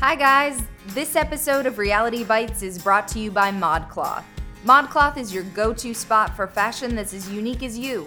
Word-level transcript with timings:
Hi, 0.00 0.14
guys. 0.14 0.62
This 0.88 1.16
episode 1.16 1.64
of 1.64 1.78
Reality 1.78 2.22
Bytes 2.22 2.62
is 2.62 2.76
brought 2.76 3.08
to 3.08 3.18
you 3.18 3.30
by 3.30 3.50
ModCloth. 3.50 4.24
ModCloth 4.62 5.16
is 5.16 5.32
your 5.32 5.44
go 5.44 5.72
to 5.72 5.94
spot 5.94 6.36
for 6.36 6.46
fashion 6.46 6.94
that's 6.94 7.14
as 7.14 7.30
unique 7.30 7.62
as 7.62 7.78
you. 7.78 8.06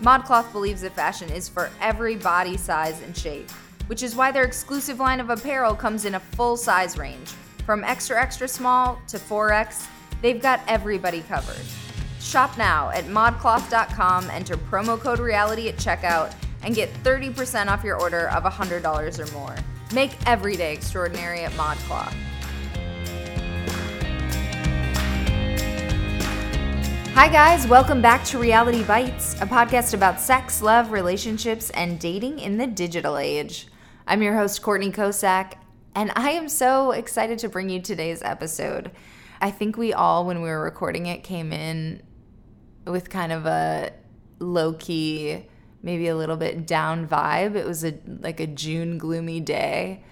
ModCloth 0.00 0.50
believes 0.50 0.80
that 0.80 0.94
fashion 0.94 1.28
is 1.28 1.46
for 1.46 1.70
every 1.78 2.16
body 2.16 2.56
size 2.56 3.02
and 3.02 3.14
shape, 3.14 3.50
which 3.86 4.02
is 4.02 4.16
why 4.16 4.32
their 4.32 4.44
exclusive 4.44 4.98
line 4.98 5.20
of 5.20 5.28
apparel 5.28 5.74
comes 5.74 6.06
in 6.06 6.14
a 6.14 6.20
full 6.20 6.56
size 6.56 6.96
range. 6.96 7.28
From 7.66 7.84
extra, 7.84 8.18
extra 8.18 8.48
small 8.48 8.98
to 9.08 9.18
4X, 9.18 9.86
they've 10.22 10.40
got 10.40 10.62
everybody 10.68 11.20
covered. 11.28 11.66
Shop 12.18 12.56
now 12.56 12.88
at 12.90 13.04
modcloth.com, 13.04 14.30
enter 14.30 14.56
promo 14.56 14.98
code 14.98 15.18
reality 15.18 15.68
at 15.68 15.76
checkout, 15.76 16.34
and 16.62 16.74
get 16.74 16.90
30% 17.04 17.66
off 17.66 17.84
your 17.84 18.00
order 18.00 18.30
of 18.30 18.44
$100 18.44 19.18
or 19.18 19.32
more. 19.38 19.54
Make 19.92 20.12
every 20.24 20.56
day 20.56 20.72
extraordinary 20.72 21.40
at 21.40 21.50
ModCloth. 21.52 22.14
Hi, 27.14 27.28
guys. 27.28 27.66
Welcome 27.66 28.00
back 28.00 28.24
to 28.26 28.38
Reality 28.38 28.84
Bytes, 28.84 29.42
a 29.42 29.46
podcast 29.46 29.92
about 29.92 30.20
sex, 30.20 30.62
love, 30.62 30.92
relationships, 30.92 31.70
and 31.70 31.98
dating 31.98 32.38
in 32.38 32.56
the 32.56 32.68
digital 32.68 33.18
age. 33.18 33.66
I'm 34.06 34.22
your 34.22 34.36
host, 34.36 34.62
Courtney 34.62 34.92
Kocak, 34.92 35.54
and 35.96 36.12
I 36.14 36.30
am 36.30 36.48
so 36.48 36.92
excited 36.92 37.40
to 37.40 37.48
bring 37.48 37.68
you 37.68 37.82
today's 37.82 38.22
episode. 38.22 38.92
I 39.40 39.50
think 39.50 39.76
we 39.76 39.92
all, 39.92 40.24
when 40.24 40.40
we 40.40 40.48
were 40.48 40.62
recording 40.62 41.06
it, 41.06 41.24
came 41.24 41.52
in 41.52 42.00
with 42.86 43.10
kind 43.10 43.32
of 43.32 43.44
a 43.44 43.92
low 44.38 44.72
key, 44.74 45.46
maybe 45.82 46.08
a 46.08 46.16
little 46.16 46.36
bit 46.36 46.66
down 46.66 47.06
vibe. 47.06 47.54
It 47.54 47.66
was 47.66 47.84
a 47.84 47.94
like 48.06 48.40
a 48.40 48.46
June 48.46 48.98
gloomy 48.98 49.40
day. 49.40 50.04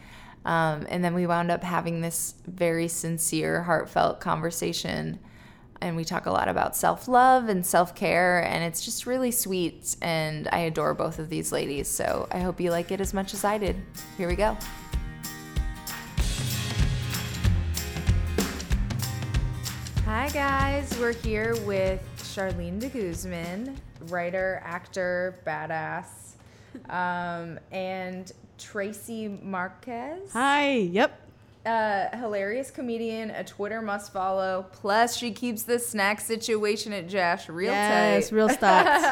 Um, 0.45 0.87
and 0.89 1.05
then 1.05 1.15
we 1.15 1.27
wound 1.27 1.51
up 1.51 1.63
having 1.63 2.01
this 2.01 2.35
very 2.47 2.89
sincere, 2.89 3.63
heartfelt 3.65 4.21
conversation. 4.21 5.19
And 5.81 5.95
we 5.95 6.05
talk 6.05 6.27
a 6.27 6.31
lot 6.31 6.49
about 6.49 6.75
self 6.75 7.07
love 7.07 7.49
and 7.49 7.65
self 7.65 7.95
care, 7.95 8.45
and 8.45 8.65
it's 8.65 8.85
just 8.85 9.07
really 9.07 9.31
sweet. 9.31 9.95
And 10.03 10.49
I 10.51 10.61
adore 10.61 10.95
both 10.95 11.19
of 11.21 11.29
these 11.29 11.53
ladies, 11.53 11.87
so 11.87 12.27
I 12.33 12.41
hope 12.41 12.61
you 12.61 12.71
like 12.71 12.91
it 12.91 13.01
as 13.01 13.15
much 13.15 13.33
as 13.33 13.45
I 13.45 13.59
did. 13.59 13.77
Here 14.17 14.27
we 14.27 14.35
go. 14.35 14.57
Hi, 20.05 20.31
guys. 20.31 20.99
We're 20.99 21.13
here 21.13 21.55
with 21.65 22.03
Charlene 22.17 22.81
deGuzman, 22.81 23.77
writer, 24.07 24.63
actor, 24.65 25.39
badass, 25.47 26.07
um, 26.91 27.59
and 27.73 28.33
Tracy 28.59 29.29
Marquez. 29.29 30.33
Hi. 30.33 30.71
Yep. 30.71 31.25
Uh, 31.67 32.17
hilarious 32.17 32.71
comedian, 32.71 33.31
a 33.31 33.45
Twitter 33.45 33.83
must 33.83 34.13
follow. 34.13 34.67
Plus, 34.73 35.17
she 35.17 35.33
keeps 35.33 35.65
the 35.65 35.79
snack 35.79 36.21
situation 36.21 36.93
at 36.95 37.09
JASH 37.09 37.49
real 37.51 37.73
yes, 37.73 38.31
tight. 38.31 38.35
real 38.35 38.49
stocks. 38.49 39.05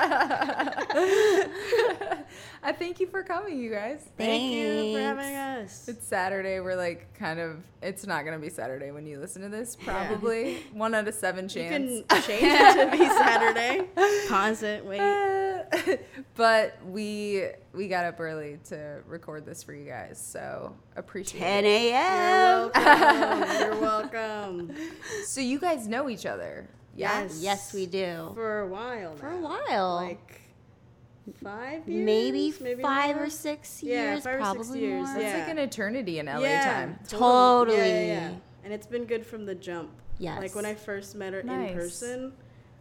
I 2.63 2.73
thank 2.73 3.01
you 3.01 3.07
for 3.07 3.23
coming, 3.23 3.59
you 3.59 3.71
guys. 3.71 4.05
Thank 4.17 4.55
you 4.55 4.95
for 4.95 5.01
having 5.01 5.35
us. 5.37 5.89
It's 5.89 6.07
Saturday. 6.07 6.61
We're 6.61 6.77
like 6.77 7.13
kind 7.15 7.39
of. 7.41 7.59
It's 7.83 8.07
not 8.07 8.25
gonna 8.25 8.39
be 8.39 8.49
Saturday 8.49 8.91
when 8.91 9.07
you 9.07 9.19
listen 9.21 9.43
to 9.43 9.49
this. 9.49 9.77
Probably 9.77 10.57
one 10.73 10.95
out 10.95 11.07
of 11.07 11.15
seven 11.15 11.45
You 11.45 11.51
chance. 11.51 12.03
can 12.09 12.23
change 12.23 12.43
it 12.43 12.85
to 12.85 12.91
be 12.91 13.07
Saturday. 13.07 13.85
Pause 14.29 14.63
it. 14.65 14.85
Wait. 14.85 16.01
but 16.35 16.77
we 16.87 17.49
we 17.73 17.89
got 17.89 18.05
up 18.05 18.21
early 18.21 18.59
to 18.69 19.01
record 19.07 19.45
this 19.45 19.63
for 19.63 19.75
you 19.75 19.85
guys, 19.85 20.19
so 20.25 20.75
appreciate 20.97 21.41
10 21.41 21.65
it. 21.65 21.83
You're 21.83 21.93
a.m. 21.93 22.71
welcome. 22.75 23.61
You're 23.61 23.81
welcome. 23.81 24.73
So 25.25 25.41
you 25.41 25.59
guys 25.59 25.87
know 25.89 26.09
each 26.09 26.27
other. 26.27 26.69
Yes. 26.95 27.41
Yes, 27.43 27.75
we 27.75 27.87
do. 27.87 28.31
For 28.35 28.61
a 28.61 28.67
while. 28.69 29.17
For 29.17 29.29
a 29.29 29.39
while. 29.39 29.97
Like 29.97 30.41
five 31.43 31.89
years. 31.89 32.05
maybe, 32.05 32.51
five 32.83 33.17
more? 33.17 33.27
or 33.27 33.31
six 33.31 33.83
Yeah, 33.83 34.13
years, 34.13 34.25
five 34.25 34.41
or 34.41 34.65
six 34.65 34.77
years, 34.77 35.07
more. 35.09 35.17
It's 35.17 35.25
yeah. 35.33 35.39
like 35.39 35.49
an 35.49 35.59
eternity 35.59 36.19
in 36.19 36.27
LA 36.27 36.39
yeah, 36.41 36.65
time. 36.65 36.99
Totally. 37.09 37.79
Yeah, 37.79 37.85
yeah, 38.01 38.07
yeah. 38.31 38.31
And 38.65 38.73
it's 38.73 38.87
been 38.87 39.05
good 39.05 39.25
from 39.27 39.47
the 39.47 39.55
jump. 39.55 39.91
Yes. 40.19 40.41
Like 40.41 40.55
when 40.55 40.65
I 40.65 40.75
first 40.75 41.15
met 41.15 41.33
her 41.33 41.43
Nice. 41.43 41.71
in 41.71 41.77
person, 41.77 42.33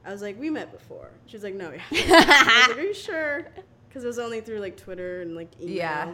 I 0.06 0.12
was 0.12 0.22
like, 0.22 0.40
"We 0.40 0.50
met 0.50 0.72
before." 0.72 1.12
She 1.26 1.36
was 1.36 1.44
like, 1.44 1.54
"No." 1.56 1.70
we 1.70 1.78
haven't." 1.78 2.12
I 2.12 2.68
was 2.68 2.68
like, 2.70 2.78
"Are 2.78 2.82
you 2.82 2.94
sure?" 2.94 3.48
Because 3.88 4.04
it 4.04 4.08
was 4.08 4.20
only 4.20 4.42
through 4.42 4.60
like 4.60 4.78
Twitter 4.78 5.22
and 5.22 5.36
like 5.36 5.50
email. 5.60 5.76
Yeah. 5.76 6.12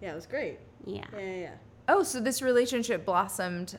Yeah, 0.00 0.12
it 0.12 0.14
was 0.14 0.26
great. 0.26 0.58
Yeah. 0.86 1.04
Yeah, 1.12 1.18
yeah, 1.20 1.34
yeah. 1.36 1.54
Oh, 1.88 2.02
so 2.02 2.20
this 2.20 2.40
relationship 2.42 3.04
blossomed 3.04 3.78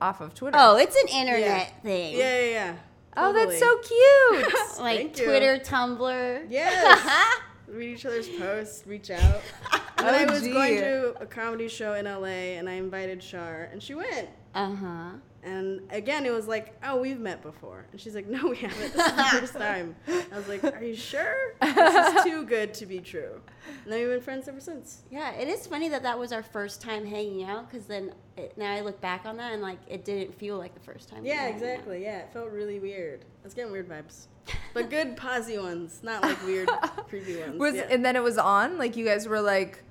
off 0.00 0.20
of 0.20 0.34
Twitter. 0.34 0.56
Oh, 0.58 0.76
it's 0.76 0.96
an 0.96 1.08
internet 1.08 1.82
thing. 1.82 2.16
Yeah, 2.16 2.40
yeah, 2.40 2.50
yeah. 2.50 2.74
Oh, 3.16 3.32
that's 3.32 3.58
so 3.58 3.78
cute. 3.78 4.54
Like 4.80 4.98
Thank 4.98 5.18
you. 5.18 5.24
Twitter, 5.26 5.58
Tumblr. 5.58 6.46
Yes. 6.48 7.38
Read 7.68 7.94
each 7.94 8.06
other's 8.06 8.28
posts, 8.28 8.84
reach 8.86 9.10
out. 9.10 9.42
And 10.02 10.14
then 10.14 10.28
I 10.28 10.32
was 10.32 10.42
going 10.42 10.76
to 10.76 11.14
a 11.20 11.26
comedy 11.26 11.68
show 11.68 11.94
in 11.94 12.06
LA 12.06 12.56
and 12.58 12.68
I 12.68 12.74
invited 12.74 13.22
Shar 13.22 13.68
and 13.72 13.82
she 13.82 13.94
went. 13.94 14.28
Uh 14.54 14.74
huh. 14.74 15.10
And 15.44 15.80
again, 15.90 16.24
it 16.24 16.30
was 16.30 16.46
like, 16.46 16.76
oh, 16.84 17.00
we've 17.00 17.18
met 17.18 17.42
before. 17.42 17.84
And 17.90 18.00
she's 18.00 18.14
like, 18.14 18.28
no, 18.28 18.46
we 18.48 18.56
haven't. 18.58 18.92
This 18.92 19.06
is 19.06 19.12
the 19.16 19.24
first 19.32 19.54
time. 19.54 19.96
I 20.06 20.36
was 20.36 20.46
like, 20.46 20.62
are 20.62 20.84
you 20.84 20.94
sure? 20.94 21.34
This 21.60 22.14
is 22.14 22.22
too 22.22 22.44
good 22.44 22.72
to 22.74 22.86
be 22.86 23.00
true. 23.00 23.40
And 23.84 23.92
then 23.92 24.00
we've 24.00 24.08
been 24.08 24.20
friends 24.20 24.46
ever 24.46 24.60
since. 24.60 25.02
Yeah, 25.10 25.32
it 25.32 25.48
is 25.48 25.66
funny 25.66 25.88
that 25.88 26.04
that 26.04 26.16
was 26.16 26.32
our 26.32 26.44
first 26.44 26.80
time 26.80 27.04
hanging 27.04 27.42
out 27.42 27.68
because 27.68 27.86
then 27.86 28.12
it, 28.36 28.56
now 28.56 28.72
I 28.72 28.82
look 28.82 29.00
back 29.00 29.22
on 29.24 29.36
that 29.38 29.52
and 29.52 29.62
like 29.62 29.78
it 29.88 30.04
didn't 30.04 30.32
feel 30.38 30.58
like 30.58 30.74
the 30.74 30.80
first 30.80 31.08
time. 31.08 31.24
Yeah, 31.24 31.32
were 31.32 31.38
hanging 31.40 31.54
out. 31.54 31.56
exactly. 31.70 32.02
Yeah, 32.04 32.18
it 32.18 32.32
felt 32.32 32.50
really 32.50 32.78
weird. 32.78 33.22
I 33.22 33.44
was 33.44 33.54
getting 33.54 33.72
weird 33.72 33.88
vibes. 33.88 34.26
But 34.74 34.88
good 34.90 35.16
posy 35.16 35.58
ones, 35.58 36.00
not 36.02 36.22
like 36.22 36.42
weird, 36.46 36.68
creepy 37.08 37.36
ones. 37.40 37.58
Was 37.58 37.74
yeah. 37.74 37.88
and 37.90 38.02
then 38.04 38.16
it 38.16 38.22
was 38.22 38.38
on 38.38 38.78
like 38.78 38.96
you 38.96 39.04
guys 39.04 39.28
were 39.28 39.40
like 39.40 39.84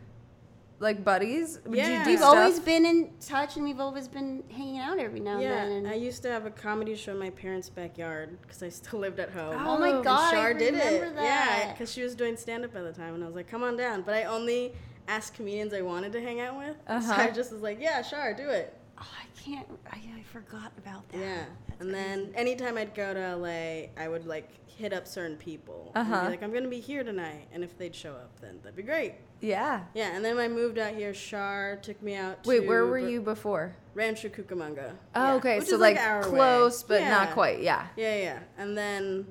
like 0.81 1.03
buddies. 1.05 1.59
Yeah. 1.69 1.99
you 1.99 2.03
do 2.03 2.09
We've 2.11 2.19
stuff? 2.19 2.35
always 2.35 2.59
been 2.59 2.85
in 2.85 3.11
touch 3.21 3.55
and 3.55 3.63
we've 3.63 3.79
always 3.79 4.07
been 4.07 4.43
hanging 4.51 4.79
out 4.79 4.99
every 4.99 5.19
now 5.21 5.39
and 5.39 5.71
then. 5.71 5.83
yeah. 5.85 5.91
I 5.91 5.93
used 5.93 6.21
to 6.23 6.29
have 6.29 6.45
a 6.45 6.51
comedy 6.51 6.95
show 6.95 7.11
in 7.13 7.19
my 7.19 7.29
parents' 7.29 7.69
backyard 7.69 8.37
because 8.41 8.61
I 8.63 8.69
still 8.69 8.99
lived 8.99 9.19
at 9.19 9.29
home. 9.29 9.55
oh 9.65 9.77
my 9.77 9.91
Oh, 9.91 10.01
god, 10.03 10.31
Shar 10.33 10.49
I 10.49 10.53
did 10.53 10.73
remember 10.73 11.05
it. 11.05 11.15
that. 11.15 11.23
Yeah, 11.23 11.71
because 11.71 11.91
she 11.91 12.01
was 12.03 12.15
doing 12.15 12.35
stand 12.35 12.65
up 12.65 12.75
at 12.75 12.83
the 12.83 12.91
time, 12.91 13.13
and 13.13 13.23
I 13.23 13.27
was 13.27 13.35
like, 13.35 13.47
"Come 13.47 13.63
on 13.63 13.77
down." 13.77 14.01
But 14.01 14.15
I 14.15 14.23
only 14.23 14.73
asked 15.07 15.33
comedians 15.35 15.73
I 15.73 15.81
wanted 15.81 16.11
to 16.13 16.21
hang 16.21 16.39
out 16.41 16.57
with. 16.57 16.75
So 16.87 16.93
Uh-huh. 16.95 17.13
I 17.21 17.29
just 17.31 17.51
was 17.53 17.61
like, 17.61 17.79
"Yeah, 17.79 18.01
sure, 18.01 18.33
do 18.33 18.49
it." 18.49 18.73
Oh, 19.01 19.07
I 19.19 19.41
can't. 19.41 19.67
I, 19.91 19.97
I 20.19 20.23
forgot 20.31 20.71
about 20.77 21.07
that. 21.09 21.17
Yeah. 21.19 21.43
That's 21.67 21.81
and 21.81 21.93
then 21.93 22.31
anytime 22.35 22.77
I'd 22.77 22.93
go 22.93 23.13
to 23.13 23.35
LA, 23.35 23.87
I 24.01 24.07
would 24.07 24.27
like 24.27 24.49
hit 24.67 24.93
up 24.93 25.07
certain 25.07 25.37
people. 25.37 25.91
Uh-huh. 25.95 26.21
be 26.25 26.29
like, 26.29 26.43
"I'm 26.43 26.53
gonna 26.53 26.67
be 26.67 26.79
here 26.79 27.03
tonight," 27.03 27.47
and 27.51 27.63
if 27.63 27.77
they'd 27.77 27.95
show 27.95 28.11
up, 28.13 28.39
then 28.41 28.59
that'd 28.61 28.75
be 28.75 28.83
great. 28.83 29.15
Yeah. 29.41 29.81
Yeah. 29.95 30.15
And 30.15 30.23
then 30.23 30.35
when 30.35 30.45
I 30.45 30.53
moved 30.53 30.77
out 30.77 30.93
here, 30.93 31.13
Shar 31.15 31.77
took 31.81 32.01
me 32.03 32.15
out. 32.15 32.45
Wait, 32.45 32.67
where 32.67 32.85
were 32.85 32.99
Br- 33.01 33.09
you 33.09 33.21
before? 33.21 33.75
Rancho 33.95 34.29
Cucamonga. 34.29 34.91
Oh, 35.15 35.23
Yeah, 35.23 35.33
okay. 35.35 35.59
which 35.59 35.67
So 35.67 35.77
like, 35.77 35.97
away. 35.97 36.21
close, 36.21 36.83
but 36.83 37.01
not 37.01 37.31
quite. 37.31 37.61
Yeah. 37.61 37.87
Yeah, 37.97 38.15
yeah. 38.17 38.39
And 38.59 38.77
then 38.77 39.25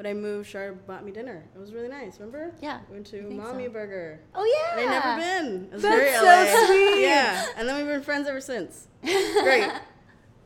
when 0.00 0.06
I 0.06 0.14
moved, 0.14 0.48
Shar 0.48 0.72
bought 0.72 1.04
me 1.04 1.12
dinner. 1.12 1.44
It 1.54 1.58
was 1.58 1.74
really 1.74 1.88
nice. 1.88 2.18
Remember? 2.18 2.54
Yeah, 2.62 2.80
Went 2.90 3.04
to 3.08 3.20
think 3.28 3.38
Umami 3.42 3.66
so. 3.66 3.70
Burger. 3.72 4.20
Oh 4.34 4.44
yeah. 4.74 4.80
And 4.80 4.90
I'd 4.90 5.18
never 5.18 5.20
been. 5.50 5.64
It 5.66 5.72
was 5.74 5.82
That's 5.82 5.94
very 5.94 6.14
so 6.14 6.24
LA. 6.24 6.66
sweet. 6.94 7.02
Yeah. 7.02 7.46
And 7.58 7.68
then 7.68 7.76
we've 7.76 7.86
been 7.86 8.02
friends 8.02 8.26
ever 8.26 8.40
since. 8.40 8.88
Great. 9.02 9.70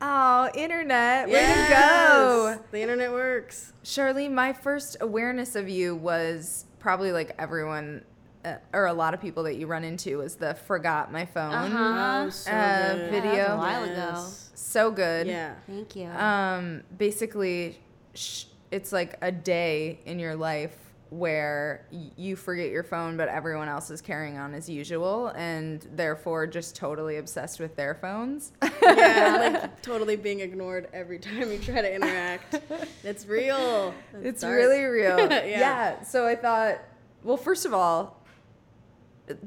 Oh, 0.01 0.49
internet. 0.55 1.27
Way 1.27 1.33
Yes. 1.35 1.69
to 1.69 1.73
go. 1.73 2.63
The 2.71 2.81
internet 2.81 3.11
works. 3.13 3.71
Charlene, 3.85 4.33
my 4.33 4.51
first 4.51 4.97
awareness 4.99 5.55
of 5.55 5.69
you 5.69 5.95
was 5.95 6.65
probably 6.79 7.13
like 7.13 7.33
everyone 7.39 8.03
uh, 8.43 8.55
or 8.73 8.87
a 8.87 8.93
lot 8.93 9.13
of 9.13 9.21
people 9.21 9.43
that 9.43 9.55
you 9.55 9.67
run 9.67 9.85
into 9.85 10.17
was 10.17 10.35
the 10.35 10.53
forgot 10.53 11.13
my 11.13 11.25
phone. 11.25 11.53
Uh-huh. 11.53 12.23
Oh, 12.25 12.29
so 12.29 12.51
Uh, 12.51 12.95
good. 12.95 13.09
video. 13.11 13.35
That 13.35 13.47
was 13.47 13.55
a 13.55 13.57
while 13.57 13.83
ago. 13.85 14.27
So 14.53 14.91
good. 14.91 15.27
Yeah. 15.27 15.53
Thank 15.65 15.95
you. 15.95 16.07
Um, 16.07 16.83
basically, 16.97 17.79
sh- 18.15 18.43
it's 18.75 18.91
like 18.91 19.17
a 19.21 19.31
day 19.31 19.99
in 20.05 20.19
your 20.19 20.35
life 20.35 20.75
where 21.09 21.87
you 22.17 22.35
forget 22.35 22.69
your 22.71 22.83
phone, 22.83 23.15
but 23.15 23.29
everyone 23.29 23.69
else 23.69 23.89
is 23.89 24.01
carrying 24.01 24.37
on 24.37 24.53
as 24.53 24.67
usual, 24.67 25.27
and 25.29 25.87
therefore 25.93 26.45
just 26.45 26.75
totally 26.75 27.15
obsessed 27.15 27.61
with 27.61 27.73
their 27.77 27.95
phones. 27.95 28.51
yeah, 28.83 29.59
like 29.61 29.81
totally 29.81 30.17
being 30.17 30.41
ignored 30.41 30.89
every 30.91 31.17
time 31.19 31.49
you 31.53 31.57
try 31.57 31.81
to 31.81 31.95
interact. 31.95 32.59
It's 33.05 33.25
real. 33.27 33.93
That's 34.11 34.25
it's 34.25 34.41
dark. 34.41 34.55
really 34.55 34.83
real. 34.83 35.19
Yeah. 35.19 35.45
yeah. 35.45 36.01
So 36.01 36.27
I 36.27 36.35
thought, 36.35 36.79
well, 37.23 37.37
first 37.37 37.65
of 37.65 37.73
all, 37.73 38.19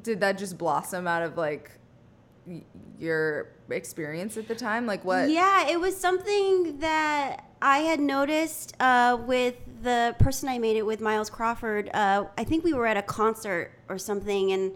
did 0.02 0.20
that 0.20 0.38
just 0.38 0.56
blossom 0.56 1.06
out 1.06 1.22
of 1.22 1.36
like 1.36 1.72
your 2.98 3.48
experience 3.68 4.36
at 4.36 4.48
the 4.48 4.54
time? 4.54 4.86
Like 4.86 5.04
what? 5.04 5.28
Yeah, 5.28 5.68
it 5.68 5.78
was 5.78 5.96
something 5.96 6.78
that 6.78 7.47
I 7.60 7.78
had 7.78 8.00
noticed 8.00 8.74
uh, 8.80 9.18
with 9.26 9.54
the 9.82 10.14
person 10.18 10.48
I 10.48 10.58
made 10.58 10.76
it 10.76 10.82
with, 10.86 11.00
Miles 11.00 11.30
Crawford. 11.30 11.90
Uh, 11.92 12.26
I 12.36 12.44
think 12.44 12.64
we 12.64 12.72
were 12.72 12.86
at 12.86 12.96
a 12.96 13.02
concert 13.02 13.72
or 13.88 13.98
something, 13.98 14.52
and 14.52 14.72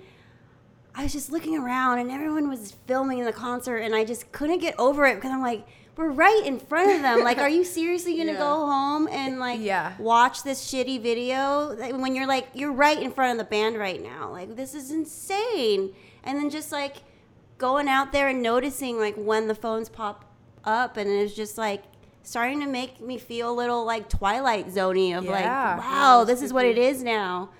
I 0.94 1.04
was 1.04 1.12
just 1.12 1.30
looking 1.30 1.56
around, 1.56 1.98
and 2.00 2.10
everyone 2.10 2.48
was 2.48 2.72
filming 2.86 3.24
the 3.24 3.32
concert, 3.32 3.78
and 3.78 3.94
I 3.94 4.04
just 4.04 4.30
couldn't 4.32 4.58
get 4.58 4.74
over 4.78 5.06
it 5.06 5.16
because 5.16 5.30
I'm 5.30 5.42
like, 5.42 5.66
we're 5.96 6.10
right 6.10 6.42
in 6.44 6.58
front 6.58 6.90
of 6.92 7.02
them. 7.02 7.22
Like, 7.22 7.38
are 7.38 7.48
you 7.48 7.64
seriously 7.64 8.16
gonna 8.16 8.32
Yeah. 8.32 8.38
go 8.38 8.66
home 8.66 9.08
and 9.08 9.38
like 9.38 9.60
Yeah. 9.60 9.92
watch 9.98 10.42
this 10.42 10.72
shitty 10.72 11.02
video 11.02 11.74
Like, 11.78 11.92
when 11.98 12.14
you're 12.14 12.26
like 12.26 12.48
you're 12.54 12.72
right 12.72 12.98
in 13.00 13.10
front 13.12 13.32
of 13.32 13.44
the 13.44 13.48
band 13.50 13.76
right 13.76 14.02
now? 14.02 14.30
Like, 14.30 14.56
this 14.56 14.74
is 14.74 14.90
insane. 14.90 15.92
And 16.24 16.38
then 16.38 16.48
just 16.48 16.72
like 16.72 17.02
going 17.58 17.88
out 17.88 18.10
there 18.10 18.28
and 18.28 18.42
noticing 18.42 18.98
like 18.98 19.14
when 19.16 19.48
the 19.48 19.54
phones 19.54 19.88
pop 19.90 20.24
up, 20.64 20.96
and 20.96 21.10
it 21.10 21.22
was 21.22 21.34
just 21.34 21.58
like 21.58 21.82
starting 22.22 22.60
to 22.60 22.66
make 22.66 23.00
me 23.00 23.18
feel 23.18 23.50
a 23.50 23.54
little 23.54 23.84
like 23.84 24.08
Twilight 24.08 24.68
Zoney 24.68 25.16
of 25.16 25.24
like, 25.24 25.44
Yeah. 25.44 25.78
wow, 25.78 26.24
this 26.24 26.42
is 26.42 26.52
what 26.52 26.64
it 26.64 26.78
is 26.78 27.02
now. 27.02 27.50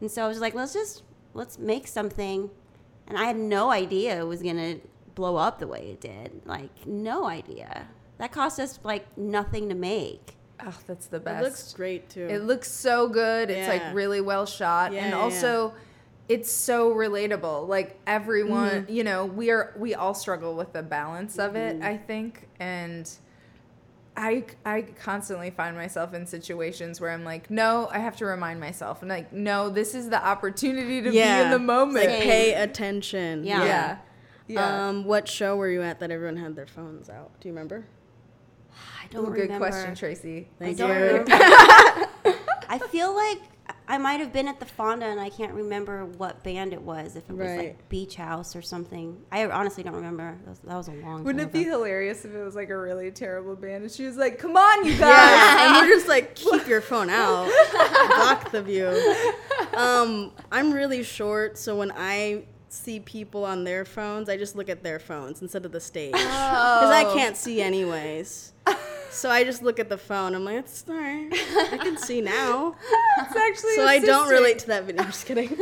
And 0.00 0.10
so 0.10 0.24
I 0.24 0.28
was 0.28 0.40
like, 0.40 0.54
let's 0.54 0.72
just 0.72 1.02
let's 1.34 1.58
make 1.58 1.86
something. 1.86 2.50
And 3.06 3.18
I 3.18 3.24
had 3.24 3.36
no 3.36 3.70
idea 3.70 4.18
it 4.20 4.24
was 4.26 4.42
gonna 4.42 4.76
blow 5.14 5.36
up 5.36 5.58
the 5.58 5.66
way 5.66 5.90
it 5.90 6.00
did. 6.00 6.42
Like 6.44 6.86
no 6.86 7.26
idea. 7.26 7.88
That 8.18 8.30
cost 8.32 8.60
us 8.60 8.78
like 8.84 9.16
nothing 9.18 9.68
to 9.68 9.74
make. 9.74 10.36
Oh, 10.64 10.76
that's 10.86 11.06
the 11.06 11.18
best. 11.20 11.40
It 11.40 11.44
looks 11.44 11.72
great 11.74 12.08
too. 12.08 12.26
It 12.30 12.42
looks 12.44 12.70
so 12.70 13.08
good. 13.08 13.50
It's 13.50 13.68
like 13.68 13.82
really 13.94 14.20
well 14.20 14.46
shot, 14.46 14.92
Yeah, 14.92 15.00
and 15.04 15.10
yeah, 15.10 15.18
also 15.20 15.74
it's 16.28 16.50
so 16.50 16.94
relatable. 16.94 17.68
Like 17.68 17.98
everyone, 18.06 18.70
Mm-hmm. 18.84 18.92
you 18.92 19.04
know, 19.04 19.26
we 19.26 19.50
are 19.50 19.74
we 19.76 19.94
all 19.94 20.14
struggle 20.14 20.54
with 20.54 20.72
the 20.72 20.82
balance 20.82 21.38
of 21.38 21.56
it. 21.56 21.74
Mm-hmm. 21.76 21.84
I 21.86 21.96
think, 21.98 22.48
and 22.60 23.10
I 24.16 24.44
I 24.64 24.82
constantly 24.82 25.50
find 25.50 25.76
myself 25.76 26.14
in 26.14 26.26
situations 26.26 27.00
where 27.00 27.10
I'm 27.10 27.24
like, 27.24 27.50
no, 27.50 27.88
I 27.90 27.98
have 27.98 28.16
to 28.18 28.26
remind 28.26 28.60
myself, 28.60 29.02
and 29.02 29.08
like, 29.08 29.32
no, 29.32 29.68
this 29.70 29.94
is 29.94 30.08
the 30.08 30.24
opportunity 30.24 31.02
to 31.02 31.10
be 31.10 31.20
in 31.20 31.50
the 31.50 31.58
moment. 31.58 32.06
Like, 32.06 32.22
pay 32.22 32.54
attention. 32.54 33.44
Yeah. 33.44 33.64
yeah, 33.64 33.96
yeah. 34.46 34.88
Um, 34.88 35.04
what 35.04 35.28
show 35.28 35.56
were 35.56 35.68
you 35.68 35.82
at 35.82 36.00
that 36.00 36.10
everyone 36.10 36.36
had 36.36 36.54
their 36.54 36.66
phones 36.66 37.10
out? 37.10 37.32
Do 37.40 37.48
you 37.48 37.54
remember? 37.54 37.86
I 39.02 39.06
don't 39.10 39.28
Ooh, 39.28 39.34
good 39.34 39.56
question, 39.56 39.94
Tracy. 39.94 40.48
Thank 40.58 40.78
don't 40.78 40.88
you. 40.90 41.24
I 42.68 42.78
feel 42.90 43.14
like 43.14 43.40
I 43.86 43.98
might 43.98 44.20
have 44.20 44.32
been 44.32 44.48
at 44.48 44.60
the 44.60 44.64
Fonda 44.66 45.04
and 45.06 45.20
I 45.20 45.28
can't 45.28 45.52
remember 45.52 46.06
what 46.06 46.42
band 46.42 46.72
it 46.72 46.80
was. 46.80 47.16
If 47.16 47.28
it 47.28 47.36
was 47.36 47.46
Right. 47.48 47.58
like 47.58 47.88
Beach 47.90 48.14
House 48.16 48.56
or 48.56 48.62
something. 48.62 49.18
I 49.30 49.44
honestly 49.44 49.82
don't 49.82 49.94
remember. 49.94 50.38
That 50.44 50.50
was, 50.50 50.58
that 50.60 50.76
was 50.76 50.88
a 50.88 50.92
long 50.92 51.02
time. 51.02 51.24
Wouldn't 51.24 51.52
time 51.52 51.60
it 51.60 51.64
be 51.64 51.70
hilarious 51.70 52.24
if 52.24 52.34
it 52.34 52.42
was 52.42 52.54
like 52.54 52.70
a 52.70 52.78
really 52.78 53.10
terrible 53.10 53.54
band 53.56 53.82
and 53.84 53.92
she 53.92 54.06
was 54.06 54.16
like, 54.16 54.38
"Come 54.38 54.56
on, 54.56 54.84
you 54.86 54.92
guys." 54.92 55.00
Yes, 55.00 55.60
and 55.76 55.76
we're 55.88 55.94
just 55.94 56.08
like 56.08 56.34
keep 56.34 56.66
your 56.66 56.80
phone 56.80 57.10
out, 57.10 57.50
block 58.16 58.50
the 58.52 58.62
view. 58.62 58.88
Um, 59.76 60.32
I'm 60.50 60.72
really 60.72 61.02
short, 61.02 61.58
so 61.58 61.76
when 61.76 61.92
I 61.96 62.44
see 62.68 63.00
people 63.00 63.44
on 63.44 63.64
their 63.64 63.84
phones, 63.84 64.28
I 64.28 64.36
just 64.36 64.56
look 64.56 64.68
at 64.68 64.82
their 64.82 64.98
phones 64.98 65.42
instead 65.42 65.64
of 65.64 65.72
the 65.72 65.80
stage 65.80 66.12
because 66.12 66.30
I 66.90 67.04
can't 67.14 67.36
see 67.36 67.60
anyways. 67.60 68.52
So 69.14 69.30
I 69.30 69.44
just 69.44 69.62
look 69.62 69.78
at 69.78 69.88
the 69.88 69.96
phone. 69.96 70.34
I'm 70.34 70.44
like, 70.44 70.58
it's 70.58 70.84
all 70.88 70.96
right. 70.96 71.30
I 71.72 71.78
can 71.78 71.96
see 71.96 72.20
now. 72.20 72.74
It's 73.18 73.36
actually 73.36 73.76
So 73.76 73.86
I 73.86 74.00
don't 74.00 74.28
relate 74.28 74.58
to 74.60 74.66
that 74.68 74.84
video. 74.84 75.02
I'm 75.02 75.08
just 75.08 75.24
kidding. 75.24 75.56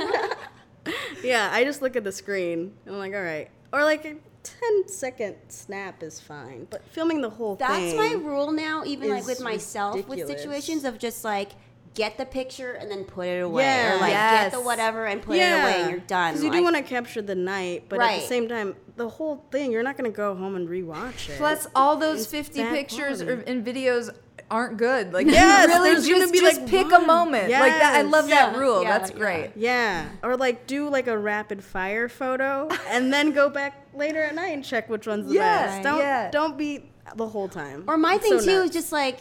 yeah, 1.23 1.51
I 1.53 1.65
just 1.65 1.83
look 1.83 1.97
at 1.97 2.03
the 2.03 2.13
screen. 2.13 2.73
I'm 2.87 2.99
like, 2.99 3.13
all 3.15 3.23
right. 3.23 3.51
Or 3.73 3.85
like 3.85 4.05
a 4.07 4.17
10 4.43 4.89
second 4.89 5.37
snap 5.49 6.03
is 6.03 6.19
fine, 6.19 6.67
but 6.71 6.83
filming 6.89 7.21
the 7.21 7.31
whole 7.31 7.57
That's 7.57 7.75
thing. 7.75 7.97
That's 7.97 8.15
my 8.15 8.21
rule 8.21 8.53
now, 8.53 8.85
even 8.85 9.11
like 9.11 9.27
with 9.27 9.41
myself 9.41 10.09
with 10.09 10.27
situations 10.27 10.85
of 10.85 10.99
just 10.99 11.25
like 11.25 11.53
get 11.95 12.17
the 12.17 12.25
picture 12.25 12.73
and 12.73 12.91
then 12.91 13.05
put 13.05 13.27
it 13.27 13.41
away. 13.41 13.65
Yeah. 13.65 13.97
Or 13.97 14.01
like 14.01 14.11
Yes. 14.13 14.45
get 14.45 14.53
the 14.53 14.65
whatever 14.65 15.05
and 15.07 15.21
put 15.21 15.37
it 15.37 15.41
away 15.41 15.83
and 15.83 15.91
you're 15.91 16.01
done. 16.01 16.33
Because 16.33 16.43
you 16.45 16.51
Like, 16.51 16.59
do 16.59 16.65
want 16.65 16.77
to 16.77 16.83
capture 16.83 17.21
the 17.23 17.35
night, 17.35 17.85
but 17.89 18.01
at 18.01 18.21
the 18.21 18.27
same 18.27 18.49
time, 18.49 18.75
the 18.97 19.09
whole 19.09 19.45
thing, 19.51 19.73
you're 19.73 19.83
not 19.83 19.97
going 19.99 20.11
to 20.11 20.17
go 20.17 20.35
home 20.35 20.55
and 20.57 20.69
rewatch 20.69 21.29
it. 21.29 21.37
Plus, 21.39 21.67
all 21.75 21.97
those 21.97 22.23
It's 22.23 22.31
50 22.31 22.63
pictures 22.65 23.21
or, 23.23 23.27
quality. 23.37 23.51
and 23.51 23.65
videos 23.67 24.11
aren't 24.51 24.77
good. 24.77 25.13
Like, 25.15 25.27
Yes, 25.27 25.69
you 25.69 25.75
really 25.75 25.91
there's 25.93 26.07
gonna 26.09 26.21
just, 26.21 26.33
be, 26.33 26.41
just 26.41 26.61
like, 26.61 26.69
pick 26.71 26.87
a 26.89 26.97
one. 26.99 27.07
moment. 27.07 27.51
Like 27.51 27.73
that. 27.73 27.95
I 27.95 28.03
Yes. 28.03 28.13
love 28.13 28.29
that 28.29 28.57
rule. 28.57 28.83
yeah, 28.83 28.99
That's 28.99 29.11
yeah. 29.11 29.17
great. 29.17 29.51
yeah, 29.57 30.09
or 30.23 30.37
like 30.37 30.67
do 30.67 30.89
like 30.91 31.07
a 31.07 31.17
rapid 31.17 31.63
fire 31.65 32.09
photo 32.09 32.69
and 32.89 33.13
then 33.13 33.33
go 33.33 33.49
back 33.49 33.87
later 33.95 34.23
at 34.23 34.35
night 34.35 34.53
and 34.53 34.63
check 34.65 34.89
which 34.91 35.07
one's 35.07 35.29
the 35.29 35.35
Yeah, 35.35 35.67
best. 35.67 35.83
Don't 35.85 35.99
yeah. 35.99 36.31
don't 36.31 36.59
be 36.59 36.91
the 37.17 37.29
whole 37.29 37.49
time. 37.49 37.85
Or 37.89 37.97
my 37.97 38.15
It's 38.17 38.25
thing 38.29 38.41
so 38.41 38.45
too 38.45 38.63
is 38.65 38.71
just 38.71 38.93
like 38.93 39.21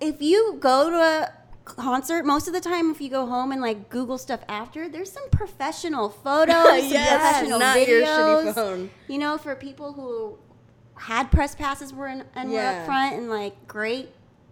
if 0.00 0.22
you 0.22 0.56
go 0.60 0.90
to 0.90 0.96
a 0.96 1.32
concert, 1.66 2.24
most 2.24 2.46
of 2.48 2.54
the 2.54 2.60
time 2.60 2.90
if 2.90 3.00
you 3.00 3.10
go 3.10 3.26
home 3.26 3.52
and 3.52 3.60
like 3.60 3.90
Google 3.90 4.16
stuff 4.16 4.40
after, 4.48 4.88
there's 4.88 5.12
some 5.12 5.28
professional 5.30 6.08
photos, 6.08 6.54
some 6.82 6.90
professional 6.90 7.58
not 7.58 7.76
videos. 7.76 7.86
your 7.88 8.06
shitty 8.06 8.54
phone. 8.54 8.90
You 9.08 9.18
know, 9.18 9.36
for 9.36 9.54
people 9.54 9.92
who 9.92 10.38
had 10.98 11.30
press 11.30 11.54
passes 11.54 11.92
were 11.92 12.06
in, 12.08 12.24
and 12.34 12.50
were 12.50 12.60
up 12.60 12.86
front 12.86 13.16
and 13.16 13.28
like 13.28 13.66
great 13.68 14.08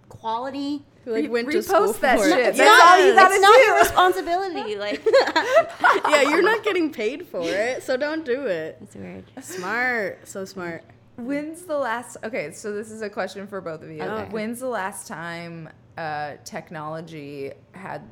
quality. 0.08 0.82
Who, 1.04 1.12
like 1.12 1.24
Re- 1.24 1.28
went 1.28 1.50
to 1.50 1.58
repost 1.58 1.64
school 1.64 1.92
that 1.92 2.18
for 2.18 2.24
shit. 2.24 2.38
it. 2.38 2.56
That's 2.56 2.58
Yes. 2.58 2.82
all 2.82 3.06
you 3.06 3.14
gotta 3.14 3.34
it's 3.34 3.42
not 3.42 3.66
your 3.66 3.78
responsibility. 3.78 4.74
Like 4.78 5.04
yeah, 6.10 6.22
you're 6.30 6.42
not 6.42 6.64
getting 6.64 6.90
paid 6.92 7.26
for 7.26 7.42
it, 7.42 7.82
so 7.82 7.96
don't 7.98 8.24
do 8.24 8.46
it. 8.46 8.78
it's 8.82 8.96
weird. 8.96 9.24
Smart, 9.42 10.26
so 10.26 10.44
smart. 10.46 10.82
When's 11.16 11.62
the 11.62 11.76
last? 11.78 12.16
Okay, 12.24 12.52
so 12.52 12.72
this 12.72 12.90
is 12.90 13.02
a 13.02 13.10
question 13.10 13.46
for 13.46 13.60
both 13.60 13.82
of 13.82 13.90
you. 13.90 14.02
Okay. 14.02 14.30
When's 14.30 14.60
the 14.60 14.66
last 14.68 15.06
time 15.06 15.68
uh, 15.96 16.34
technology 16.44 17.52
had 17.72 18.02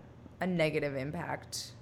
a 0.40 0.46
negative 0.46 0.96
impact 0.96 1.72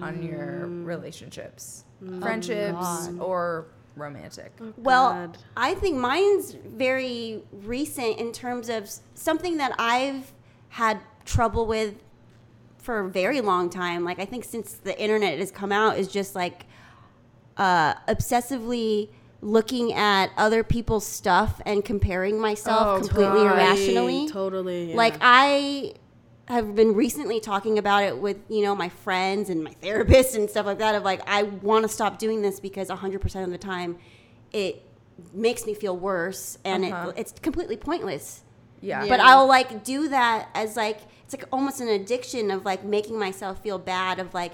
on 0.00 0.22
your 0.22 0.66
relationships, 0.66 1.84
friendships, 2.20 2.72
God. 2.72 3.20
or 3.20 3.66
romantic? 3.96 4.52
Well, 4.76 5.32
I 5.56 5.74
think 5.74 5.96
mine's 5.96 6.52
very 6.52 7.42
recent 7.52 8.18
in 8.18 8.32
terms 8.32 8.68
of 8.68 8.90
something 9.14 9.58
that 9.58 9.74
I've 9.78 10.32
had 10.70 11.00
trouble 11.24 11.66
with 11.66 11.94
for 12.78 13.00
a 13.00 13.08
very 13.08 13.40
long 13.40 13.70
time. 13.70 14.04
Like 14.04 14.18
I 14.18 14.24
think 14.24 14.44
since 14.44 14.74
the 14.74 15.00
internet 15.00 15.38
has 15.38 15.50
come 15.50 15.72
out 15.72 15.98
is 15.98 16.08
just 16.08 16.34
like 16.34 16.66
uh, 17.56 17.94
obsessively 18.08 19.10
looking 19.40 19.92
at 19.92 20.30
other 20.36 20.62
people's 20.64 21.06
stuff 21.06 21.60
and 21.66 21.84
comparing 21.84 22.40
myself 22.40 22.86
Oh, 22.86 22.98
completely 23.06 23.44
God. 23.44 23.58
irrationally. 23.58 24.28
Totally. 24.28 24.90
yeah. 24.90 24.96
Like 24.96 25.14
I 25.20 25.94
have 26.46 26.74
been 26.74 26.94
recently 26.94 27.40
talking 27.40 27.78
about 27.78 28.02
it 28.04 28.18
with 28.18 28.36
you 28.48 28.62
know 28.62 28.74
my 28.74 28.88
friends 28.88 29.48
and 29.50 29.62
my 29.64 29.70
therapist 29.82 30.34
and 30.36 30.48
stuff 30.48 30.66
like 30.66 30.78
that. 30.78 30.94
Of 30.94 31.02
like 31.02 31.20
I 31.26 31.42
want 31.44 31.82
to 31.84 31.88
stop 31.88 32.18
doing 32.18 32.42
this 32.42 32.60
because 32.60 32.88
100 32.88 33.20
percent 33.20 33.44
of 33.44 33.50
the 33.50 33.58
time 33.58 33.98
it 34.52 34.82
makes 35.32 35.64
me 35.66 35.74
feel 35.74 35.96
worse 35.96 36.58
and 36.64 36.84
Uh-huh. 36.84 37.10
it, 37.10 37.20
it's 37.20 37.32
completely 37.40 37.76
pointless. 37.76 38.42
Yeah. 38.80 39.06
But 39.08 39.20
I'll 39.20 39.46
like 39.46 39.84
do 39.84 40.08
that 40.08 40.48
as 40.54 40.76
like 40.76 40.98
it's 41.24 41.34
like 41.34 41.44
almost 41.52 41.80
an 41.80 41.88
addiction 41.88 42.50
of 42.50 42.64
like 42.64 42.84
making 42.84 43.18
myself 43.18 43.62
feel 43.62 43.78
bad 43.78 44.18
of 44.18 44.34
like 44.34 44.52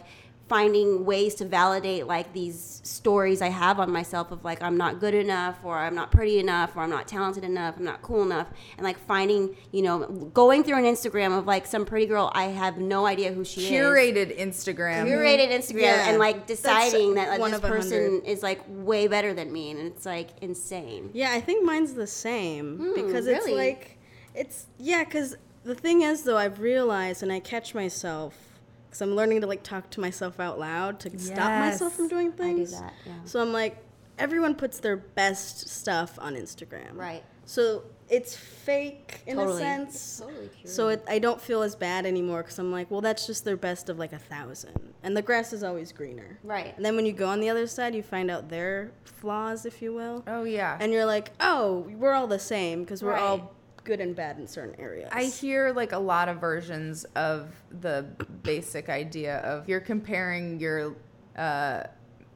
finding 0.50 1.04
ways 1.04 1.36
to 1.36 1.44
validate 1.44 2.08
like 2.08 2.32
these 2.32 2.80
stories 2.82 3.40
I 3.40 3.50
have 3.50 3.78
on 3.78 3.88
myself 3.92 4.32
of 4.32 4.44
like 4.44 4.60
I'm 4.64 4.76
not 4.76 4.98
good 4.98 5.14
enough 5.14 5.60
or 5.62 5.78
I'm 5.78 5.94
not 5.94 6.10
pretty 6.10 6.40
enough 6.40 6.76
or 6.76 6.80
I'm 6.80 6.90
not 6.90 7.06
talented 7.06 7.44
enough, 7.44 7.76
I'm 7.78 7.84
not 7.84 8.02
cool 8.02 8.22
enough 8.24 8.48
and 8.76 8.84
like 8.84 8.98
finding, 8.98 9.54
you 9.70 9.82
know, 9.82 10.06
going 10.34 10.64
through 10.64 10.78
an 10.78 10.84
Instagram 10.84 11.38
of 11.38 11.46
like 11.46 11.66
some 11.66 11.86
pretty 11.86 12.06
girl 12.06 12.32
I 12.34 12.46
have 12.46 12.78
no 12.78 13.06
idea 13.06 13.32
who 13.32 13.44
she 13.44 13.60
is. 13.62 13.70
Curated 13.70 14.36
Instagram. 14.36 15.06
Curated 15.06 15.50
Instagram 15.52 15.82
Yeah. 15.82 16.08
and 16.08 16.18
like 16.18 16.48
That's 16.48 16.60
deciding 16.62 17.14
that 17.14 17.38
like, 17.38 17.52
this 17.52 17.60
person 17.60 18.22
is 18.24 18.42
like 18.42 18.60
way 18.66 19.06
better 19.06 19.32
than 19.32 19.52
me 19.52 19.70
and 19.70 19.78
it's 19.78 20.04
like 20.04 20.30
insane. 20.40 21.10
Yeah, 21.12 21.30
I 21.30 21.40
think 21.40 21.64
mine's 21.64 21.94
the 21.94 22.08
same 22.08 22.76
Hmm, 22.76 22.94
because 23.06 23.28
it's 23.28 23.46
like, 23.48 23.98
it's 24.34 24.66
yeah. 24.78 25.04
Because 25.04 25.36
the 25.62 25.76
thing 25.76 26.02
is, 26.02 26.22
though, 26.22 26.36
I've 26.38 26.58
realized 26.58 27.22
and 27.22 27.30
I 27.30 27.38
catch 27.38 27.72
myself 27.72 28.49
because 28.90 29.00
I'm 29.02 29.14
learning 29.16 29.40
to 29.42 29.46
like 29.46 29.62
talk 29.62 29.88
to 29.90 30.00
myself 30.00 30.40
out 30.40 30.58
loud 30.58 30.98
to 31.00 31.18
stop 31.18 31.60
myself 31.60 31.94
from 31.94 32.08
doing 32.08 32.32
things. 32.32 32.74
I 32.74 32.76
do 32.78 32.82
that, 32.82 32.92
yeah. 33.06 33.12
So 33.24 33.40
I'm 33.40 33.52
like, 33.52 33.78
everyone 34.18 34.54
puts 34.56 34.80
their 34.80 34.96
best 34.96 35.68
stuff 35.68 36.18
on 36.20 36.34
Instagram. 36.34 36.94
Right. 36.96 37.22
So 37.46 37.84
it's 38.08 38.36
fake 38.36 39.20
in 39.26 39.36
Totally. 39.36 39.56
a 39.56 39.64
sense. 39.64 40.20
Totally. 40.24 40.50
So 40.64 40.88
it, 40.88 41.04
I 41.08 41.18
don't 41.20 41.40
feel 41.40 41.62
as 41.62 41.74
bad 41.74 42.06
anymore 42.06 42.42
because 42.42 42.58
I'm 42.58 42.70
like, 42.72 42.90
well, 42.90 43.00
that's 43.00 43.26
just 43.26 43.44
their 43.44 43.56
best 43.56 43.88
of 43.88 43.98
like 43.98 44.12
a 44.12 44.18
thousand, 44.18 44.78
and 45.02 45.16
the 45.16 45.22
grass 45.22 45.52
is 45.52 45.62
always 45.62 45.90
greener. 45.92 46.38
Right. 46.44 46.74
And 46.76 46.84
then 46.84 46.94
when 46.96 47.06
you 47.06 47.12
go 47.12 47.28
on 47.28 47.40
the 47.40 47.48
other 47.48 47.66
side, 47.66 47.94
you 47.94 48.02
find 48.02 48.30
out 48.30 48.48
their 48.48 48.90
flaws, 49.04 49.64
if 49.66 49.80
you 49.82 49.92
will, 49.94 50.22
Oh 50.26 50.44
yeah. 50.44 50.76
and 50.80 50.92
you're 50.92 51.04
like, 51.06 51.30
oh, 51.40 51.86
we're 51.96 52.12
all 52.12 52.26
the 52.26 52.38
same 52.38 52.82
because 52.84 53.02
we're 53.02 53.12
Right. 53.12 53.20
all 53.22 53.54
good 53.90 54.00
and 54.00 54.14
bad 54.14 54.38
in 54.38 54.46
certain 54.46 54.80
areas. 54.80 55.10
I 55.12 55.24
hear 55.24 55.72
like 55.72 55.90
a 55.90 55.98
lot 55.98 56.28
of 56.28 56.36
versions 56.40 57.02
of 57.16 57.48
the 57.80 58.06
basic 58.44 58.88
idea 58.88 59.38
of 59.38 59.68
you're 59.68 59.80
comparing 59.80 60.60
your, 60.60 60.94
uh, 61.36 61.82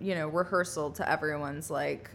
you 0.00 0.16
know, 0.16 0.26
rehearsal 0.26 0.90
to 0.90 1.08
everyone's 1.08 1.70
like 1.70 2.10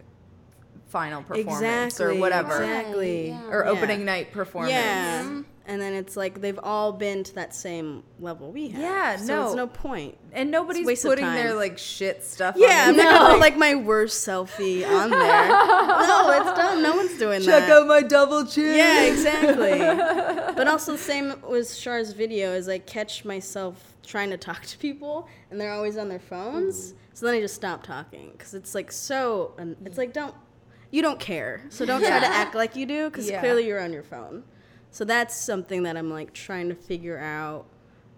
final 0.88 1.22
performance 1.22 1.94
exactly 1.94 2.18
or 2.18 2.20
whatever, 2.20 2.62
Exactly. 2.62 3.28
yeah. 3.28 3.48
or 3.48 3.64
Yeah. 3.64 3.70
opening 3.70 4.04
night 4.04 4.30
performance. 4.30 4.72
Yeah. 4.74 5.42
And 5.66 5.80
then 5.80 5.92
it's 5.92 6.16
like 6.16 6.40
they've 6.40 6.58
all 6.62 6.92
been 6.92 7.22
to 7.22 7.34
that 7.36 7.54
same 7.54 8.02
level 8.18 8.50
we 8.50 8.70
have. 8.70 8.80
Yeah, 8.80 9.16
so 9.16 9.26
no. 9.36 9.46
it's 9.46 9.54
no 9.54 9.66
point. 9.66 10.16
And 10.32 10.50
nobody's 10.50 11.02
putting 11.02 11.24
their 11.26 11.54
like 11.54 11.78
shit 11.78 12.24
stuff. 12.24 12.56
Yeah, 12.58 12.84
I'm 12.86 12.90
on 12.90 12.96
not 12.96 13.12
gonna 13.12 13.34
put 13.34 13.40
like 13.40 13.56
my 13.56 13.74
worst 13.76 14.26
selfie 14.26 14.88
on 14.88 15.10
there. 15.10 15.48
no, 15.48 16.30
it's 16.30 16.58
dumb. 16.58 16.82
No 16.82 16.96
one's 16.96 17.18
doing 17.18 17.40
Check 17.40 17.46
that. 17.46 17.60
Check 17.60 17.70
out 17.70 17.86
my 17.86 18.02
double 18.02 18.46
chin. 18.46 18.76
Yeah, 18.76 19.02
exactly. 19.04 19.78
but 20.56 20.66
also 20.66 20.92
the 20.92 20.98
same 20.98 21.34
with 21.48 21.78
Char's 21.78 22.12
video 22.12 22.52
is 22.52 22.68
I 22.68 22.78
catch 22.78 23.24
myself 23.24 23.94
trying 24.04 24.30
to 24.30 24.36
talk 24.36 24.64
to 24.66 24.78
people 24.78 25.28
and 25.50 25.60
they're 25.60 25.72
always 25.72 25.96
on 25.96 26.08
their 26.08 26.18
phones. 26.18 26.88
Mm-hmm. 26.88 26.96
So 27.14 27.26
then 27.26 27.34
I 27.36 27.40
just 27.40 27.54
stop 27.54 27.82
talking 27.82 28.30
because 28.32 28.54
it's 28.54 28.74
like 28.74 28.90
so. 28.90 29.54
It's 29.84 29.98
like 29.98 30.12
don't 30.12 30.34
you 30.90 31.02
don't 31.02 31.20
care, 31.20 31.62
so 31.68 31.86
don't 31.86 32.00
try 32.00 32.18
to 32.18 32.26
act 32.26 32.54
like 32.54 32.74
you 32.74 32.86
do 32.86 33.08
because 33.10 33.28
Yeah. 33.30 33.40
clearly 33.40 33.66
you're 33.66 33.80
on 33.80 33.92
your 33.92 34.02
phone. 34.02 34.42
So 34.90 35.04
that's 35.04 35.36
something 35.36 35.82
that 35.84 35.96
I'm 35.96 36.10
like 36.10 36.32
trying 36.32 36.68
to 36.68 36.74
figure 36.74 37.18
out 37.18 37.66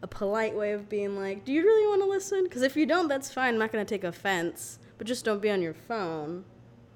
a 0.03 0.07
polite 0.07 0.55
way 0.57 0.73
of 0.73 0.89
being 0.89 1.17
like, 1.17 1.45
do 1.45 1.53
you 1.53 1.63
really 1.63 1.87
want 1.87 2.03
to 2.03 2.09
listen? 2.09 2.45
Because 2.45 2.63
if 2.63 2.77
you 2.77 2.87
don't, 2.87 3.09
that's 3.09 3.33
fine. 3.33 3.55
I'm 3.55 3.59
not 3.61 3.71
gonna 3.73 3.85
take 3.85 4.05
offense, 4.05 4.79
but 4.99 5.07
just 5.07 5.25
don't 5.25 5.41
be 5.43 5.51
on 5.51 5.63
your 5.63 5.75
phone. 5.75 6.45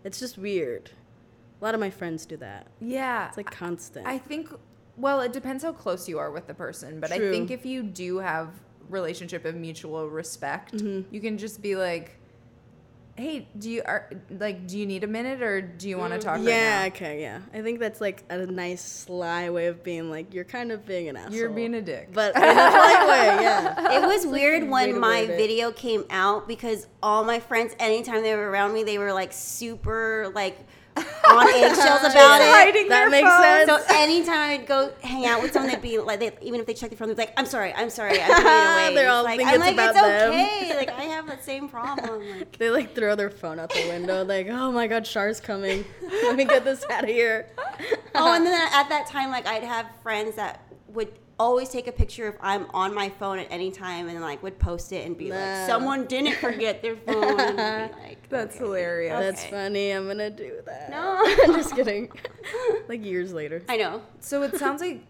It's 0.03 0.19
just 0.19 0.39
weird. 0.39 0.91
A 1.61 1.65
lot 1.65 1.75
of 1.75 1.81
my 1.81 1.91
friends 1.91 2.27
do 2.27 2.37
that. 2.39 2.67
Yeah. 2.81 3.29
It's 3.29 3.37
like 3.37 3.51
constant. 3.51 4.07
I 4.07 4.19
think 4.19 4.49
well, 4.99 5.21
it 5.21 5.33
depends 5.35 5.63
how 5.63 5.73
close 5.73 6.09
you 6.09 6.19
are 6.19 6.31
with 6.31 6.47
the 6.47 6.55
person, 6.55 7.01
but 7.01 7.13
I 7.13 7.19
think 7.19 7.51
if 7.51 7.67
you 7.67 7.83
do 7.83 8.17
have 8.19 8.49
relationship 8.89 9.45
of 9.45 9.55
mutual 9.55 10.09
respect, 10.09 10.73
Mm-hmm. 10.75 11.15
you 11.15 11.21
can 11.21 11.37
just 11.37 11.61
be 11.61 11.77
like, 11.77 12.19
"Hey, 13.17 13.49
do 13.59 13.71
you 13.71 13.83
are 13.85 14.11
like 14.31 14.67
do 14.67 14.79
you 14.79 14.87
need 14.87 15.05
a 15.05 15.07
minute 15.07 15.43
or 15.43 15.61
do 15.61 15.89
you 15.89 15.99
want 15.99 16.13
to 16.13 16.19
talk 16.19 16.39
Mm, 16.39 16.49
yeah, 16.49 16.83
right 16.83 16.93
okay, 16.95 17.21
yeah. 17.21 17.41
I 17.55 17.63
think 17.63 17.81
that's 17.81 18.01
like 18.01 18.25
a 18.29 18.47
nice 18.47 18.83
sly 18.83 19.51
way 19.51 19.67
of 19.67 19.83
being 19.83 20.11
like, 20.11 20.35
you're 20.35 20.45
kind 20.45 20.71
of 20.71 20.85
being 20.87 21.09
an 21.09 21.17
asshole. 21.17 21.35
You're 21.35 21.49
being 21.51 21.75
a 21.75 21.83
dick." 21.83 22.11
But 22.13 22.37
in 22.37 22.43
a 22.43 22.47
polite 22.47 23.09
way, 23.09 23.43
yeah. 23.43 23.93
it 24.03 24.07
was 24.07 24.27
weird 24.27 24.65
way 24.65 24.69
when 24.93 25.01
my 25.01 25.23
word 25.23 25.31
it. 25.31 25.37
video 25.37 25.73
came 25.73 26.05
out 26.11 26.47
because 26.47 26.87
all 27.03 27.25
my 27.25 27.41
friends, 27.41 27.75
anytime 27.79 28.23
they 28.23 28.35
were 28.35 28.51
around 28.51 28.73
me, 28.75 28.85
they 28.85 28.99
were 28.99 29.13
like 29.13 29.33
super 29.33 30.31
like 30.35 30.59
on 30.97 31.49
eggshells 31.55 32.01
about 32.01 32.41
it. 32.41 32.89
That 32.89 33.09
makes 33.11 33.29
phone. 33.29 33.43
sense. 33.43 33.69
So 33.89 33.95
anytime 33.97 34.61
I'd 34.61 34.67
go 34.67 34.93
hang 35.03 35.27
out 35.27 35.43
with 35.43 35.53
someone, 35.53 35.71
they'd 35.73 35.83
be 35.83 35.99
like, 35.99 36.21
they, 36.21 36.33
even 36.43 36.61
if 36.61 36.67
they 36.67 36.75
check 36.75 36.91
their 36.91 36.97
phone, 36.97 37.09
they'd 37.09 37.17
be 37.17 37.23
like, 37.23 37.35
"I'm 37.37 37.47
sorry, 37.47 37.73
I'm 37.75 37.91
sorry, 37.91 38.19
I'm 38.21 38.31
away." 38.89 38.95
They're 38.95 39.11
all 39.11 39.23
like, 39.25 39.39
think 39.39 39.49
I'm 39.49 39.57
it's 39.57 39.65
like, 39.65 39.75
about 39.75 39.89
it's 39.91 40.01
them." 40.01 40.31
okay. 40.33 40.77
Like 40.77 40.91
I 40.91 41.03
have 41.05 41.27
that 41.27 41.45
same 41.45 41.69
problem. 41.69 42.21
Like, 42.39 42.57
They 42.59 42.71
like 42.71 42.95
throw 42.95 43.15
their 43.15 43.31
phone 43.31 43.59
out 43.59 43.71
the 43.73 43.87
window, 43.89 44.25
like, 44.25 44.49
oh 44.49 44.73
my 44.73 44.87
god, 44.87 45.05
Char's 45.05 45.41
coming. 45.41 45.85
Let 46.03 46.37
me 46.37 46.45
get 46.45 46.65
this 46.65 46.85
out 46.91 47.05
of 47.05 47.11
here. 47.11 47.49
oh, 48.15 48.35
and 48.35 48.47
then 48.47 48.55
at 48.73 48.89
that 48.89 49.07
time, 49.07 49.31
like 49.31 49.47
I'd 49.47 49.63
have 49.65 49.87
friends 50.03 50.37
that 50.37 50.63
would 50.89 51.13
always 51.39 51.69
take 51.69 51.87
a 51.87 51.93
picture 51.93 52.29
if 52.29 52.37
I'm 52.41 52.67
on 52.73 52.95
my 52.95 53.09
phone 53.11 53.39
at 53.39 53.47
any 53.51 53.71
time, 53.71 54.09
and 54.09 54.21
like 54.21 54.43
would 54.43 54.59
post 54.59 54.93
it 54.93 55.07
and 55.07 55.17
be 55.17 55.29
No. 55.29 55.37
like, 55.37 55.67
"Someone 55.67 56.07
didn't 56.07 56.37
forget 56.37 56.83
their 56.83 56.97
phone." 56.97 57.39
And 57.41 57.57
be 57.93 57.99
like, 58.03 58.29
That's 58.29 58.57
okay. 58.57 58.65
hilarious. 58.65 59.13
That's 59.21 59.45
funny. 59.47 59.91
I'm 59.91 60.07
gonna 60.07 60.31
do 60.31 60.61
that. 60.65 60.91
No. 60.91 61.23
I'm 61.45 61.55
just 61.55 61.75
kidding. 61.75 62.11
like 62.89 63.05
years 63.05 63.33
later. 63.33 63.63
I 63.69 63.77
know. 63.77 64.03
So 64.21 64.43
it 64.43 64.57
sounds 64.57 64.81
like 64.81 65.03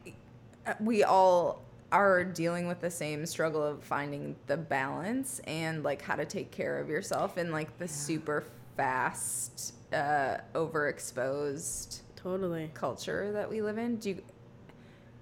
uh, 0.67 0.75
we 0.81 1.05
all 1.05 1.63
are 1.93 2.25
dealing 2.25 2.67
with 2.67 2.81
the 2.81 2.91
same 2.91 3.25
struggle 3.25 3.63
of 3.63 3.83
finding 3.85 4.35
the 4.49 4.57
balance 4.57 5.41
and 5.47 5.85
like 5.85 6.03
how 6.03 6.17
to 6.17 6.25
take 6.25 6.51
care 6.51 6.81
of 6.81 6.89
yourself 6.89 7.39
in 7.39 7.53
like 7.53 7.79
the 7.79 7.87
super 7.87 8.45
fast, 8.77 9.73
uh, 9.95 10.39
overexposed 10.55 12.01
Totally. 12.17 12.71
culture 12.75 13.31
that 13.33 13.49
we 13.49 13.63
live 13.63 13.79
in. 13.79 13.97
Do 13.97 14.11
you, 14.11 14.23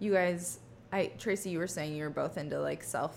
you 0.00 0.12
guys? 0.14 0.58
I 0.94 1.10
Tracy, 1.18 1.50
you 1.50 1.58
were 1.58 1.66
saying 1.66 1.96
you 1.96 2.04
were 2.04 2.10
both 2.10 2.38
into 2.38 2.60
like 2.60 2.82
self. 2.82 3.16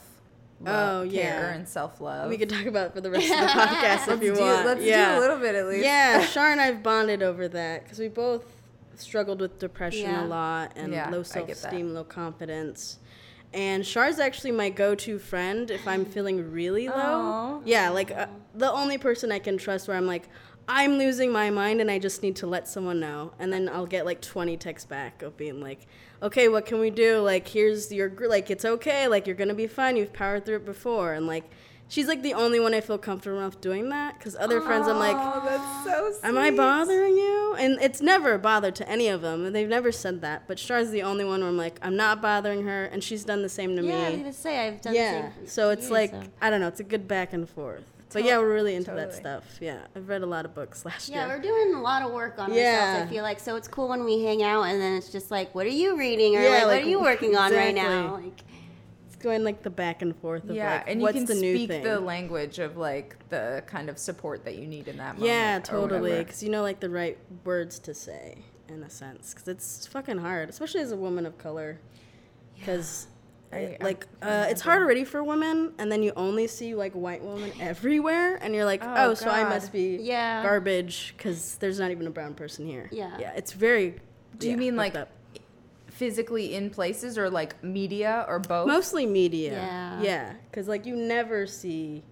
Oh, 0.65 1.07
care 1.07 1.12
yeah. 1.12 1.53
and 1.53 1.67
self 1.67 2.01
love. 2.01 2.29
We 2.29 2.38
could 2.38 2.50
talk 2.50 2.65
about 2.65 2.88
it 2.88 2.93
for 2.96 3.01
the 3.01 3.12
rest 3.12 3.25
of 3.31 3.39
the 3.39 3.46
podcast 3.48 4.12
if 4.15 4.24
you 4.24 4.34
do, 4.34 4.41
want. 4.41 4.65
let's 4.65 4.81
yeah. 4.84 5.13
do 5.13 5.19
a 5.19 5.22
little 5.22 5.38
bit 5.38 5.53
at 5.53 5.67
least. 5.67 5.86
Yeah, 5.86 6.22
Shar 6.25 6.51
and 6.51 6.60
I've 6.60 6.81
bonded 6.81 7.22
over 7.22 7.48
that 7.50 7.84
because 7.84 8.00
we 8.00 8.07
both 8.07 8.43
struggled 8.96 9.39
with 9.39 9.60
depression 9.60 10.10
Yeah. 10.10 10.25
a 10.25 10.27
lot 10.27 10.72
and 10.75 10.91
Yeah, 10.91 11.10
low 11.12 11.22
self 11.22 11.48
esteem, 11.50 11.93
low 11.93 12.03
confidence. 12.03 12.98
And 13.53 13.86
Shar's 13.86 14.19
actually 14.19 14.51
my 14.51 14.69
go 14.72 14.96
to 14.96 15.19
friend 15.19 15.69
if 15.69 15.88
I'm 15.88 16.05
feeling 16.05 16.51
really 16.51 16.88
low. 16.88 16.96
Aw. 16.96 17.60
Yeah, 17.63 17.89
like 17.89 18.10
uh, 18.10 18.25
the 18.55 18.72
only 18.72 18.98
person 18.98 19.31
I 19.31 19.39
can 19.39 19.57
trust 19.60 19.88
where 19.88 19.96
I'm 19.96 20.07
like, 20.07 20.27
I'm 20.67 20.98
losing 20.98 21.31
my 21.31 21.50
mind 21.50 21.79
and 21.79 21.89
I 21.89 22.00
just 22.00 22.24
need 22.24 22.36
to 22.38 22.48
let 22.48 22.67
someone 22.67 23.00
know. 23.00 23.31
And 23.39 23.53
then 23.53 23.69
I'll 23.69 23.86
get 23.86 24.05
like 24.05 24.22
20 24.22 24.57
texts 24.57 24.86
back 24.88 25.22
of 25.22 25.38
being 25.38 25.62
like, 25.62 25.88
okay, 26.22 26.48
what 26.48 26.66
can 26.66 26.80
we 26.80 26.90
do? 26.90 27.20
Like, 27.20 27.48
here's 27.48 27.92
your, 27.92 28.12
like, 28.28 28.50
it's 28.50 28.66
okay. 28.66 29.08
Like, 29.08 29.28
you're 29.28 29.36
going 29.36 29.50
to 29.50 29.54
be 29.56 29.68
fine. 29.68 29.98
You've 29.98 30.14
powered 30.14 30.46
through 30.46 30.58
it 30.58 30.66
before. 30.66 31.14
And 31.14 31.28
like, 31.28 31.44
she's 31.90 32.08
like 32.08 32.22
the 32.22 32.34
only 32.34 32.60
one 32.60 32.74
I 32.74 32.82
feel 32.82 32.98
comfortable 32.98 33.38
enough 33.40 33.62
doing 33.62 33.90
that. 33.90 34.18
Because 34.18 34.36
other 34.36 34.60
friends, 34.62 34.88
I'm 34.88 34.98
like, 35.00 35.16
that's 35.46 35.84
so. 35.86 36.14
Am 36.28 36.38
I 36.38 36.52
bothering 36.52 37.16
you? 37.16 37.56
And 37.58 37.78
it's 37.82 38.02
never 38.02 38.34
a 38.34 38.40
bother 38.40 38.72
to 38.72 38.90
any 38.90 39.08
of 39.08 39.22
them. 39.22 39.46
and 39.46 39.56
They've 39.56 39.68
never 39.70 39.92
said 39.92 40.22
that. 40.22 40.48
But 40.48 40.58
Char's 40.58 40.90
the 40.92 41.04
only 41.04 41.24
one 41.26 41.40
where 41.42 41.50
I'm 41.50 41.58
like, 41.58 41.80
I'm 41.82 41.96
not 41.96 42.22
bothering 42.22 42.64
her, 42.66 42.86
and 42.86 43.04
she's 43.04 43.24
done 43.24 43.42
the 43.42 43.50
same 43.50 43.76
to 43.78 43.84
Yeah, 43.84 43.96
I 43.96 44.04
was 44.06 44.12
me. 44.12 44.18
gonna 44.18 44.34
say 44.34 44.68
I've 44.68 44.82
done. 44.82 44.94
Yeah. 44.96 45.22
The 45.22 45.34
same 45.36 45.44
for 45.46 45.50
So 45.50 45.70
it's 45.70 45.82
years, 45.84 45.92
like 45.92 46.12
so. 46.12 46.24
I 46.42 46.50
don't 46.50 46.62
know. 46.62 46.68
It's 46.68 46.80
a 46.80 46.84
good 46.84 47.08
back 47.08 47.34
and 47.34 47.48
forth. 47.50 47.84
But 48.14 48.24
yeah, 48.24 48.38
we're 48.38 48.54
really 48.54 48.76
into 48.76 48.92
that 48.92 49.14
stuff. 49.14 49.44
Yeah, 49.60 49.80
I've 49.96 50.08
read 50.08 50.22
a 50.22 50.26
lot 50.26 50.46
of 50.46 50.54
books 50.56 50.86
last 50.86 51.10
Yeah, 51.10 51.18
year. 51.18 51.28
Yeah, 51.28 51.36
we're 51.36 51.42
doing 51.42 51.76
a 51.76 51.82
lot 51.82 52.02
of 52.04 52.12
work 52.14 52.40
on 52.40 52.54
Yeah. 52.54 52.62
ourselves. 52.94 53.12
I 53.12 53.14
feel 53.14 53.24
like 53.24 53.40
so 53.40 53.56
it's 53.56 53.68
cool 53.68 53.88
when 53.90 54.04
we 54.06 54.24
hang 54.24 54.44
out 54.44 54.64
and 54.64 54.80
then 54.82 54.94
it's 54.94 55.12
just 55.12 55.30
like, 55.32 55.54
what 55.54 55.66
are 55.66 55.70
you 55.70 55.98
reading 55.98 56.36
or 56.36 56.42
Yeah, 56.42 56.50
like, 56.50 56.66
what 56.68 56.84
are 56.84 56.90
you 56.90 57.02
working 57.02 57.36
on 57.36 57.52
right 57.54 57.76
now? 57.76 58.16
Like, 58.16 58.42
It's 59.08 59.18
going 59.18 59.44
like 59.44 59.62
the 59.64 59.70
back 59.70 60.02
and 60.02 60.16
forth 60.16 60.44
of 60.50 60.56
yeah, 60.56 60.76
like 60.76 60.84
and 60.90 61.00
you 61.02 61.04
what's 61.04 61.16
can 61.18 61.26
the 61.26 61.36
new 61.36 61.56
speak 61.56 61.70
thing. 61.70 61.84
the 61.84 62.00
language 62.00 62.60
of 62.60 62.78
like 62.78 63.18
the 63.30 63.64
kind 63.68 63.90
of 63.90 63.98
support 63.98 64.46
that 64.46 64.56
you 64.56 64.68
need 64.68 64.88
in 64.88 64.98
that 64.98 65.16
moment. 65.16 65.24
yeah, 65.26 65.60
totally. 65.60 66.20
Because 66.20 66.42
you 66.44 66.50
know 66.50 66.62
like 66.62 66.80
the 66.80 66.90
right 66.90 67.18
words 67.44 67.78
to 67.80 67.94
say 67.94 68.38
in 68.70 68.84
a 68.84 68.90
sense. 68.90 69.34
Because 69.34 69.48
it's 69.48 69.86
fucking 69.88 70.20
hard, 70.20 70.50
especially 70.50 70.82
as 70.82 70.92
a 70.92 70.98
woman 70.98 71.26
of 71.26 71.38
color. 71.38 71.80
Because 72.58 73.08
I- 73.54 73.77
I 73.80 73.84
like 73.84 74.06
can 74.20 74.30
uh, 74.30 74.48
it's 74.50 74.62
hard 74.62 74.82
already 74.82 75.04
for 75.06 75.24
women, 75.24 75.74
and 75.77 75.92
then 75.92 76.04
you 76.04 76.12
only 76.16 76.48
see 76.48 76.75
like 76.75 76.94
white 76.94 77.24
women 77.24 77.51
everywhere, 77.62 78.36
and 78.42 78.54
you're 78.54 78.66
like, 78.66 78.84
Oh, 78.84 78.94
oh, 78.98 79.13
so 79.13 79.30
I 79.30 79.44
must 79.46 79.72
be 79.72 79.98
Yeah. 80.01 80.44
garbage 80.44 81.13
because 81.16 81.56
there's 81.56 81.80
not 81.80 81.92
even 81.92 82.08
a 82.08 82.12
brown 82.12 82.34
person 82.34 82.66
here. 82.68 82.89
Yeah. 82.92 83.18
yeah, 83.20 83.32
it's 83.36 83.54
very. 83.54 83.96
Do 84.38 84.50
you 84.50 84.58
mean 84.58 84.75
like 84.75 84.96
up. 84.96 85.10
physically 85.88 86.54
in 86.56 86.70
places 86.70 87.18
or 87.18 87.30
like 87.30 87.62
media 87.63 88.25
or 88.27 88.39
both? 88.39 88.68
mostly 88.68 89.06
media? 89.06 89.54
Yeah. 89.54 90.01
yeah, 90.01 90.34
because 90.51 90.68
like 90.68 90.86
you 90.86 90.96
never 90.96 91.48
see 91.48 92.04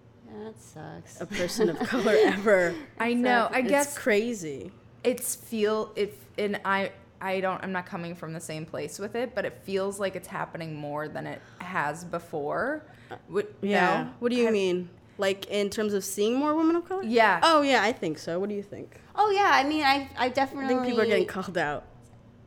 that 0.42 0.54
sucks. 0.60 1.20
a 1.20 1.26
person 1.26 1.70
of 1.70 1.78
color 1.80 2.14
ever. 2.24 2.74
I 2.98 3.14
know. 3.14 3.48
I 3.50 3.60
It's 3.60 3.68
guess 3.68 3.98
crazy. 3.98 4.72
it's 5.04 5.34
feel 5.36 5.92
if 5.96 6.10
and 6.38 6.60
I 6.64 6.90
I 7.26 7.40
don't 7.40 7.60
I'm 7.64 7.72
not 7.72 7.86
coming 7.86 8.14
from 8.14 8.32
the 8.32 8.40
same 8.40 8.64
place 8.64 8.98
with 8.98 9.14
it, 9.16 9.34
but 9.34 9.44
it 9.44 9.54
feels 9.64 9.98
like 9.98 10.14
it's 10.16 10.28
happening 10.28 10.74
more 10.74 11.08
than 11.08 11.26
it 11.26 11.40
has 11.60 12.04
before. 12.04 12.84
Would, 13.28 13.48
Yeah. 13.62 14.04
no? 14.04 14.10
What 14.20 14.30
do 14.32 14.36
you 14.36 14.44
Have- 14.44 14.52
mean? 14.52 14.88
Like 15.18 15.46
in 15.46 15.70
terms 15.70 15.92
of 15.94 16.04
seeing 16.04 16.34
more 16.36 16.54
women 16.54 16.76
of 16.76 16.86
color? 16.88 17.02
Yeah. 17.02 17.40
Oh 17.42 17.62
yeah, 17.62 17.82
I 17.82 17.92
think 17.92 18.18
so. 18.18 18.38
What 18.38 18.48
do 18.50 18.54
you 18.54 18.62
think? 18.62 19.00
Oh 19.14 19.30
yeah, 19.30 19.50
I 19.60 19.64
mean, 19.64 19.82
I 19.82 20.08
I 20.16 20.26
I 20.26 20.28
definitely 20.28 20.68
think 20.68 20.84
people 20.86 21.00
are 21.00 21.06
getting 21.06 21.26
called 21.26 21.56
out. 21.58 21.84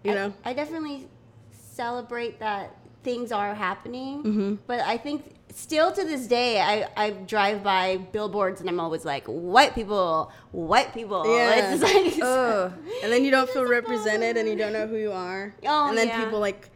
You 0.04 0.12
I- 0.12 0.16
know? 0.16 0.34
I, 0.46 0.54
definitely 0.54 1.08
celebrate 1.52 2.40
that 2.40 2.76
things 3.04 3.32
are 3.32 3.54
happening, 3.54 4.24
Mm-hmm. 4.24 4.56
but 4.68 4.80
I 4.82 4.98
think 4.98 5.34
still 5.54 5.92
to 5.92 6.04
this 6.04 6.28
day, 6.28 6.60
I, 6.62 6.88
I 6.96 7.10
drive 7.12 7.64
by 7.64 7.98
billboards 7.98 8.62
and 8.62 8.70
I'm 8.70 8.80
always 8.80 9.06
like, 9.06 9.26
white 9.26 9.76
people, 9.76 10.32
white 10.52 10.94
people. 10.94 11.26
Yeah. 11.26 11.74
It's 11.74 11.84
like, 11.84 12.22
Ugh. 12.24 12.74
And 13.04 13.12
then 13.12 13.24
you 13.24 13.32
don't 13.32 13.50
feel 13.50 13.66
represented 13.66 14.38
and 14.38 14.48
you 14.48 14.56
don't 14.56 14.74
know 14.74 14.88
who 14.88 14.98
you 14.98 15.12
are. 15.12 15.54
Oh, 15.66 15.90
and 15.90 15.98
then 15.98 16.08
yeah. 16.08 16.24
people 16.24 16.40
like 16.40 16.70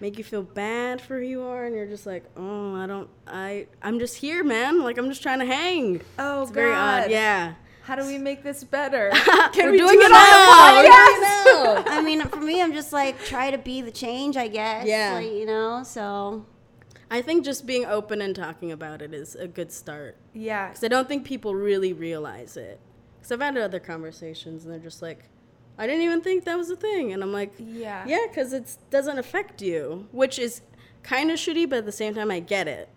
make 0.00 0.16
you 0.16 0.24
feel 0.24 0.42
bad 0.42 1.00
for 1.00 1.18
who 1.20 1.26
you 1.26 1.42
are 1.42 1.64
and 1.66 1.74
you're 1.74 1.86
just 1.86 2.06
like, 2.06 2.24
"Oh, 2.36 2.74
I 2.74 2.86
don't 2.86 3.08
I 3.26 3.66
I'm 3.82 3.98
just 3.98 4.16
here, 4.16 4.42
man. 4.42 4.80
Like 4.82 4.96
I'm 4.96 5.08
just 5.08 5.22
trying 5.22 5.40
to 5.40 5.44
hang." 5.44 6.00
Oh 6.18 6.42
It's 6.42 6.50
very 6.50 6.72
odd. 6.74 7.10
Yeah. 7.10 7.54
how 7.82 7.96
do 7.96 8.06
we 8.06 8.16
make 8.18 8.42
this 8.42 8.64
better? 8.64 9.10
Can 9.52 9.66
We're 9.66 9.72
we 9.72 9.78
doing 9.78 9.98
do 9.98 10.00
it 10.00 10.06
it 10.06 10.10
now. 10.12 10.18
on 10.18 10.84
the 10.84 10.88
podcast? 10.90 11.44
doing 11.44 11.76
it 11.82 11.86
now. 11.86 11.92
I 11.98 12.02
mean, 12.02 12.22
for 12.28 12.40
me, 12.40 12.62
I'm 12.62 12.72
just 12.72 12.92
like 12.92 13.22
try 13.24 13.50
to 13.50 13.58
be 13.58 13.82
the 13.82 13.90
change, 13.90 14.36
I 14.38 14.48
guess. 14.48 14.86
Yeah. 14.86 15.14
Like, 15.14 15.26
you 15.32 15.44
know. 15.46 15.82
So 15.84 16.46
I 17.10 17.22
think 17.22 17.44
just 17.44 17.66
being 17.66 17.84
open 17.86 18.20
and 18.22 18.34
talking 18.36 18.70
about 18.70 19.02
it 19.02 19.12
is 19.12 19.34
a 19.34 19.48
good 19.48 19.72
start. 19.72 20.16
Yeah. 20.32 20.68
Because 20.68 20.84
I 20.84 20.88
don't 20.88 21.08
think 21.08 21.24
people 21.24 21.54
really 21.54 21.92
realize 21.92 22.56
it. 22.56 22.78
Because 23.18 23.32
I've 23.32 23.40
had 23.40 23.56
other 23.56 23.80
conversations 23.80 24.64
and 24.64 24.72
they're 24.72 24.78
just 24.80 25.02
like, 25.02 25.24
I 25.76 25.86
didn't 25.86 26.02
even 26.02 26.20
think 26.20 26.44
that 26.44 26.56
was 26.56 26.70
a 26.70 26.76
thing. 26.76 27.12
And 27.12 27.22
I'm 27.22 27.32
like, 27.32 27.52
Yeah. 27.58 28.04
yeah, 28.06 28.26
because 28.28 28.52
it 28.52 28.76
doesn't 28.90 29.18
affect 29.18 29.60
you, 29.60 30.06
which 30.12 30.38
is 30.38 30.60
kind 31.02 31.30
of 31.30 31.38
shitty, 31.38 31.68
but 31.68 31.78
at 31.78 31.84
the 31.86 31.92
same 31.92 32.14
time, 32.14 32.30
I 32.30 32.38
get 32.40 32.68
it. 32.68 32.88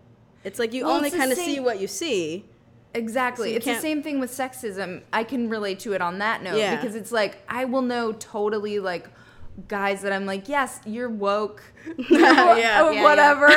It's 0.44 0.58
like 0.58 0.72
you 0.72 0.84
Well, 0.84 0.94
only 0.96 1.10
kind 1.10 1.32
of 1.32 1.38
see 1.38 1.58
what 1.58 1.80
you 1.80 1.88
see. 1.88 2.44
Exactly. 2.92 3.50
So 3.50 3.56
it's 3.56 3.66
the 3.66 3.80
same 3.80 4.02
thing 4.02 4.20
with 4.20 4.30
sexism. 4.30 5.02
I 5.12 5.24
can 5.24 5.48
relate 5.50 5.80
to 5.80 5.94
it 5.94 6.00
on 6.00 6.18
that 6.18 6.42
note 6.44 6.56
Yeah. 6.58 6.76
because 6.76 6.94
it's 6.94 7.10
like 7.10 7.38
I 7.48 7.64
will 7.64 7.82
know 7.82 8.12
totally 8.12 8.78
like 8.78 9.08
guys 9.68 10.02
that 10.02 10.12
I'm 10.12 10.26
like, 10.26 10.48
yes, 10.48 10.80
you're 10.84 11.08
woke, 11.08 11.62
Yeah. 12.10 12.50
or 12.50 12.58
Yeah, 12.58 12.90
yeah. 12.92 13.02
whatever, 13.02 13.48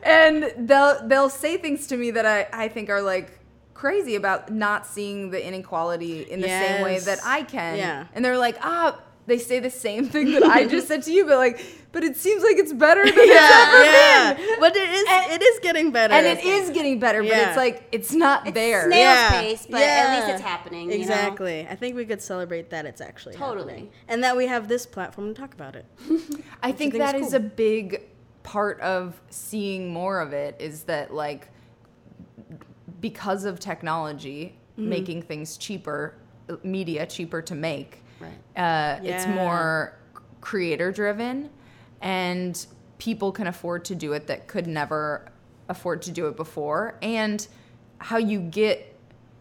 and 0.02 0.52
they'll 0.58 1.06
they'll 1.08 1.30
say 1.30 1.56
things 1.56 1.86
to 1.88 1.96
me 1.96 2.10
that 2.12 2.26
I 2.26 2.46
I 2.52 2.68
think 2.68 2.90
are 2.90 3.02
like 3.02 3.38
crazy 3.74 4.16
about 4.16 4.52
not 4.52 4.86
seeing 4.86 5.30
the 5.30 5.46
inequality 5.46 6.22
in 6.22 6.40
the 6.40 6.48
same 6.48 6.82
way 6.82 6.98
that 6.98 7.20
I 7.24 7.44
can. 7.44 7.76
Yeah. 7.76 8.06
And 8.12 8.24
they're 8.24 8.36
like, 8.36 8.56
ah, 8.60 8.98
they 9.28 9.38
say 9.38 9.60
the 9.60 9.70
same 9.70 10.06
thing 10.08 10.32
that 10.32 10.42
I 10.42 10.66
just 10.66 10.88
said 10.88 11.02
to 11.04 11.12
you, 11.12 11.24
but 11.26 11.36
like, 11.38 11.64
but 11.92 12.02
it 12.02 12.16
seems 12.16 12.42
like 12.42 12.56
it's 12.56 12.72
better 12.72 13.04
than 13.04 13.14
it's 13.16 13.30
ever 13.30 13.84
yeah, 13.84 14.34
been. 14.34 14.60
But 14.60 14.74
it 14.76 14.88
is, 14.88 15.04
it 15.34 15.42
is 15.42 15.60
getting 15.60 15.90
better. 15.92 16.14
And 16.14 16.26
I 16.26 16.30
it 16.30 16.40
think. 16.42 16.62
is 16.64 16.70
getting 16.70 16.98
better, 16.98 17.22
but 17.22 17.30
it's 17.32 17.56
like 17.56 17.86
it's 17.92 18.12
not 18.12 18.52
there. 18.54 18.82
snail's 18.90 18.98
Yeah. 18.98 19.40
pace, 19.40 19.66
but 19.70 19.80
at 19.82 20.16
least 20.20 20.28
it's 20.34 20.42
happening. 20.42 20.82
you 20.90 20.96
know? 20.96 21.02
Exactly. 21.02 21.66
I 21.68 21.76
think 21.76 21.94
we 21.94 22.04
could 22.04 22.20
celebrate 22.20 22.70
that 22.70 22.84
it's 22.86 23.00
actually 23.00 23.36
Totally. 23.36 23.72
happening. 23.74 23.90
and 24.08 24.24
that 24.24 24.36
we 24.36 24.46
have 24.46 24.66
this 24.68 24.84
platform 24.86 25.34
to 25.34 25.40
talk 25.40 25.54
about 25.54 25.76
it. 25.76 25.84
I 26.62 26.72
think 26.72 26.92
think 26.92 26.94
that 26.94 27.14
is 27.14 27.28
cool. 27.28 27.36
a 27.36 27.40
big 27.40 28.02
part 28.42 28.80
of 28.80 29.20
seeing 29.30 29.92
more 29.92 30.20
of 30.20 30.32
it 30.32 30.56
is 30.58 30.84
that 30.84 31.12
like 31.14 31.48
because 33.00 33.44
of 33.44 33.60
technology 33.60 34.54
Mm-hmm. 34.78 34.90
making 34.90 35.22
things 35.22 35.56
cheaper, 35.56 36.14
media 36.62 37.04
cheaper 37.04 37.42
to 37.42 37.56
make. 37.56 38.04
Right. 38.20 38.60
Uh, 38.62 39.00
It's 39.02 39.26
more 39.26 39.98
creator 40.40 40.92
driven, 40.92 41.50
and 42.00 42.66
people 42.98 43.32
can 43.32 43.46
afford 43.46 43.84
to 43.86 43.94
do 43.94 44.12
it 44.12 44.26
that 44.26 44.46
could 44.48 44.66
never 44.66 45.26
afford 45.68 46.02
to 46.02 46.10
do 46.10 46.26
it 46.26 46.36
before. 46.36 46.96
And 47.02 47.46
how 47.98 48.16
you 48.18 48.40
get, 48.40 48.94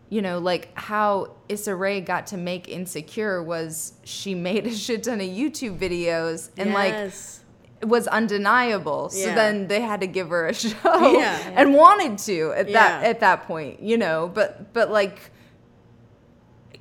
you 0.09 0.21
know, 0.21 0.39
like 0.39 0.69
how 0.77 1.35
Issa 1.49 1.75
Rae 1.75 2.01
got 2.01 2.27
to 2.27 2.37
make 2.37 2.67
Insecure 2.67 3.41
was 3.41 3.93
she 4.03 4.35
made 4.49 4.67
a 4.67 4.71
shit 4.73 5.03
ton 5.03 5.21
of 5.21 5.27
YouTube 5.27 5.77
videos 5.79 6.49
and 6.57 6.73
like 6.73 6.91
yes. 6.93 7.39
it 7.81 7.85
was 7.85 8.07
undeniable. 8.07 9.09
So 9.09 9.33
then 9.33 9.67
they 9.67 9.81
had 9.81 10.01
to 10.01 10.07
give 10.07 10.29
her 10.29 10.47
a 10.47 10.53
show 10.63 11.13
Yeah. 11.17 11.51
and 11.55 11.73
wanted 11.73 12.17
to 12.19 12.53
at 12.55 12.71
that 12.73 13.03
at 13.03 13.19
that 13.21 13.47
point, 13.47 13.81
you 13.81 13.97
know. 13.97 14.29
But 14.33 14.73
but 14.73 14.91
like 14.91 15.31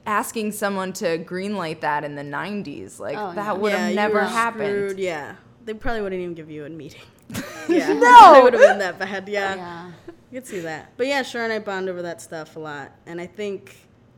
asking 0.07 0.53
someone 0.53 0.93
to 0.95 1.19
greenlight 1.19 1.81
that 1.81 2.05
in 2.05 2.15
the 2.15 2.23
/90s, 2.23 2.99
like 2.99 3.17
Oh, 3.19 3.33
that 3.35 3.45
yeah. 3.45 3.53
would 3.53 3.73
have 3.73 3.91
you 3.91 3.97
never 3.97 4.25
happened. 4.25 4.91
screwed, 4.91 4.99
Yeah, 4.99 5.37
they 5.65 5.75
probably 5.75 6.03
wouldn't 6.03 6.21
even 6.23 6.35
give 6.35 6.51
you 6.51 6.65
a 6.65 6.69
meeting. 6.71 7.03
yeah, 7.69 7.93
No! 7.93 8.35
it 8.41 8.45
would 8.45 8.53
have 8.55 8.63
been 8.63 8.79
that 8.79 8.99
bad. 8.99 9.29
Yeah. 9.29 9.55
Yeah. 9.57 9.93
you 10.31 10.41
could 10.41 10.47
see 10.47 10.61
that. 10.61 10.93
But 10.97 11.09
yeah, 11.09 11.23
sure 11.23 11.43
and 11.45 11.53
I 11.53 11.59
bond 11.59 11.89
over 11.89 12.03
that 12.03 12.23
stuff 12.23 12.57
a 12.57 12.61
lot, 12.61 12.93
and 13.07 13.21
I 13.21 13.27
think 13.27 13.77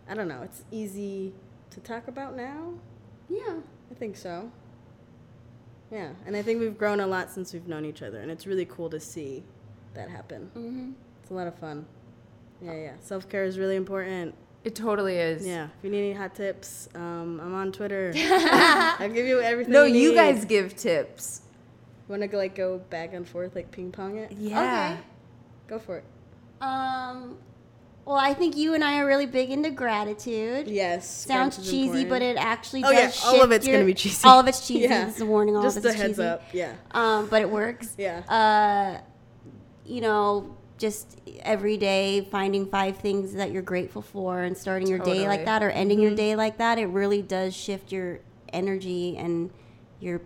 I 0.09 0.15
don't 0.15 0.29
know, 0.29 0.43
it's 0.43 0.65
easy 0.71 1.33
to 1.71 1.81
talk 1.81 2.09
about 2.09 2.37
now. 2.37 2.75
Yeah. 3.29 3.57
I 3.91 3.95
think 3.95 4.17
so. 4.17 4.51
Yeah, 5.91 6.11
and 6.27 6.37
I 6.37 6.43
think 6.43 6.61
we've 6.61 6.77
grown 6.77 7.01
a 7.01 7.07
lot 7.07 7.31
since 7.31 7.55
we've 7.55 7.67
known 7.67 7.87
each 7.87 8.03
other, 8.03 8.21
and 8.21 8.31
it's 8.31 8.47
really 8.47 8.67
cool 8.67 8.91
to 8.91 9.01
see 9.01 9.43
that 9.95 10.11
happen. 10.11 10.51
Mm-hmm. 10.55 10.91
It's 11.23 11.31
a 11.31 11.35
lot 11.35 11.47
of 11.47 11.55
fun. 11.55 11.87
Yeah, 12.61 12.75
yeah. 12.75 12.93
Self 13.01 13.27
care 13.29 13.45
is 13.45 13.59
really 13.59 13.77
important. 13.77 14.35
It 14.65 14.75
totally 14.75 15.17
is. 15.17 15.47
Yeah. 15.47 15.65
If 15.67 15.85
you 15.85 15.91
need 15.91 16.11
any 16.11 16.13
hot 16.13 16.35
tips, 16.35 16.89
um, 16.95 17.41
I'm 17.41 17.55
on 17.55 17.73
Twitter. 17.73 18.13
I'll 18.17 19.09
give 19.09 19.27
you 19.27 19.41
everything. 19.41 19.73
No, 19.73 19.85
you, 19.85 20.01
you 20.01 20.09
need. 20.11 20.17
guys 20.17 20.45
give 20.45 20.77
tips. 20.77 21.43
want 22.09 22.29
to 22.29 22.37
like 22.37 22.55
go 22.55 22.79
back 22.79 23.15
and 23.15 23.27
forth, 23.27 23.55
like 23.55 23.71
ping 23.71 23.93
pong 23.93 24.19
it. 24.19 24.33
Yeah. 24.33 24.93
Okay. 24.93 25.03
Go 25.69 25.79
for 25.79 25.99
it. 25.99 26.05
Um. 26.61 27.39
Well, 28.05 28.17
I 28.17 28.33
think 28.33 28.57
you 28.57 28.73
and 28.73 28.83
I 28.83 29.01
are 29.01 29.07
really 29.07 29.27
big 29.27 29.51
into 29.51 29.71
gratitude. 29.71 30.67
Yes. 30.67 31.07
Sounds 31.07 31.57
gratitude's 31.57 31.71
cheesy, 31.71 32.05
but 32.07 32.23
it 32.23 32.39
actually 32.39 32.81
does. 32.81 32.91
Oh, 32.91 32.95
does. 32.95 33.23
yeah, 33.23 33.29
all 33.29 33.35
of 33.43 33.51
shift 33.51 33.53
it's 33.53 33.67
gonna 33.67 33.85
be 33.85 33.95
cheesy. 33.95 34.27
All 34.27 34.41
of 34.41 34.49
it's 34.49 34.67
cheesy. 34.67 34.85
Yeah. 34.85 35.05
This 35.05 35.17
is 35.17 35.21
a 35.21 35.27
warning. 35.27 35.57
All 35.57 35.63
just 35.63 35.77
of 35.77 35.85
a 35.85 35.89
it's 35.89 35.97
heads 35.99 36.17
cheesy. 36.17 36.27
up. 36.27 36.43
Yeah. 36.55 36.73
Um, 36.93 37.29
but 37.29 37.43
it 37.43 37.51
works. 37.51 37.95
Yeah. 37.99 38.21
Uh, 38.21 39.03
you 39.85 40.01
know, 40.01 40.57
just 40.79 41.21
every 41.43 41.77
day 41.77 42.27
finding 42.31 42.65
five 42.67 42.97
things 42.99 43.35
that 43.35 43.51
you're 43.53 43.63
grateful 43.63 44.01
for 44.01 44.43
and 44.43 44.57
starting 44.57 44.89
your 44.89 45.01
day 45.01 45.27
like 45.29 45.45
that 45.45 45.63
or 45.63 45.71
ending 45.71 45.99
Mm-hmm. 45.99 46.07
your 46.07 46.15
day 46.17 46.37
like 46.37 46.57
that, 46.59 46.79
it 46.79 46.87
really 46.87 47.21
does 47.21 47.55
shift 47.55 47.91
your 47.93 48.21
energy 48.53 49.17
and 49.17 49.51
you're 50.01 50.21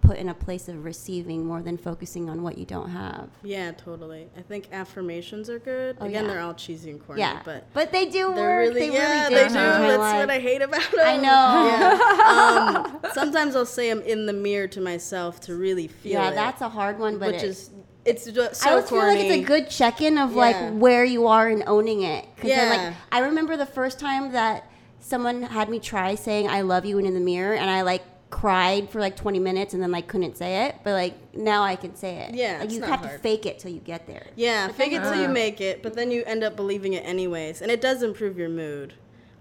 put 0.00 0.16
in 0.16 0.30
a 0.30 0.34
place 0.34 0.68
of 0.68 0.84
receiving 0.84 1.44
more 1.44 1.60
than 1.60 1.76
focusing 1.76 2.30
on 2.30 2.42
what 2.42 2.56
you 2.56 2.64
don't 2.64 2.88
have. 2.90 3.28
Yeah, 3.42 3.72
totally. 3.72 4.28
I 4.38 4.40
think 4.40 4.68
affirmations 4.72 5.50
are 5.50 5.58
good. 5.58 5.98
Oh, 6.00 6.06
Again, 6.06 6.24
yeah. 6.24 6.30
they're 6.30 6.40
all 6.40 6.54
cheesy 6.54 6.90
and 6.90 7.04
corny, 7.04 7.20
Yeah, 7.20 7.42
but 7.44 7.66
but 7.74 7.92
they 7.92 8.06
do 8.06 8.28
work. 8.28 8.38
really 8.38 8.88
they 8.88 8.92
yeah, 8.94 9.26
really 9.26 9.28
do 9.28 9.34
they 9.34 9.48
do. 9.48 9.54
That's 9.54 9.98
life. 9.98 10.20
what 10.20 10.30
I 10.30 10.38
hate 10.38 10.62
about 10.62 10.90
them. 10.92 11.00
I 11.04 11.16
know. 11.18 11.68
Yeah. 11.68 13.00
um, 13.04 13.10
sometimes 13.12 13.54
I'll 13.54 13.66
say 13.66 13.90
them 13.90 14.00
in 14.02 14.24
the 14.24 14.32
mirror 14.32 14.68
to 14.68 14.80
myself 14.80 15.40
to 15.42 15.54
really 15.54 15.88
feel 15.88 16.12
Yeah, 16.12 16.30
it, 16.30 16.34
that's 16.34 16.62
a 16.62 16.68
hard 16.70 16.98
one, 16.98 17.18
but 17.18 17.32
which 17.32 17.42
it, 17.42 17.48
is 17.50 17.70
it's 18.08 18.24
just 18.30 18.60
so 18.62 18.68
I 18.68 18.72
always 18.72 18.88
corny. 18.88 19.00
feel 19.00 19.08
like 19.18 19.26
it's 19.26 19.44
a 19.44 19.46
good 19.46 19.70
check-in 19.70 20.18
of 20.18 20.30
Yeah. 20.32 20.36
like 20.36 20.72
where 20.74 21.04
you 21.04 21.26
are 21.26 21.48
and 21.48 21.62
owning 21.66 22.02
it. 22.02 22.24
Cause 22.36 22.50
Yeah. 22.50 22.70
like 22.86 22.94
I 23.12 23.20
remember 23.20 23.56
the 23.56 23.66
first 23.66 23.98
time 24.00 24.32
that 24.32 24.68
someone 25.00 25.42
had 25.42 25.68
me 25.68 25.78
try 25.78 26.14
saying 26.14 26.48
"I 26.48 26.62
love 26.62 26.84
you" 26.84 26.98
in 26.98 27.14
the 27.14 27.20
mirror, 27.20 27.54
and 27.54 27.68
I 27.70 27.82
like 27.82 28.02
cried 28.30 28.90
for 28.90 29.00
like 29.00 29.16
20 29.16 29.38
minutes 29.38 29.72
and 29.72 29.82
then 29.82 29.90
like 29.90 30.06
couldn't 30.06 30.36
say 30.36 30.66
it. 30.66 30.76
But 30.84 30.92
like 30.92 31.14
now 31.34 31.62
I 31.62 31.76
can 31.76 31.94
say 31.96 32.16
it. 32.28 32.34
Yeah, 32.34 32.58
like 32.60 32.70
you 32.70 32.82
have 32.82 33.02
to 33.02 33.08
fake 33.18 33.46
it 33.46 33.58
till 33.58 33.70
you 33.70 33.80
get 33.80 34.06
there. 34.06 34.26
Yeah, 34.36 34.68
fake 34.68 34.92
it 34.92 35.02
till 35.02 35.20
you 35.20 35.28
make 35.28 35.60
it, 35.60 35.82
but 35.82 35.94
then 35.94 36.10
you 36.10 36.22
end 36.26 36.44
up 36.44 36.54
believing 36.56 36.92
it 36.92 37.04
anyways, 37.06 37.62
and 37.62 37.70
it 37.70 37.80
does 37.80 38.02
improve 38.02 38.36
your 38.38 38.48
mood. 38.50 38.94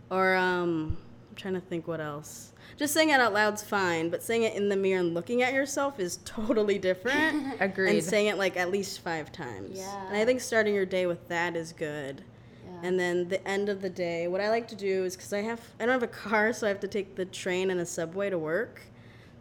Or 0.09 0.35
um, 0.35 0.97
I'm 1.29 1.35
trying 1.35 1.55
to 1.55 1.59
think 1.59 1.85
what 1.87 1.99
else. 1.99 2.53
Just 2.75 2.93
saying 2.93 3.09
it 3.09 3.19
out 3.19 3.33
loud's 3.33 3.63
fine, 3.63 4.09
but 4.09 4.21
saying 4.21 4.43
it 4.43 4.55
in 4.55 4.69
the 4.69 4.75
mirror 4.75 4.99
and 4.99 5.13
looking 5.13 5.41
at 5.41 5.53
yourself 5.53 5.99
is 5.99 6.19
totally 6.25 6.77
different. 6.77 7.55
Agreed. 7.59 7.95
And 7.95 8.03
saying 8.03 8.27
it 8.27 8.37
like 8.37 8.57
at 8.57 8.71
least 8.71 8.99
five 9.01 9.31
times. 9.31 9.77
Yeah. 9.77 10.07
And 10.07 10.17
I 10.17 10.25
think 10.25 10.41
starting 10.41 10.75
your 10.75 10.85
day 10.85 11.05
with 11.05 11.27
that 11.29 11.55
is 11.55 11.73
good. 11.73 12.23
Yeah. 12.65 12.87
And 12.87 12.99
then 12.99 13.29
the 13.29 13.45
end 13.47 13.69
of 13.69 13.81
the 13.81 13.89
day, 13.89 14.27
what 14.27 14.41
I 14.41 14.49
like 14.49 14.67
to 14.69 14.75
do 14.75 15.05
is 15.05 15.15
because 15.15 15.33
I 15.33 15.41
have 15.41 15.61
I 15.79 15.85
don't 15.85 15.93
have 15.93 16.03
a 16.03 16.07
car, 16.07 16.53
so 16.53 16.67
I 16.67 16.69
have 16.69 16.79
to 16.81 16.87
take 16.87 17.15
the 17.15 17.25
train 17.25 17.71
and 17.71 17.79
a 17.79 17.85
subway 17.85 18.29
to 18.29 18.37
work. 18.37 18.81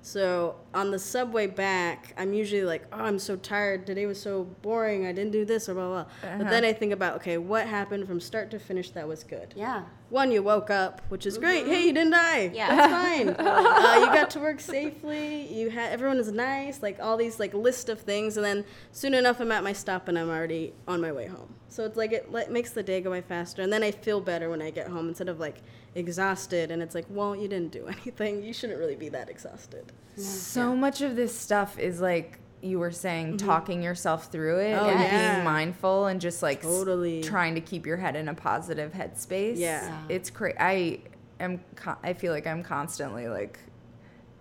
So 0.07 0.55
on 0.73 0.93
the 0.93 1.01
subway 1.01 1.49
back, 1.49 2.15
I'm 2.17 2.33
usually 2.33 2.63
like, 2.63 2.85
oh, 2.93 2.99
I'm 2.99 3.19
so 3.19 3.35
tired. 3.35 3.89
Today 3.89 4.07
was 4.07 4.21
so 4.21 4.45
boring. 4.63 5.05
I 5.05 5.11
didn't 5.11 5.33
do 5.33 5.45
this 5.45 5.69
or 5.69 5.75
blah 5.75 5.89
blah. 5.89 6.05
blah. 6.05 6.39
But 6.39 6.49
then 6.49 6.65
I 6.65 6.73
think 6.73 6.93
about, 6.93 7.17
okay, 7.17 7.39
what 7.39 7.67
happened 7.67 8.07
from 8.07 8.21
start 8.21 8.53
to 8.53 8.61
finish 8.61 8.91
that 8.91 9.09
was 9.09 9.25
good. 9.25 9.53
Yeah. 9.57 9.83
One, 10.11 10.31
you 10.31 10.45
woke 10.45 10.71
up, 10.71 11.03
which 11.09 11.27
is 11.27 11.39
great. 11.39 11.67
Hey, 11.67 11.87
you 11.87 11.93
didn't 11.93 12.13
die. 12.13 12.53
Yeah. 12.55 12.77
that's 12.77 12.93
fine. 12.93 13.29
uh, 13.47 13.97
you 13.99 14.07
got 14.07 14.31
to 14.31 14.39
work 14.39 14.61
safely. 14.61 15.53
You 15.53 15.71
had 15.71 15.91
everyone 15.91 16.19
is 16.19 16.31
nice. 16.31 16.83
Like 16.83 17.01
all 17.01 17.17
these 17.17 17.41
like 17.41 17.53
list 17.53 17.89
of 17.89 18.01
things, 18.01 18.37
and 18.37 18.47
then 18.47 18.65
soon 18.93 19.13
enough, 19.13 19.41
I'm 19.41 19.51
at 19.51 19.65
my 19.65 19.73
stop 19.73 20.07
and 20.07 20.17
I'm 20.17 20.31
already 20.31 20.73
on 20.87 21.01
my 21.01 21.11
way 21.11 21.27
home. 21.27 21.53
So 21.69 21.85
it's 21.85 21.97
like 21.97 22.13
it 22.13 22.31
like, 22.31 22.49
makes 22.49 22.71
the 22.71 22.85
day 22.85 23.01
go 23.01 23.11
by 23.11 23.23
faster, 23.23 23.61
and 23.61 23.73
then 23.73 23.83
I 23.83 23.91
feel 23.91 24.21
better 24.21 24.51
when 24.51 24.63
I 24.63 24.71
get 24.71 24.87
home 24.87 25.09
instead 25.09 25.29
of 25.29 25.41
like 25.41 25.63
exhausted. 25.97 26.71
And 26.71 26.83
it's 26.83 26.95
like, 26.95 27.07
well, 27.09 27.35
you 27.35 27.49
didn't 27.49 27.73
do 27.73 27.87
anything. 28.03 28.43
You 28.45 28.53
shouldn't 28.53 28.79
really 28.79 28.97
be 28.97 29.09
that 29.09 29.29
exhausted. 29.29 29.93
So 30.17 30.75
much 30.77 31.03
of 31.03 31.17
this 31.17 31.37
stuff 31.37 31.79
is 31.79 32.01
like 32.01 32.39
you 32.63 32.79
were 32.79 32.91
saying, 32.91 33.37
mm-hmm. 33.37 33.47
talking 33.47 33.83
yourself 33.83 34.33
through 34.33 34.59
it 34.61 34.73
Oh, 34.75 34.89
and 34.89 34.99
yeah. 35.01 35.35
being 35.35 35.45
mindful 35.45 36.07
and 36.07 36.21
just 36.21 36.43
like 36.43 36.59
s- 36.59 36.65
Totally. 36.65 37.23
trying 37.23 37.55
to 37.55 37.61
keep 37.61 37.85
your 37.87 37.99
head 37.99 38.17
in 38.17 38.29
a 38.29 38.35
positive 38.35 38.93
headspace. 38.93 39.57
Yeah. 39.59 39.83
Yeah. 39.87 40.03
it's 40.09 40.31
crazy. 40.31 40.57
I 40.59 41.01
am. 41.39 41.61
Con- 41.75 41.99
I 42.03 42.15
feel 42.15 42.33
like 42.33 42.47
I'm 42.47 42.63
constantly 42.63 43.29
like 43.29 43.59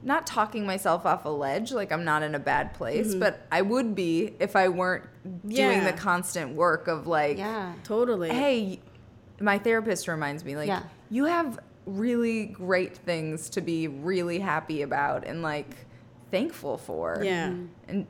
not 0.01 0.25
talking 0.25 0.65
myself 0.65 1.05
off 1.05 1.25
a 1.25 1.29
ledge. 1.29 1.73
Like 1.73 1.91
I'm 1.91 2.05
not 2.05 2.23
in 2.23 2.35
a 2.35 2.39
bad 2.39 2.73
place, 2.73 3.09
mm-hmm. 3.09 3.19
but 3.19 3.45
I 3.51 3.61
would 3.61 3.95
be 3.95 4.33
if 4.39 4.55
I 4.55 4.69
weren't 4.69 5.03
doing 5.47 5.83
the 5.83 5.93
constant 5.93 6.55
work 6.55 6.87
of 6.87 7.07
like, 7.07 7.37
Yeah. 7.37 7.73
Totally. 7.83 8.29
hey, 8.29 8.79
my 9.41 9.57
therapist 9.57 10.07
reminds 10.07 10.45
me 10.45 10.55
like 10.55 10.67
Yeah. 10.69 10.83
You 11.09 11.25
have 11.25 11.59
really 11.85 12.47
great 12.47 12.97
things 12.97 13.49
to 13.51 13.61
be 13.61 13.87
really 13.87 14.39
happy 14.39 14.81
about 14.81 15.25
and 15.25 15.41
like 15.41 15.75
thankful 16.31 16.77
for. 16.77 17.21
Yeah. 17.23 17.49
Mm-hmm. 17.49 17.65
And 17.87 18.07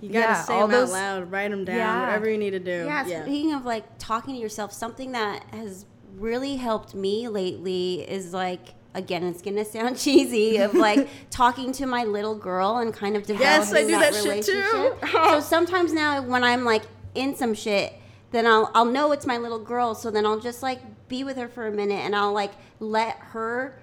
You 0.00 0.08
gotta 0.08 0.18
yeah, 0.32 0.42
say 0.42 0.54
all 0.54 0.66
them 0.68 0.84
out 0.84 0.90
loud, 0.90 1.30
write 1.30 1.50
them 1.50 1.64
down, 1.64 1.76
Yeah. 1.76 2.00
whatever 2.06 2.30
you 2.30 2.38
need 2.38 2.50
to 2.52 2.58
do. 2.58 2.84
Yeah, 2.86 3.06
Yeah. 3.06 3.22
speaking 3.22 3.52
of 3.54 3.64
like 3.66 3.84
talking 3.98 4.34
to 4.34 4.40
yourself, 4.40 4.72
something 4.72 5.12
that 5.12 5.44
has 5.52 5.84
really 6.16 6.56
helped 6.56 6.94
me 6.94 7.28
lately 7.28 8.08
is 8.08 8.32
like 8.32 8.68
again 8.94 9.24
it's 9.24 9.42
gonna 9.42 9.64
sound 9.64 9.98
cheesy 10.04 10.56
of 10.58 10.72
like 10.72 11.08
talking 11.30 11.72
to 11.72 11.84
my 11.84 12.04
little 12.04 12.36
girl 12.36 12.78
and 12.78 12.94
kind 12.94 13.16
of 13.16 13.24
developing 13.24 13.44
Yes, 13.50 13.72
I 13.74 13.82
do 13.82 13.90
that, 13.90 14.12
that 14.12 14.22
shit 14.22 14.44
too. 14.46 14.52
relationship. 14.52 15.08
so 15.12 15.40
sometimes 15.40 15.92
now 15.92 16.22
when 16.22 16.42
I'm 16.44 16.64
like 16.64 16.84
in 17.14 17.34
some 17.36 17.52
shit, 17.54 17.92
then 18.30 18.46
I'll 18.46 18.70
I'll 18.74 18.84
know 18.86 19.12
it's 19.12 19.26
my 19.26 19.36
little 19.36 19.58
girl. 19.58 19.94
So 19.94 20.10
then 20.10 20.24
I'll 20.24 20.40
just 20.40 20.62
like 20.62 20.80
be 21.08 21.24
with 21.24 21.36
her 21.36 21.48
for 21.48 21.66
a 21.66 21.70
minute 21.72 22.00
and 22.04 22.14
I'll 22.16 22.32
like 22.32 22.52
let 22.80 23.16
her 23.18 23.78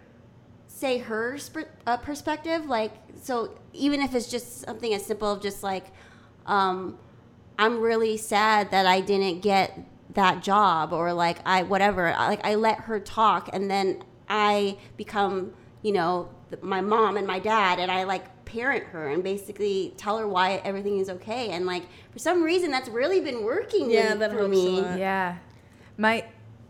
say 0.67 0.97
her 0.99 1.37
sp- 1.37 1.69
uh, 1.85 1.97
perspective. 1.97 2.65
Like 2.65 2.91
so, 3.21 3.57
even 3.73 4.01
if 4.01 4.15
it's 4.15 4.29
just 4.29 4.61
something 4.61 4.93
as 4.93 5.05
simple 5.05 5.31
of 5.31 5.41
just 5.41 5.61
like, 5.63 5.85
um, 6.45 6.97
I'm 7.59 7.79
really 7.79 8.17
sad 8.17 8.71
that 8.71 8.85
I 8.85 9.01
didn't 9.01 9.41
get 9.41 9.79
that 10.15 10.41
job 10.43 10.91
or 10.93 11.13
like 11.13 11.37
I 11.45 11.63
whatever. 11.63 12.11
Like 12.11 12.45
I 12.45 12.55
let 12.55 12.79
her 12.81 12.99
talk 12.99 13.49
and 13.53 13.69
then 13.69 14.03
I 14.27 14.77
become 14.97 15.53
you 15.83 15.91
know 15.91 16.29
th- 16.49 16.61
my 16.63 16.81
mom 16.81 17.17
and 17.17 17.27
my 17.27 17.39
dad 17.39 17.79
and 17.79 17.91
I 17.91 18.03
like 18.03 18.45
parent 18.45 18.83
her 18.87 19.07
and 19.09 19.23
basically 19.23 19.93
tell 19.95 20.17
her 20.17 20.27
why 20.27 20.55
everything 20.65 20.97
is 20.99 21.09
okay 21.09 21.51
and 21.51 21.65
like 21.65 21.83
for 22.11 22.19
some 22.19 22.43
reason 22.43 22.69
that's 22.69 22.89
really 22.89 23.21
been 23.21 23.43
working 23.45 23.89
Yeah, 23.89 24.13
that 24.15 24.31
for 24.31 24.37
helps 24.39 24.47
a 24.47 24.49
me. 24.49 24.81
lot. 24.81 24.99
Yeah. 24.99 25.37
My 25.97 26.25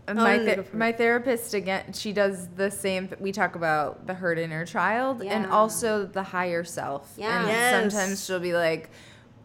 my 0.07 0.37
no, 0.37 0.45
ther- 0.45 0.55
go 0.57 0.63
for 0.63 0.69
it. 0.69 0.73
my 0.79 0.91
therapist 0.91 1.53
again 1.53 1.93
she 1.93 2.11
does 2.13 2.47
the 2.55 2.69
same 2.71 3.09
we 3.19 3.31
talk 3.31 3.55
about 3.55 4.07
the 4.07 4.13
hurt 4.13 4.37
inner 4.39 4.65
child 4.65 5.21
and 5.23 5.45
also 5.45 6.05
the 6.05 6.23
higher 6.23 6.63
self 6.63 7.13
Yeah. 7.17 7.39
and 7.39 7.47
Yes. 7.47 7.91
sometimes 7.93 8.25
she'll 8.25 8.39
be 8.39 8.53
like 8.53 8.89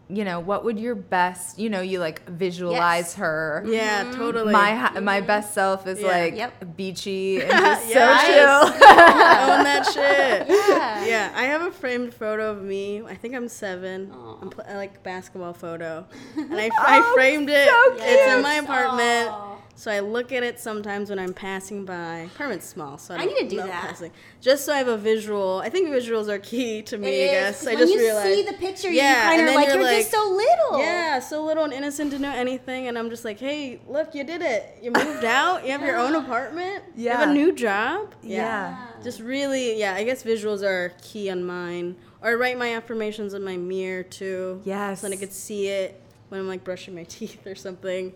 you 0.09 0.23
know 0.23 0.39
what 0.39 0.63
would 0.63 0.79
your 0.79 0.95
best 0.95 1.59
you 1.59 1.69
know 1.69 1.81
you 1.81 1.99
like 1.99 2.27
visualize 2.29 3.07
Yes. 3.07 3.13
her 3.15 3.63
Yeah, 3.67 4.03
mm-hmm. 4.05 4.17
totally. 4.17 4.53
my 4.53 4.73
hi- 4.75 4.99
my 5.01 5.17
mm-hmm. 5.17 5.27
best 5.27 5.53
self 5.53 5.85
is 5.85 5.99
Yeah. 5.99 6.07
like 6.07 6.35
Yep. 6.35 6.77
beachy 6.77 7.41
and 7.41 7.51
just 7.51 7.87
so 7.89 8.17
chill 8.25 8.63
own 8.73 9.63
that 9.67 9.85
shit. 9.93 10.47
Yeah. 10.47 11.05
Yeah, 11.05 11.31
I 11.35 11.43
have 11.43 11.61
a 11.61 11.71
framed 11.71 12.13
photo 12.13 12.51
of 12.51 12.61
me. 12.63 13.01
I 13.05 13.15
think 13.15 13.35
I'm 13.35 13.47
seven. 13.49 14.11
Aw. 14.13 14.37
I'm 14.41 14.49
pl- 14.49 14.65
I 14.67 14.75
like 14.75 15.03
basketball 15.03 15.53
photo, 15.53 16.05
and 16.37 16.53
I, 16.55 16.69
I 16.79 16.99
Oh, 17.03 17.13
framed 17.15 17.49
it. 17.49 17.67
so 17.67 17.95
It's 17.99 18.33
in 18.33 18.41
my 18.41 18.55
apartment. 18.55 19.29
Aw. 19.29 19.55
So 19.79 19.91
I 19.91 19.99
look 19.99 20.31
at 20.31 20.41
it 20.41 20.59
sometimes 20.59 21.11
when 21.11 21.19
I'm 21.19 21.35
passing 21.35 21.85
by. 21.85 22.27
Apartment's 22.33 22.65
small, 22.65 22.97
so 22.97 23.13
I, 23.13 23.17
I 23.19 23.25
don't 23.25 23.33
need 23.43 23.49
to 23.51 23.55
do 23.57 23.61
that. 23.61 23.89
Passing. 23.89 24.11
Just 24.41 24.65
so 24.65 24.73
I 24.73 24.77
have 24.79 24.87
a 24.87 24.97
visual. 24.97 25.61
I 25.63 25.69
think 25.69 25.89
visuals 25.89 26.29
are 26.29 26.39
key 26.39 26.81
to 26.81 26.97
me. 26.97 27.07
It 27.07 27.11
I 27.11 27.23
is, 27.25 27.31
guess 27.31 27.59
'cause 27.59 27.67
I 27.67 27.75
when 27.75 27.87
you 27.89 28.21
see 28.23 28.41
the 28.41 28.53
picture, 28.57 28.89
Yeah, 28.89 29.09
you 29.09 29.15
kind 29.29 29.31
and 29.33 29.41
of 29.41 29.47
then 29.47 29.55
like 29.55 29.67
you're 29.67 29.75
you're, 29.75 29.83
like- 29.85 29.97
just 29.97 30.09
so 30.09 30.29
little. 30.31 30.79
Yeah, 30.79 31.19
so 31.19 31.45
little 31.45 31.63
and 31.63 31.71
innocent 31.73 32.09
to 32.13 32.17
know 32.17 32.31
anything, 32.31 32.87
and 32.87 32.97
I'm 32.97 33.11
just 33.11 33.23
like, 33.23 33.39
hey, 33.39 33.79
look, 33.87 34.15
you 34.15 34.23
did 34.23 34.41
it. 34.41 34.79
You 34.81 34.91
moved 34.91 35.23
out. 35.39 35.63
You 35.63 35.73
have 35.73 35.81
your 35.83 35.97
own 35.97 36.15
apartment. 36.15 36.83
Yeah. 36.95 37.11
You 37.13 37.17
have 37.19 37.29
a 37.29 37.33
new 37.33 37.53
job. 37.53 38.15
Yeah. 38.23 38.83
Just 39.03 39.19
really, 39.19 39.77
yeah. 39.79 39.93
I 39.93 40.03
guess 40.03 40.23
visuals 40.23 40.63
are 40.63 40.91
key 41.03 41.29
on 41.29 41.43
mine. 41.45 41.95
Or 42.23 42.31
I 42.31 42.33
write 42.33 42.57
my 42.57 42.73
affirmations 42.73 43.35
in 43.35 43.43
my 43.43 43.57
mirror 43.57 44.01
too. 44.01 44.59
Yes. 44.65 45.01
So 45.01 45.07
then 45.07 45.15
I 45.15 45.19
could 45.19 45.31
see 45.33 45.67
it 45.67 46.01
when 46.29 46.39
I'm 46.41 46.47
like 46.47 46.63
brushing 46.63 46.95
my 46.95 47.03
teeth 47.07 47.45
or 47.45 47.53
something. 47.53 48.13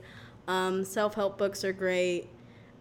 Um, 0.52 0.84
Self 0.84 1.14
help 1.16 1.38
books 1.38 1.64
are 1.64 1.74
great. 1.74 2.28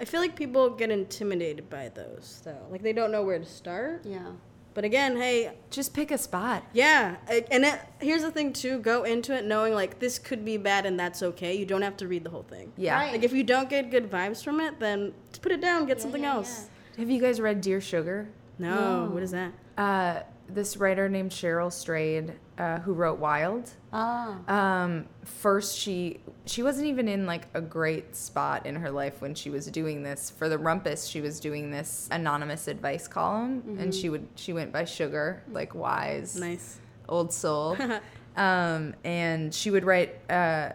I 0.00 0.04
feel 0.04 0.20
like 0.20 0.34
people 0.34 0.70
get 0.70 0.90
intimidated 0.90 1.68
by 1.70 1.88
those 1.90 2.40
though. 2.44 2.66
Like 2.70 2.82
they 2.82 2.92
don't 2.92 3.12
know 3.12 3.22
where 3.22 3.38
to 3.38 3.46
start. 3.46 4.02
Yeah. 4.04 4.32
But 4.72 4.84
again, 4.84 5.16
hey, 5.16 5.52
just 5.70 5.92
pick 5.94 6.10
a 6.12 6.16
spot 6.16 6.62
yeah, 6.72 7.16
and 7.50 7.64
it, 7.64 7.80
here's 8.00 8.22
the 8.22 8.30
thing 8.30 8.52
too: 8.52 8.78
go 8.78 9.02
into 9.02 9.34
it 9.36 9.44
knowing 9.44 9.74
like 9.74 9.98
this 9.98 10.16
could 10.18 10.44
be 10.44 10.56
bad, 10.58 10.86
and 10.86 10.98
that's 10.98 11.22
okay. 11.24 11.56
You 11.56 11.66
don't 11.66 11.82
have 11.82 11.96
to 11.98 12.06
read 12.08 12.22
the 12.22 12.30
whole 12.30 12.44
thing. 12.44 12.72
yeah 12.76 12.94
Right. 12.94 13.12
Like 13.12 13.24
if 13.24 13.32
you 13.32 13.42
don't 13.42 13.68
get 13.68 13.90
good 13.90 14.08
vibes 14.10 14.44
from 14.44 14.60
it, 14.60 14.78
then 14.78 15.12
just 15.30 15.42
put 15.42 15.50
it 15.52 15.60
down, 15.60 15.86
get 15.86 16.00
something 16.00 16.22
yeah, 16.22 16.34
else. 16.34 16.68
have 16.96 17.10
you 17.10 17.20
guys 17.20 17.40
read 17.40 17.60
dear 17.60 17.80
sugar 17.80 18.28
No, 18.58 19.10
what 19.12 19.22
is 19.24 19.32
that? 19.32 19.52
uh, 19.76 20.22
this 20.48 20.76
writer 20.76 21.08
named 21.08 21.30
Cheryl 21.32 21.72
Strayed, 21.72 22.32
uh, 22.56 22.78
who 22.80 22.92
wrote 22.92 23.18
Wild. 23.18 23.70
Oh. 23.92 24.38
Um, 24.48 25.06
first, 25.24 25.76
she 25.78 26.20
she 26.50 26.64
wasn't 26.64 26.88
even 26.88 27.06
in 27.06 27.26
like 27.26 27.46
a 27.54 27.60
great 27.60 28.16
spot 28.16 28.66
in 28.66 28.74
her 28.74 28.90
life 28.90 29.20
when 29.20 29.34
she 29.36 29.50
was 29.50 29.66
doing 29.66 30.02
this. 30.02 30.30
For 30.30 30.48
the 30.48 30.58
Rumpus, 30.58 31.08
she 31.08 31.20
was 31.20 31.38
doing 31.38 31.70
this 31.70 32.08
anonymous 32.10 32.66
advice 32.66 33.06
column, 33.06 33.76
and 33.78 33.94
she 33.94 34.08
would 34.08 34.26
she 34.34 34.52
went 34.52 34.72
by 34.72 34.84
Sugar, 34.84 35.44
like 35.52 35.74
wise, 35.76 36.34
Nice. 36.34 36.78
old 37.08 37.32
soul. 37.32 37.76
um, 38.36 38.94
and 39.04 39.54
she 39.54 39.70
would 39.70 39.84
write. 39.84 40.18
Uh, 40.28 40.72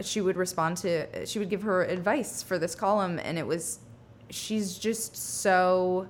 she 0.00 0.20
would 0.20 0.36
respond 0.36 0.78
to. 0.78 1.26
She 1.26 1.38
would 1.38 1.48
give 1.50 1.62
her 1.62 1.84
advice 1.84 2.42
for 2.42 2.58
this 2.58 2.74
column, 2.74 3.20
and 3.22 3.38
it 3.38 3.46
was. 3.46 3.78
She's 4.30 4.78
just 4.78 5.14
so 5.14 6.08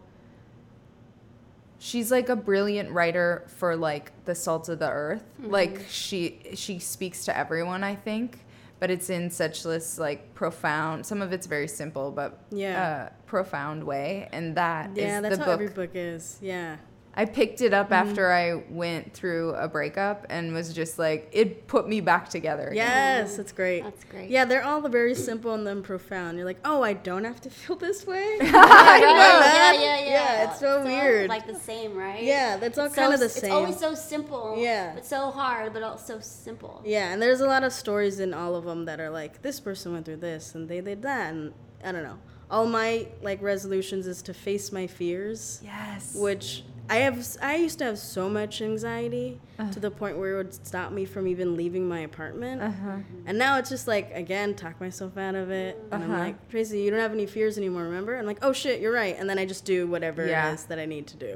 she's 1.79 2.13
like 2.13 2.29
a 2.29 2.37
brilliant 2.37 2.89
writer 2.93 3.45
for 3.59 3.75
like 3.75 4.13
the 4.25 4.37
salt 4.37 4.69
of 4.69 4.79
the 4.79 4.89
earth 4.89 5.25
like 5.41 5.85
she 5.91 6.39
she 6.55 6.79
speaks 6.79 7.25
to 7.25 7.37
everyone 7.37 7.83
i 7.83 7.93
think 7.93 8.39
but 8.83 8.91
it's 8.91 9.11
in 9.11 9.31
such 9.31 9.63
this 9.63 9.97
like 9.97 10.35
profound 10.35 11.07
some 11.07 11.23
of 11.23 11.33
it's 11.33 11.47
very 11.47 11.69
simple 11.69 12.11
but 12.11 12.41
Yeah. 12.51 12.83
uh, 12.85 13.13
profound 13.27 13.85
way 13.85 14.29
and 14.33 14.57
that 14.57 14.91
is 14.91 15.05
Yeah, 15.05 15.21
that's 15.21 15.37
the 15.39 15.45
how 15.45 15.51
book 15.53 15.61
every 15.61 15.69
book 15.69 15.91
is. 15.95 16.37
Yeah. 16.43 16.79
I 17.15 17.25
picked 17.25 17.61
it 17.61 17.73
up 17.73 17.87
mm-hmm. 17.87 18.09
after 18.09 18.33
i 18.33 18.63
went 18.71 19.13
through 19.13 19.51
a 19.55 19.69
breakup 19.69 20.27
and 20.31 20.53
was 20.53 20.73
just 20.73 20.99
like 20.99 21.29
it 21.33 21.67
put 21.67 21.89
me 21.89 22.01
back 22.01 22.29
together 22.29 22.69
again. 22.69 22.77
Yes, 22.77 23.37
that's 23.37 23.53
great. 23.53 23.83
That's 23.83 24.05
great. 24.05 24.31
Yeah, 24.31 24.45
they're 24.45 24.65
all 24.65 24.81
very 24.89 25.15
simple 25.15 25.55
and 25.55 25.67
then 25.67 25.83
profound. 25.83 26.37
You're 26.37 26.47
like, 26.47 26.61
oh, 26.65 26.83
I 26.83 26.93
don't 26.93 27.25
have 27.25 27.41
to 27.43 27.51
feel 27.61 27.77
this 27.77 28.07
way. 28.07 28.39
Right, 28.53 29.01
My 29.01 29.07
oh, 29.07 29.39
yeah, 29.39 29.41
bad. 29.41 29.75
yeah, 29.75 29.99
yeah. 29.99 30.05
Yeah, 30.11 30.51
it's 30.51 30.61
so 30.61 30.79
all, 30.79 30.85
weird. 30.85 31.29
like 31.29 31.47
the 31.47 31.55
same, 31.55 31.97
right? 31.97 32.23
Yeah, 32.23 32.57
that's 32.57 32.79
all 32.79 32.87
It's 32.87 32.95
kind 32.95 33.09
so- 33.09 33.15
of 33.15 33.21
the 33.21 33.29
same. 33.29 33.45
It's 33.45 33.53
always 33.53 33.79
so 33.79 33.95
simple. 33.95 34.57
Yeah. 34.59 34.95
But 34.95 35.07
so 35.07 35.31
hard, 35.31 35.73
but 35.73 35.83
also 35.83 36.21
simple. 36.21 36.83
Yeah, 36.85 37.13
and 37.13 37.23
there's 37.23 37.41
a 37.41 37.47
lot 37.47 37.65
of 37.65 37.73
stories 37.73 38.21
in 38.21 38.35
all 38.35 38.55
of 38.55 38.65
them 38.65 38.85
that 38.85 39.01
are 39.01 39.11
like 39.11 39.43
this 39.43 39.61
person 39.61 39.93
went 39.93 40.05
through 40.05 40.17
this 40.17 40.55
and 40.55 40.69
they 40.69 40.81
did 40.81 41.03
that 41.03 41.33
and 41.33 41.55
I 41.85 41.93
don't 41.93 42.03
know. 42.03 42.19
All 42.51 42.67
my 42.67 43.09
like 43.23 43.41
resolutions 43.41 44.07
is 44.07 44.21
to 44.23 44.35
face 44.35 44.73
my 44.73 44.87
fears, 44.87 45.61
yes 45.65 46.15
which 46.15 46.65
I 46.93 46.97
have 47.07 47.19
I 47.41 47.57
used 47.57 47.79
to 47.79 47.85
have 47.87 47.99
so 47.99 48.29
much 48.29 48.61
anxiety 48.63 49.41
Uh. 49.59 49.71
to 49.75 49.81
the 49.81 49.91
point 49.91 50.15
where 50.19 50.33
it 50.35 50.37
would 50.41 50.55
stop 50.67 50.93
me 50.93 51.05
from 51.05 51.27
even 51.27 51.57
leaving 51.57 51.85
my 51.89 52.01
apartment. 52.01 52.63
uh-huh 52.63 52.99
And 53.27 53.39
now 53.39 53.53
it's 53.59 53.71
just 53.71 53.87
like 53.95 54.07
again 54.25 54.55
talk 54.55 54.75
myself 54.81 55.17
out 55.17 55.35
of 55.43 55.51
it. 55.51 55.75
And 55.93 56.03
I'm 56.05 56.11
Uh-huh. 56.11 56.25
like, 56.27 56.37
Tracy, 56.51 56.81
you 56.83 56.91
don't 56.91 57.01
have 57.07 57.13
any 57.21 57.27
fears 57.27 57.57
anymore, 57.63 57.85
remember? 57.85 58.13
I'm 58.17 58.27
like, 58.33 58.43
"Oh 58.43 58.53
shit, 58.53 58.81
you're 58.83 58.93
right." 59.05 59.17
And 59.19 59.27
then 59.31 59.39
I 59.39 59.45
just 59.55 59.65
do 59.65 59.79
whatever 59.95 60.27
Yeah. 60.27 60.51
it 60.51 60.55
is 60.55 60.65
that 60.71 60.79
I 60.79 60.87
need 60.87 61.07
to 61.09 61.17
do, 61.29 61.33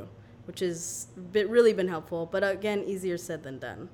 which 0.49 0.61
is 0.63 1.09
bit 1.37 1.49
really 1.49 1.73
been 1.73 1.89
helpful, 1.89 2.23
but 2.35 2.43
again, 2.57 2.81
easier 2.93 3.17
said 3.29 3.43
than 3.43 3.59
done 3.59 3.89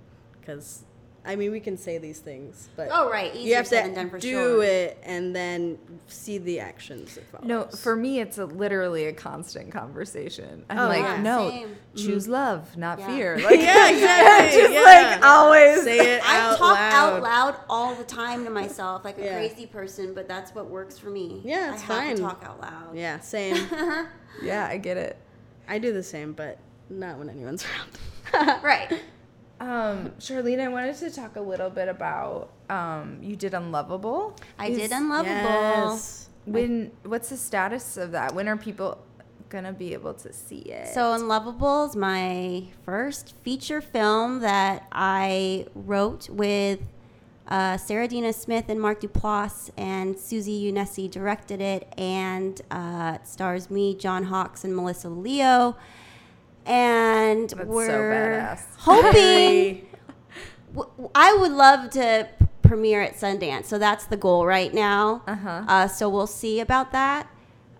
cuz 0.47 0.85
I 1.25 1.37
mean, 1.37 1.53
we 1.53 1.61
can 1.61 1.77
say 1.77 1.99
these 1.99 2.19
things, 2.19 2.69
but 2.75 2.89
Oh, 2.91 3.09
right. 3.09 3.33
Easier 3.33 3.49
you 3.49 3.55
have 3.55 3.67
said 3.69 3.83
to 3.83 3.87
than 3.91 3.95
done 3.95 4.11
for 4.11 4.19
do 4.19 4.31
sure. 4.31 4.63
it 4.65 4.99
and 5.05 5.35
then 5.37 5.79
see 6.09 6.39
the 6.39 6.59
actions 6.59 7.15
that 7.33 7.45
no 7.45 7.65
for 7.67 7.95
me 7.95 8.19
it's 8.21 8.39
a, 8.39 8.45
literally 8.45 9.07
a 9.07 9.13
constant 9.13 9.71
conversation 9.71 10.65
i'm 10.69 10.79
Oh, 10.79 10.87
like 10.89 11.03
yeah. 11.03 11.23
no 11.23 11.49
Same. 11.51 11.77
choose 11.97 12.27
mm. 12.27 12.31
love 12.31 12.77
not 12.77 12.99
Yeah. 12.99 13.07
fear 13.07 13.37
like 13.45 13.61
yeah, 13.61 13.91
exactly. 13.91 14.61
just 14.61 14.73
yeah. 14.75 14.81
like 14.83 15.25
always 15.25 15.83
say 15.85 16.17
it 16.17 16.23
I 16.29 16.41
out 16.41 16.59
talk 16.59 16.75
loud. 16.77 16.93
out 16.93 17.23
loud 17.23 17.57
all 17.69 17.95
the 17.95 18.05
time 18.05 18.45
to 18.45 18.51
myself, 18.51 19.05
like 19.05 19.19
a 19.19 19.25
Yeah. 19.25 19.35
crazy 19.39 19.67
person, 19.67 20.15
but 20.15 20.27
that's 20.29 20.55
what 20.55 20.67
works 20.69 20.99
for 20.99 21.09
me. 21.11 21.41
Yeah, 21.45 21.69
I 21.71 21.75
it's 21.75 21.83
have 21.83 21.97
fine. 21.99 22.17
to 22.17 22.23
talk 22.23 22.43
out 22.45 22.61
loud. 22.61 22.97
Yeah, 22.97 23.21
same. 23.21 23.57
yeah 24.43 24.67
i 24.67 24.77
get 24.77 24.97
it 24.97 25.17
I 25.69 25.79
do 25.79 25.93
the 25.93 26.03
same, 26.03 26.33
but 26.33 26.59
not 26.91 27.19
when 27.19 27.31
anyone's 27.31 27.65
around. 28.35 28.63
Right. 28.65 29.01
Um, 29.63 30.11
Charlene, 30.19 30.59
I 30.59 30.67
wanted 30.67 30.97
to 30.97 31.11
talk 31.11 31.37
a 31.37 31.41
little 31.41 31.71
bit 31.71 31.89
about 31.89 32.51
um, 32.69 33.19
you 33.23 33.37
did 33.37 33.55
Unlovable. 33.55 34.37
I 34.59 34.69
Is- 34.69 34.79
did 34.79 34.91
Unlovable. 34.91 35.31
Yes. 35.31 36.29
When 36.47 36.91
what's 37.05 37.29
the 37.29 37.37
status 37.37 37.97
of 37.97 38.11
that? 38.11 38.35
When 38.35 38.49
are 38.49 38.57
people 38.57 38.99
gonna 39.51 39.73
be 39.73 39.93
able 39.93 40.15
to 40.15 40.33
see 40.33 40.59
it? 40.63 40.89
So, 40.93 41.13
Unlovable 41.13 41.85
is 41.85 41.95
my 41.95 42.65
first 42.85 43.35
feature 43.45 43.81
film 43.81 44.41
that 44.41 44.89
I 44.91 45.67
wrote 45.77 46.29
with 46.29 46.81
uh, 47.47 47.77
Sarah 47.77 48.05
Adina 48.05 48.33
Smith 48.33 48.65
and 48.69 48.81
Mark 48.81 49.01
Duplass, 49.01 49.71
and 49.77 50.17
Suzi 50.17 50.65
Yoonessi 50.65 51.09
directed 51.09 51.61
it, 51.61 51.93
and 51.97 52.61
uh, 52.73 53.19
it 53.21 53.29
stars 53.29 53.71
me, 53.71 53.95
John 53.95 54.25
Hawkes, 54.25 54.65
and 54.65 54.75
Melissa 54.75 55.09
Leo. 55.09 55.77
And 56.67 57.51
That's 57.51 57.61
so 57.63 57.67
we're 57.67 57.89
badass. 58.13 58.63
hoping. 58.79 59.13
Very- 59.13 59.89
w- 60.75 60.91
w- 60.97 61.11
I 61.15 61.35
would 61.35 61.53
love 61.53 61.91
to 61.91 62.29
premiere 62.63 63.03
at 63.03 63.15
Sundance, 63.17 63.67
so 63.67 63.79
that's 63.79 64.07
the 64.07 64.17
goal 64.17 64.47
right 64.47 64.73
now. 64.73 65.23
Uh-huh. 65.27 65.65
Uh, 65.69 65.89
so 65.89 66.09
we'll 66.09 66.27
see 66.27 66.61
about 66.61 66.93
that. 66.93 67.29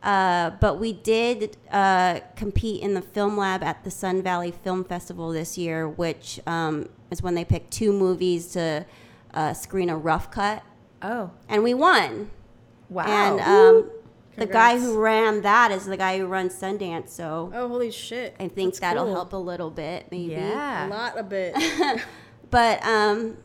Uh, 0.03 0.51
but 0.61 0.81
we 0.81 0.93
did 0.93 1.57
uh, 1.71 2.19
compete 2.35 2.83
in 2.83 2.95
the 2.95 3.01
film 3.03 3.37
lab 3.37 3.63
at 3.63 3.85
the 3.85 3.91
Sun 3.91 4.21
Valley 4.23 4.51
Film 4.51 4.83
Festival 4.83 5.31
this 5.31 5.57
year, 5.57 5.89
which 5.89 6.41
um, 6.47 6.89
is 7.13 7.23
when 7.23 7.37
they 7.37 7.45
picked 7.45 7.71
two 7.71 7.93
movies 7.93 8.49
to 8.49 8.85
uh, 9.33 9.55
screen 9.55 9.89
a 9.89 9.97
rough 9.97 10.29
cut, 10.33 10.65
oh 11.03 11.31
and 11.49 11.63
we 11.63 11.73
won. 11.73 12.31
wow! 12.91 13.05
And 13.07 13.41
um, 13.41 13.91
the 14.37 14.47
guy 14.47 14.79
who 14.79 14.99
ran 14.99 15.43
that 15.43 15.71
is 15.71 15.85
the 15.87 15.97
guy 15.97 16.19
who 16.19 16.27
runs 16.27 16.55
Sundance. 16.55 17.11
So 17.11 17.51
Oh, 17.55 17.69
holy 17.69 17.91
shit! 17.91 18.35
I 18.41 18.49
think 18.49 18.71
That's 18.75 18.81
that'll 18.81 19.05
cool. 19.05 19.15
help 19.15 19.33
a 19.33 19.37
little 19.37 19.71
bit, 19.71 20.07
maybe. 20.11 20.33
Yeah. 20.33 20.87
a 20.87 20.89
lot 20.89 21.19
a 21.19 21.23
bit. 21.23 21.55
But 22.51 22.85
um, 22.85 23.39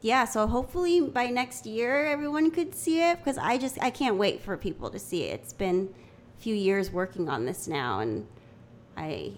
yeah. 0.00 0.24
So 0.24 0.46
hopefully 0.46 1.02
by 1.02 1.26
next 1.26 1.66
year 1.66 2.06
everyone 2.06 2.50
could 2.50 2.74
see 2.74 3.02
it 3.02 3.18
because 3.18 3.36
I 3.36 3.58
just 3.58 3.78
I 3.82 3.90
can't 3.90 4.16
wait 4.16 4.40
for 4.40 4.56
people 4.56 4.88
to 4.90 4.98
see 4.98 5.24
it. 5.24 5.40
It's 5.42 5.52
been 5.52 5.92
a 6.38 6.40
few 6.40 6.54
years 6.54 6.90
working 6.90 7.28
on 7.28 7.44
this 7.44 7.68
now, 7.68 8.00
and 8.00 8.26
I 8.96 9.32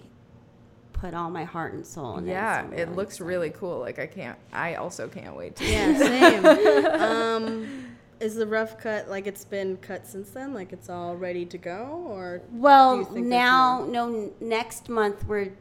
put 0.92 1.12
all 1.14 1.28
my 1.30 1.42
heart 1.44 1.72
and 1.72 1.84
soul 1.84 2.18
in 2.18 2.26
Yeah, 2.28 2.66
it. 2.66 2.70
so 2.70 2.76
it 2.76 2.88
looks 2.94 3.14
excited. 3.14 3.28
really 3.28 3.50
cool. 3.50 3.80
Like 3.80 3.98
I 3.98 4.06
can't. 4.06 4.38
I 4.52 4.74
also 4.76 5.08
can't 5.08 5.34
wait 5.36 5.56
to. 5.56 5.64
yeah, 5.64 5.98
same. 5.98 6.86
um, 7.00 7.86
is 8.20 8.34
the 8.34 8.46
rough 8.46 8.78
cut 8.78 9.08
like 9.08 9.26
it's 9.26 9.44
been 9.44 9.76
cut 9.78 10.06
since 10.06 10.30
then? 10.30 10.52
Like 10.54 10.72
it's 10.72 10.88
all 10.88 11.16
ready 11.16 11.44
to 11.46 11.58
go, 11.58 12.04
or 12.06 12.42
Well, 12.52 13.10
now, 13.14 13.84
no, 13.88 14.32
next 14.40 14.88
month 14.88 15.24
we're 15.26 15.52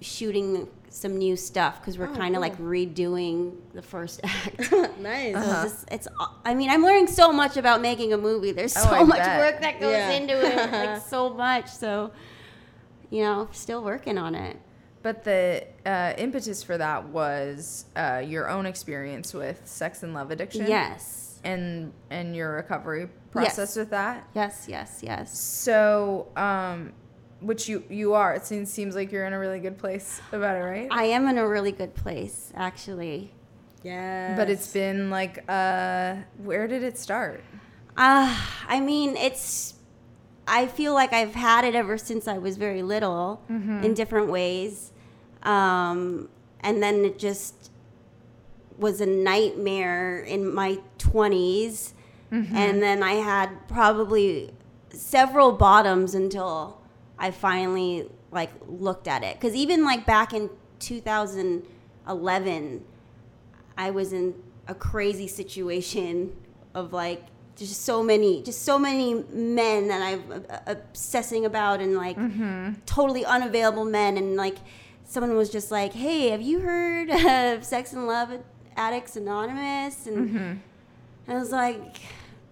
shooting 0.00 0.68
some 0.88 1.16
new 1.18 1.36
stuff 1.36 1.80
because 1.80 1.96
we're 1.98 2.08
Oh, 2.10 2.16
kind 2.16 2.34
of 2.34 2.42
cool. 2.42 2.50
like 2.50 2.58
redoing 2.58 3.54
the 3.74 3.82
first 3.82 4.20
act. 4.24 4.72
nice? 4.98 5.34
So 5.34 5.62
this, 5.62 5.86
it's, 5.90 6.08
I 6.44 6.54
mean, 6.54 6.68
I'm 6.68 6.82
learning 6.82 7.06
so 7.06 7.32
much 7.32 7.56
about 7.56 7.80
making 7.80 8.12
a 8.12 8.18
movie. 8.18 8.50
There's 8.52 8.76
Oh, 8.76 8.80
so 8.80 8.90
I 8.90 9.04
much 9.04 9.18
bet. 9.18 9.38
work 9.38 9.60
that 9.60 9.78
goes 9.80 9.92
Yeah. 9.92 10.10
into 10.10 10.32
it, 10.34 10.72
like 10.72 11.00
so 11.02 11.30
much. 11.30 11.68
So, 11.68 12.10
you 13.10 13.22
know, 13.22 13.48
still 13.52 13.84
working 13.84 14.18
on 14.18 14.34
it. 14.34 14.56
But 15.02 15.22
the 15.24 15.64
uh, 15.86 16.14
impetus 16.18 16.62
for 16.62 16.76
that 16.76 17.06
was 17.08 17.84
uh, 17.96 18.22
your 18.26 18.48
own 18.50 18.66
experience 18.66 19.32
with 19.32 19.62
sex 19.64 20.02
and 20.02 20.12
love 20.12 20.30
addiction. 20.30 20.66
Yes, 20.66 21.19
And 21.44 21.92
and 22.10 22.36
your 22.36 22.52
recovery 22.52 23.08
process 23.30 23.58
Yes. 23.58 23.76
with 23.76 23.90
that. 23.90 24.28
yes, 24.34 24.66
yes, 24.68 25.00
yes. 25.02 25.38
So, 25.38 26.28
um, 26.36 26.92
which 27.40 27.68
you 27.68 27.82
you 27.88 28.12
are. 28.14 28.34
It 28.34 28.44
seems 28.44 28.70
seems 28.70 28.94
like 28.94 29.10
you're 29.10 29.24
in 29.24 29.32
a 29.32 29.38
really 29.38 29.60
good 29.60 29.78
place 29.78 30.20
about 30.32 30.56
it, 30.56 30.60
right? 30.60 30.88
I 30.90 31.04
am 31.04 31.26
in 31.28 31.38
a 31.38 31.48
really 31.48 31.72
good 31.72 31.94
place, 31.94 32.52
actually. 32.54 33.32
yeah, 33.82 34.36
but 34.36 34.50
it's 34.50 34.70
been 34.70 35.08
like, 35.08 35.42
uh, 35.48 36.16
where 36.44 36.66
did 36.66 36.82
it 36.82 36.98
start? 36.98 37.42
Uh, 37.96 38.36
I 38.68 38.80
mean, 38.80 39.16
it's. 39.16 39.74
I 40.46 40.66
feel 40.66 40.92
like 40.94 41.12
I've 41.14 41.34
had 41.34 41.64
it 41.64 41.74
ever 41.74 41.96
since 41.96 42.26
I 42.28 42.36
was 42.38 42.56
very 42.58 42.82
little 42.82 43.40
in 43.48 43.94
different 43.94 44.28
ways. 44.28 44.90
Um, 45.44 46.28
and 46.60 46.82
then 46.82 47.04
it 47.04 47.18
just 47.18 47.69
was 48.80 49.00
a 49.00 49.06
nightmare 49.06 50.20
in 50.20 50.52
my 50.52 50.78
20s. 50.98 51.92
And 52.32 52.80
then 52.82 53.02
I 53.02 53.14
had 53.14 53.68
probably 53.68 54.52
several 54.92 55.52
bottoms 55.52 56.14
until 56.14 56.80
I 57.18 57.30
finally 57.32 58.08
like 58.30 58.50
looked 58.68 59.08
at 59.08 59.24
it. 59.24 59.34
Because 59.38 59.54
even 59.56 59.84
like 59.84 60.06
back 60.06 60.32
in 60.32 60.48
2011, 60.78 62.84
I 63.76 63.90
was 63.90 64.12
in 64.12 64.34
a 64.68 64.74
crazy 64.74 65.26
situation 65.26 66.32
of 66.74 66.92
like 66.92 67.24
just 67.56 67.82
so 67.82 68.02
many, 68.02 68.42
just 68.42 68.62
so 68.62 68.78
many 68.78 69.14
men 69.32 69.88
that 69.88 70.00
I'm 70.00 70.44
uh, 70.48 70.58
obsessing 70.66 71.44
about 71.44 71.80
and 71.80 71.94
like 71.96 72.16
totally 72.86 73.24
unavailable 73.24 73.84
men. 73.84 74.16
And 74.16 74.36
like 74.36 74.56
someone 75.04 75.36
was 75.36 75.50
just 75.50 75.70
like, 75.70 75.92
"Hey, 75.92 76.30
have 76.30 76.42
you 76.42 76.60
heard 76.60 77.10
of 77.56 77.64
Sex 77.64 77.92
and 77.92 78.06
Love 78.06 78.30
Addicts 78.80 79.16
Anonymous?" 79.16 80.06
And 80.06 80.16
mm-hmm. 80.18 81.30
I 81.32 81.34
was 81.34 81.52
like, 81.52 81.96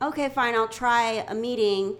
"Okay, 0.00 0.28
fine, 0.28 0.54
I'll 0.54 0.74
try 0.84 1.24
a 1.28 1.34
meeting." 1.34 1.96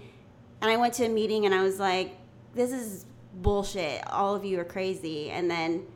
And 0.60 0.70
I 0.70 0.76
went 0.76 0.94
to 0.94 1.04
a 1.04 1.08
meeting 1.08 1.46
and 1.46 1.54
I 1.54 1.62
was 1.62 1.78
like, 1.78 2.16
"This 2.54 2.72
is 2.72 3.06
bullshit. 3.34 4.06
All 4.08 4.34
of 4.34 4.44
you 4.44 4.60
are 4.60 4.64
crazy." 4.64 5.30
And 5.30 5.50
then 5.50 5.86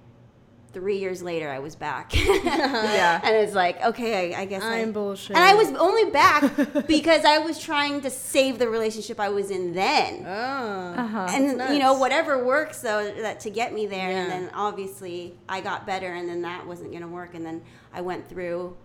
three 0.73 0.99
years 0.99 1.23
later, 1.23 1.49
I 1.51 1.59
was 1.59 1.75
back. 1.77 2.13
Yeah. 2.43 3.21
And 3.23 3.37
it's 3.37 3.55
like, 3.55 3.83
okay, 3.85 4.35
I, 4.35 4.43
I 4.43 4.45
guess 4.47 4.63
I- 4.63 4.79
I'm 4.81 4.93
bullshit. 4.93 5.37
And 5.37 5.45
I 5.45 5.55
was 5.55 5.69
only 5.73 6.11
back 6.11 6.87
because 6.87 7.25
I 7.25 7.39
was 7.39 7.59
trying 7.59 8.01
to 8.03 8.11
save 8.11 8.59
the 8.59 8.69
relationship 8.69 9.21
I 9.21 9.29
was 9.29 9.51
in 9.51 9.73
then. 9.75 10.25
Oh, 10.27 10.31
Uh-huh. 10.33 11.27
and 11.31 11.61
that's 11.61 11.73
you 11.73 11.79
know 11.79 11.95
whatever 11.95 12.43
works 12.45 12.81
though 12.81 13.13
that 13.23 13.41
to 13.41 13.51
get 13.51 13.73
me 13.73 13.87
there 13.87 14.11
and 14.11 14.31
then 14.31 14.51
obviously 14.55 15.35
i 15.49 15.61
got 15.61 15.87
better 15.87 16.13
and 16.15 16.29
then 16.29 16.43
that 16.43 16.67
wasn't 16.67 16.91
going 16.91 17.03
to 17.03 17.09
work 17.09 17.35
and 17.35 17.45
then 17.45 17.63
i 17.93 18.01
went 18.01 18.29
through 18.29 18.77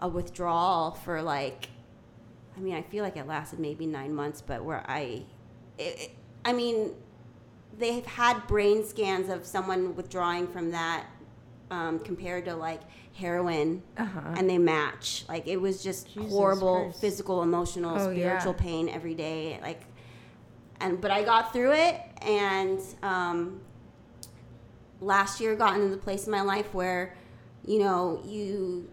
a 0.00 0.08
withdrawal 0.08 0.90
for 1.04 1.22
like 1.22 1.68
i 2.56 2.60
mean 2.60 2.74
i 2.74 2.82
feel 2.82 3.02
like 3.04 3.16
it 3.16 3.26
lasted 3.26 3.58
maybe 3.58 3.86
nine 3.86 4.12
months 4.14 4.40
but 4.42 4.64
where 4.64 4.82
i 4.88 5.22
it, 5.78 6.00
it- 6.00 6.10
i 6.44 6.52
mean 6.52 6.92
they've 7.78 8.06
had 8.06 8.46
brain 8.46 8.84
scans 8.84 9.28
of 9.28 9.44
someone 9.46 9.94
withdrawing 9.96 10.46
from 10.48 10.70
that 10.70 11.04
um, 11.70 11.98
compared 12.00 12.44
to 12.46 12.54
like 12.54 12.80
heroin 13.14 13.82
Uh-huh. 13.96 14.20
and 14.36 14.48
they 14.48 14.58
match 14.58 15.24
like 15.28 15.46
it 15.48 15.56
was 15.56 15.82
just 15.82 16.12
Jesus 16.12 16.30
horrible 16.30 16.82
Christ. 16.84 17.00
physical 17.00 17.42
emotional 17.42 17.96
Oh, 17.98 18.10
yeah. 18.10 18.38
spiritual 18.38 18.54
pain 18.54 18.88
every 18.88 19.14
day 19.14 19.58
like 19.62 19.82
and 20.80 21.00
but 21.00 21.10
I 21.10 21.22
got 21.24 21.54
through 21.54 21.72
it, 21.72 21.98
and 22.20 22.78
um, 23.02 23.60
last 25.00 25.40
year 25.40 25.54
got 25.56 25.74
into 25.76 25.88
the 25.88 25.96
place 25.96 26.26
in 26.26 26.30
my 26.32 26.42
life 26.42 26.72
where, 26.74 27.14
you 27.64 27.78
know, 27.78 28.20
you, 28.26 28.88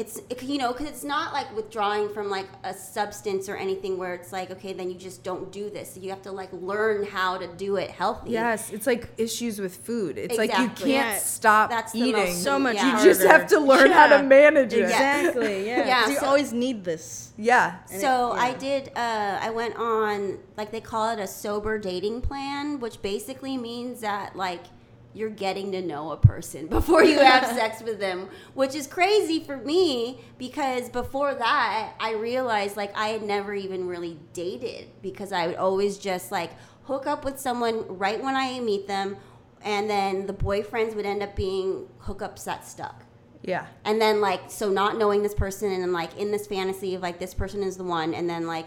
it's 0.00 0.14
it, 0.30 0.42
you 0.42 0.58
know, 0.62 0.72
because 0.72 0.88
it's 0.94 1.04
not 1.04 1.26
like 1.38 1.48
withdrawing 1.54 2.06
from 2.14 2.26
like 2.30 2.48
a 2.64 2.72
substance 2.72 3.48
or 3.50 3.56
anything 3.66 3.92
where 3.98 4.14
it's 4.14 4.32
like 4.32 4.48
okay, 4.50 4.72
then 4.72 4.88
you 4.92 4.96
just 5.08 5.22
don't 5.22 5.46
do 5.52 5.64
this. 5.76 5.98
You 6.00 6.08
have 6.14 6.22
to 6.22 6.32
like 6.32 6.50
learn 6.52 7.04
how 7.04 7.30
to 7.42 7.46
do 7.64 7.76
it 7.76 7.90
healthy. 7.90 8.30
Yes, 8.30 8.70
it's 8.72 8.86
like 8.86 9.02
issues 9.18 9.60
with 9.60 9.74
food. 9.76 10.16
It's 10.16 10.38
like 10.38 10.50
you 10.62 10.68
can't 10.70 10.88
Yeah. 11.14 11.18
stop 11.18 11.70
That's 11.70 11.94
eating. 11.94 12.12
most- 12.12 12.42
so 12.42 12.58
much 12.58 12.76
Yeah. 12.76 12.98
you 12.98 13.04
just 13.04 13.22
have 13.22 13.46
to 13.48 13.58
learn 13.60 13.90
how 13.90 14.06
to 14.16 14.22
manage 14.22 14.72
it. 14.72 14.82
exactly. 14.84 15.66
Yeah, 15.70 15.86
Yeah, 15.86 16.00
'cause 16.02 16.10
you 16.14 16.18
so- 16.20 16.26
always 16.26 16.52
need 16.52 16.84
this. 16.84 17.32
Yeah. 17.36 17.76
And 17.92 18.00
So 18.00 18.32
it- 18.34 18.38
I 18.48 18.50
did. 18.54 18.82
Uh, 18.96 19.38
I 19.46 19.50
went 19.50 19.76
on 19.76 20.38
like 20.56 20.70
they 20.72 20.80
call 20.80 21.10
it 21.10 21.18
a 21.18 21.26
sober 21.26 21.78
dating 21.78 22.22
plan, 22.22 22.80
which 22.80 23.02
basically 23.02 23.56
means 23.56 24.00
that 24.00 24.34
like 24.36 24.64
you're 25.12 25.30
getting 25.30 25.72
to 25.72 25.82
know 25.82 26.12
a 26.12 26.16
person 26.16 26.66
before 26.78 27.02
you 27.04 27.18
have 27.18 27.46
sex 27.56 27.82
with 27.82 27.98
them, 28.00 28.28
which 28.54 28.74
is 28.74 28.86
crazy 28.86 29.40
for 29.42 29.56
me 29.56 30.20
because 30.38 30.88
before 30.88 31.34
that 31.34 31.94
I 32.00 32.12
realized 32.12 32.76
like 32.76 32.96
I 32.96 33.08
had 33.08 33.22
never 33.22 33.54
even 33.54 33.86
really 33.88 34.18
dated 34.32 34.88
because 35.02 35.32
I 35.32 35.46
would 35.46 35.56
always 35.56 35.98
just 35.98 36.30
like 36.30 36.50
hook 36.84 37.06
up 37.06 37.24
with 37.24 37.38
someone 37.38 37.98
right 37.98 38.22
when 38.22 38.34
I 38.36 38.58
meet 38.60 38.86
them, 38.88 39.16
and 39.62 39.88
then 39.88 40.26
the 40.26 40.32
boyfriends 40.32 40.94
would 40.96 41.06
end 41.06 41.22
up 41.22 41.36
being 41.36 41.86
hookups 42.02 42.44
that 42.44 42.66
stuck 42.66 43.04
Yeah. 43.42 43.66
and 43.84 44.00
then 44.00 44.20
like 44.20 44.40
so 44.48 44.70
not 44.70 44.96
knowing 44.96 45.22
this 45.22 45.34
person 45.34 45.70
and 45.70 45.82
then 45.82 45.92
like 45.92 46.16
in 46.16 46.30
this 46.30 46.46
fantasy 46.46 46.94
of 46.94 47.02
like 47.02 47.18
this 47.18 47.34
person 47.34 47.62
is 47.62 47.76
the 47.76 47.84
one 47.84 48.14
and 48.14 48.28
then 48.28 48.46
like 48.46 48.66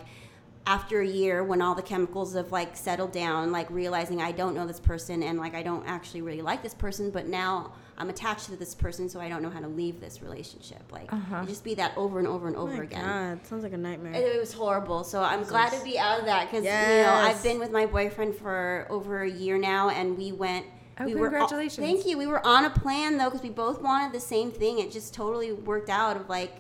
after 0.66 1.02
a 1.02 1.08
year 1.08 1.44
when 1.44 1.62
all 1.62 1.76
the 1.76 1.82
chemicals 1.82 2.34
have 2.36 2.52
like 2.52 2.76
settled 2.78 3.12
down 3.12 3.52
like 3.52 3.70
realizing 3.70 4.22
i 4.22 4.32
don't 4.32 4.56
know 4.56 4.66
this 4.66 4.80
person 4.80 5.22
and 5.22 5.38
like 5.38 5.54
i 5.54 5.62
don't 5.62 5.86
actually 5.86 6.22
really 6.22 6.42
like 6.42 6.64
this 6.64 6.74
person 6.74 7.10
but 7.12 7.28
now 7.28 7.70
i'm 7.98 8.10
attached 8.10 8.46
to 8.46 8.56
this 8.56 8.74
person 8.74 9.10
so 9.10 9.20
i 9.20 9.28
don't 9.28 9.42
know 9.42 9.50
how 9.50 9.60
to 9.60 9.68
leave 9.68 10.00
this 10.00 10.22
relationship 10.22 10.82
like 10.90 11.12
uh-huh. 11.12 11.42
it 11.44 11.50
just 11.50 11.66
be 11.66 11.74
that 11.74 11.92
over 11.98 12.18
and 12.18 12.28
over 12.28 12.48
and 12.48 12.56
over 12.56 12.74
Oh 12.74 12.78
my 12.78 12.84
again 12.84 13.06
God, 13.06 13.46
sounds 13.46 13.64
like 13.64 13.74
a 13.74 13.78
nightmare. 13.78 14.14
it, 14.14 14.36
it 14.36 14.40
was 14.40 14.54
horrible. 14.54 15.04
So 15.04 15.22
I'm 15.22 15.44
glad 15.44 15.72
to 15.74 15.84
be 15.84 16.00
out 16.00 16.20
of 16.20 16.26
that 16.26 16.50
because 16.50 16.64
you 16.64 16.72
know 16.72 17.14
I've 17.14 17.44
been 17.44 17.60
with 17.60 17.72
my 17.72 17.86
boyfriend 17.86 18.36
for 18.36 18.88
over 18.90 19.22
a 19.24 19.30
year 19.30 19.58
now, 19.58 19.90
and 19.90 20.18
we 20.18 20.32
went. 20.32 20.66
Oh, 21.00 21.06
we 21.06 21.16
Were, 21.16 21.28
congratulations. 21.30 21.86
thank 21.86 22.06
you. 22.06 22.18
We 22.20 22.28
were 22.28 22.46
on 22.46 22.66
a 22.66 22.70
plan 22.70 23.18
though 23.18 23.26
because 23.26 23.42
we 23.42 23.50
both 23.50 23.82
wanted 23.82 24.14
the 24.14 24.20
same 24.20 24.52
thing. 24.52 24.80
It 24.80 24.92
just 24.92 25.14
totally 25.14 25.52
worked 25.52 25.90
out. 25.90 26.16
Of 26.16 26.30
like, 26.30 26.56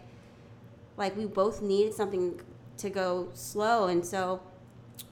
like 0.97 1.15
we 1.15 1.25
both 1.25 1.61
needed 1.61 1.93
something 1.93 2.39
to 2.77 2.89
go 2.89 3.29
slow, 3.33 3.87
and 3.87 4.05
so 4.05 4.41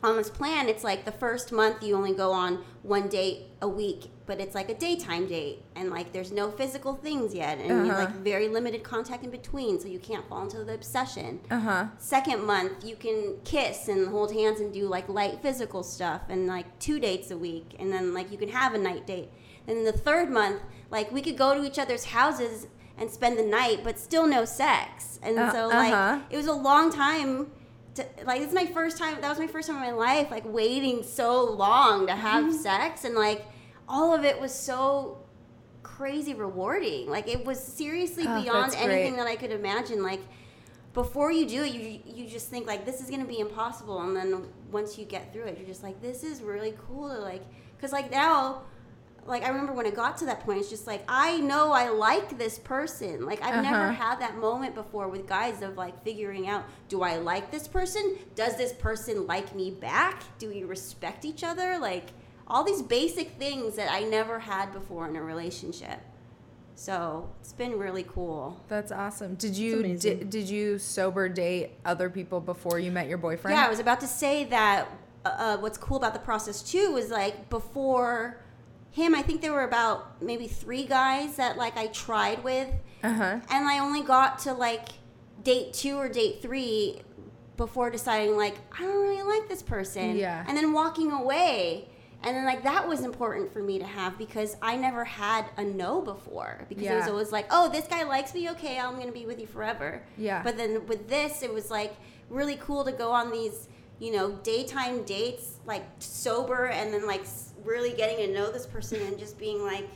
on 0.04 0.16
this 0.16 0.30
plan, 0.30 0.68
it's 0.70 0.84
like 0.84 1.06
the 1.06 1.12
first 1.12 1.52
month 1.52 1.84
you 1.84 1.96
only 1.96 2.14
go 2.14 2.32
on 2.32 2.64
one 2.84 3.08
date 3.08 3.48
a 3.62 3.68
week, 3.68 4.10
but 4.26 4.40
it's 4.40 4.56
like 4.56 4.70
a 4.70 4.74
daytime 4.74 5.28
date, 5.28 5.64
and 5.76 5.90
like 5.90 6.12
there's 6.14 6.32
no 6.32 6.50
physical 6.52 6.96
things 6.96 7.34
yet, 7.34 7.58
and 7.60 7.90
Uh-huh. 7.90 8.00
like 8.04 8.12
very 8.16 8.48
limited 8.48 8.84
contact 8.84 9.24
in 9.24 9.30
between, 9.32 9.80
so 9.80 9.88
you 9.88 10.00
can't 10.00 10.28
fall 10.28 10.44
into 10.44 10.64
the 10.64 10.74
obsession. 10.74 11.40
Uh 11.52 11.60
huh. 11.60 11.86
Second 11.98 12.44
month, 12.46 12.84
you 12.84 12.96
can 12.96 13.36
kiss 13.44 13.88
and 13.88 14.08
hold 14.10 14.32
hands 14.34 14.60
and 14.60 14.74
do 14.74 14.88
like 14.88 15.08
light 15.10 15.42
physical 15.42 15.84
stuff, 15.84 16.22
and 16.30 16.48
like 16.48 16.80
two 16.80 17.00
dates 17.00 17.30
a 17.32 17.38
week, 17.38 17.76
and 17.80 17.92
then 17.92 18.14
like 18.14 18.32
you 18.32 18.38
can 18.38 18.50
have 18.50 18.74
a 18.74 18.78
night 18.80 19.06
date. 19.06 19.30
And 19.68 19.86
the 19.86 19.92
third 19.92 20.30
month, 20.32 20.62
like 20.90 21.12
we 21.12 21.22
could 21.22 21.38
go 21.38 21.54
to 21.54 21.64
each 21.64 21.78
other's 21.80 22.06
houses 22.06 22.68
and 22.98 23.10
spend 23.10 23.38
the 23.38 23.44
night, 23.46 23.82
but 23.84 23.98
still 24.00 24.28
no 24.28 24.46
sex. 24.46 25.20
And 25.24 25.38
Uh, 25.40 25.52
so 25.52 25.68
like 25.68 25.94
uh-huh. 25.94 26.20
it 26.30 26.38
was 26.38 26.48
a 26.48 26.54
long 26.54 26.92
time. 26.92 27.52
To, 27.96 28.06
like 28.26 28.40
this 28.40 28.50
is 28.50 28.56
my 28.56 28.66
first 28.68 28.98
time. 28.98 29.20
That 29.22 29.30
was 29.30 29.40
my 29.40 29.48
first 29.48 29.68
time 29.68 29.78
in 29.78 29.82
my 29.84 29.92
life. 29.92 30.32
Like 30.32 30.46
waiting 30.46 31.04
so 31.04 31.44
long 31.44 32.08
to 32.08 32.14
have 32.14 32.46
Mm-hmm. 32.46 32.58
sex, 32.58 33.04
and 33.06 33.16
like 33.16 33.46
all 33.88 34.14
of 34.16 34.24
it 34.24 34.40
was 34.40 34.54
so 34.54 35.18
crazy 35.84 36.34
rewarding. 36.34 37.10
Like 37.10 37.28
it 37.28 37.46
was 37.46 37.60
seriously 37.62 38.26
Oh, 38.28 38.42
beyond 38.42 38.74
anything 38.76 39.18
that 39.18 39.28
I 39.28 39.36
could 39.36 39.52
imagine. 39.52 40.04
Like 40.04 40.22
before 40.94 41.32
you 41.32 41.46
do 41.46 41.64
it, 41.64 41.74
you 41.74 42.00
you 42.06 42.28
just 42.30 42.50
think 42.50 42.66
like 42.68 42.86
this 42.86 43.02
is 43.02 43.10
gonna 43.10 43.26
be 43.26 43.40
impossible, 43.40 44.02
and 44.02 44.16
then 44.16 44.46
once 44.72 44.98
you 44.98 45.06
get 45.06 45.34
through 45.34 45.44
it, 45.46 45.58
you're 45.58 45.68
just 45.68 45.84
like 45.84 46.02
this 46.02 46.24
is 46.24 46.42
really 46.42 46.74
cool 46.88 47.10
to 47.10 47.20
like, 47.20 47.44
cause 47.80 47.92
like 47.92 48.12
now. 48.12 48.64
Like 49.26 49.44
I 49.44 49.50
remember 49.50 49.74
when 49.74 49.86
it 49.86 49.96
got 49.96 50.18
to 50.18 50.26
that 50.26 50.42
point, 50.42 50.60
it's 50.60 50.70
just 50.70 50.88
like 50.88 51.04
I 51.08 51.38
know 51.40 51.72
I 51.72 51.90
like 51.90 52.38
this 52.38 52.58
person. 52.60 53.26
Like 53.26 53.42
I've 53.44 53.64
never 53.64 53.86
Uh-huh. 53.86 53.94
had 53.94 54.20
that 54.20 54.38
moment 54.38 54.74
before 54.76 55.08
with 55.10 55.28
guys 55.28 55.62
of 55.62 55.78
like 55.78 56.04
figuring 56.04 56.48
out: 56.48 56.64
Do 56.90 57.04
I 57.04 57.18
like 57.18 57.52
this 57.52 57.68
person? 57.68 58.18
Does 58.36 58.58
this 58.58 58.74
person 58.74 59.28
like 59.28 59.54
me 59.56 59.70
back? 59.72 60.24
Do 60.40 60.50
we 60.50 60.64
respect 60.64 61.24
each 61.24 61.44
other? 61.44 61.78
Like 61.78 62.06
all 62.48 62.64
these 62.64 62.82
basic 62.82 63.38
things 63.38 63.76
that 63.76 63.92
I 63.92 64.02
never 64.04 64.40
had 64.40 64.74
before 64.74 65.08
in 65.08 65.16
a 65.16 65.22
relationship. 65.24 66.00
So 66.76 67.30
it's 67.42 67.54
been 67.54 67.78
really 67.78 68.04
cool. 68.04 68.60
That's 68.68 68.92
awesome. 68.92 69.36
Did 69.36 69.56
you 69.56 69.80
amazing. 69.82 70.18
did, 70.20 70.30
did 70.32 70.50
you 70.50 70.80
sober 70.80 71.30
date 71.30 71.72
other 71.86 72.10
people 72.10 72.40
before 72.42 72.80
you 72.80 72.92
met 72.92 73.08
your 73.08 73.20
boyfriend? 73.20 73.56
Yeah, 73.56 73.66
I 73.68 73.70
was 73.70 73.80
about 73.80 74.00
to 74.00 74.08
say 74.08 74.46
that 74.46 74.88
uh, 75.24 75.30
uh, 75.30 75.58
what's 75.58 75.78
cool 75.78 75.98
about 75.98 76.14
the 76.14 76.20
process 76.20 76.64
too 76.64 76.96
is 76.98 77.12
like 77.12 77.50
before 77.52 78.42
him, 78.92 79.16
I 79.16 79.22
think 79.22 79.42
there 79.42 79.54
were 79.54 79.64
about 79.64 80.22
maybe 80.22 80.48
three 80.48 80.84
guys 80.86 81.38
that 81.38 81.58
like 81.58 81.78
I 81.78 81.88
tried 81.88 82.44
with, 82.44 82.70
Uh 83.04 83.14
huh. 83.14 83.40
and 83.50 83.66
I 83.68 83.80
only 83.80 84.02
got 84.04 84.40
to 84.40 84.54
like 84.54 84.90
date 85.44 85.74
two 85.74 85.96
or 85.98 86.08
date 86.10 86.42
three 86.42 87.02
before 87.58 87.90
deciding 87.90 88.36
like 88.38 88.56
I 88.78 88.82
don't 88.84 89.02
really 89.02 89.24
like 89.24 89.48
this 89.50 89.62
person. 89.62 90.16
Yeah. 90.16 90.44
And 90.48 90.58
then 90.58 90.74
walking 90.74 91.12
away. 91.12 91.88
And 92.24 92.36
then 92.38 92.46
like 92.46 92.62
that 92.64 92.88
was 92.88 93.02
important 93.04 93.52
for 93.52 93.64
me 93.64 93.80
to 93.80 93.86
have 93.86 94.16
because 94.18 94.56
I 94.62 94.76
never 94.76 95.04
had 95.04 95.46
a 95.58 95.64
no 95.64 96.02
before 96.02 96.66
because 96.70 96.86
it 96.86 96.94
was 96.96 97.08
always 97.08 97.32
like, 97.32 97.48
oh, 97.50 97.68
this 97.70 97.88
guy 97.88 98.04
likes 98.04 98.36
me, 98.36 98.48
okay, 98.52 98.78
I'm 98.78 99.00
gonna 99.00 99.12
be 99.12 99.26
with 99.26 99.40
you 99.40 99.48
forever. 99.48 100.04
Yeah. 100.18 100.44
But 100.44 100.56
then 100.56 100.86
with 100.86 101.10
this, 101.10 101.42
it 101.42 101.52
was 101.52 101.72
like 101.72 101.96
really 102.30 102.58
cool 102.58 102.84
to 102.86 102.92
go 102.92 103.12
on 103.12 103.32
these, 103.32 103.68
you 104.00 104.12
know, 104.12 104.34
daytime 104.44 105.02
dates, 105.04 105.58
like 105.66 105.84
sober, 105.98 106.66
and 106.68 106.94
then 106.94 107.08
like 107.08 107.24
really 107.64 107.92
getting 107.94 108.18
to 108.26 108.34
know 108.34 108.52
this 108.52 108.66
person 108.66 109.02
and 109.02 109.18
just 109.18 109.38
being 109.40 109.64
like, 109.64 109.88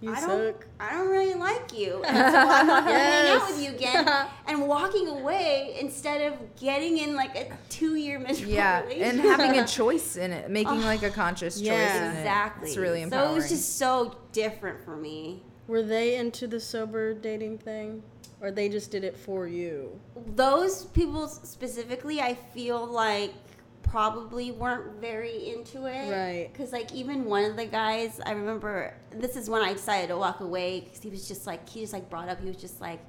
You 0.00 0.12
I 0.12 0.20
don't, 0.20 0.54
suck. 0.54 0.66
I 0.78 0.92
don't 0.92 1.08
really 1.08 1.34
like 1.34 1.76
you, 1.78 2.02
and 2.06 2.16
so 2.16 2.38
I'm 2.38 2.66
not 2.66 2.84
gonna 2.86 2.98
hang 2.98 3.36
out 3.40 3.48
with 3.50 3.62
you 3.62 3.70
again. 3.70 4.26
and 4.46 4.66
walking 4.66 5.08
away 5.08 5.76
instead 5.80 6.32
of 6.32 6.38
getting 6.56 6.98
in 6.98 7.14
like 7.16 7.36
a 7.36 7.56
two-year 7.68 8.18
miserable 8.26 8.54
Yeah, 8.54 8.80
relationship. 8.82 9.12
and 9.12 9.20
having 9.20 9.58
a 9.60 9.66
choice 9.66 10.16
in 10.16 10.32
it, 10.32 10.50
making 10.50 10.80
like 10.82 11.02
a 11.02 11.10
conscious 11.10 11.56
choice 11.56 11.66
Yeah. 11.66 12.10
in 12.10 12.16
it. 12.16 12.18
exactly. 12.20 12.68
It's 12.68 12.78
really 12.78 13.02
important 13.02 13.28
So 13.28 13.32
it 13.32 13.36
was 13.36 13.48
just 13.50 13.76
so 13.78 14.16
different 14.32 14.82
for 14.84 14.96
me. 14.96 15.42
Were 15.68 15.82
they 15.82 16.16
into 16.16 16.46
the 16.48 16.58
sober 16.60 17.12
dating 17.14 17.58
thing, 17.58 18.02
or 18.40 18.50
they 18.50 18.68
just 18.70 18.90
did 18.90 19.04
it 19.04 19.16
for 19.16 19.46
you? 19.46 20.00
those 20.34 20.84
people 20.86 21.26
specifically 21.28 22.20
i 22.20 22.34
feel 22.34 22.84
like 22.86 23.32
probably 23.82 24.52
weren't 24.52 25.00
very 25.00 25.50
into 25.52 25.86
it 25.86 26.10
Right. 26.10 26.48
because 26.52 26.72
like 26.72 26.92
even 26.94 27.24
one 27.24 27.44
of 27.44 27.56
the 27.56 27.66
guys 27.66 28.20
i 28.24 28.32
remember 28.32 28.94
this 29.10 29.36
is 29.36 29.50
when 29.50 29.62
i 29.62 29.72
decided 29.72 30.08
to 30.08 30.16
walk 30.16 30.40
away 30.40 30.80
because 30.80 31.00
he 31.02 31.08
was 31.10 31.26
just 31.26 31.46
like 31.46 31.68
he 31.68 31.80
just 31.80 31.92
like 31.92 32.08
brought 32.08 32.28
up 32.28 32.40
he 32.40 32.46
was 32.48 32.56
just 32.56 32.80
like 32.80 33.00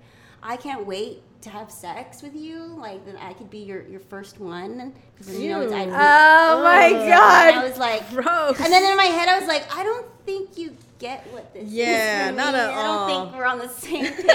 i 0.41 0.55
can't 0.57 0.85
wait 0.87 1.21
to 1.41 1.49
have 1.49 1.71
sex 1.71 2.21
with 2.23 2.35
you 2.35 2.57
like 2.79 3.05
that 3.05 3.15
i 3.23 3.33
could 3.33 3.49
be 3.49 3.59
your, 3.59 3.83
your 3.87 3.99
first 3.99 4.39
one 4.39 4.93
because 5.15 5.37
you 5.39 5.49
know 5.51 5.61
it's, 5.61 5.73
I, 5.73 5.83
Ew. 5.83 5.89
oh 5.91 6.63
my 6.63 6.85
Ugh. 6.93 7.01
and 7.01 7.59
i 7.59 7.63
was 7.67 7.77
like 7.77 8.09
Gross. 8.09 8.59
and 8.59 8.71
then 8.73 8.89
in 8.89 8.97
my 8.97 9.03
head 9.05 9.27
i 9.29 9.37
was 9.37 9.47
like 9.47 9.63
i 9.75 9.83
don't 9.83 10.07
think 10.25 10.57
you 10.57 10.75
get 10.99 11.25
what 11.33 11.51
this 11.53 11.67
Yeah, 11.69 12.25
is 12.25 12.29
for 12.31 12.35
not 12.37 12.53
me. 12.53 12.59
at 12.59 12.69
i 12.69 12.83
don't 12.83 13.07
think 13.27 13.37
we're 13.37 13.45
on 13.45 13.59
the 13.59 13.69
same 13.69 14.05
page 14.13 14.25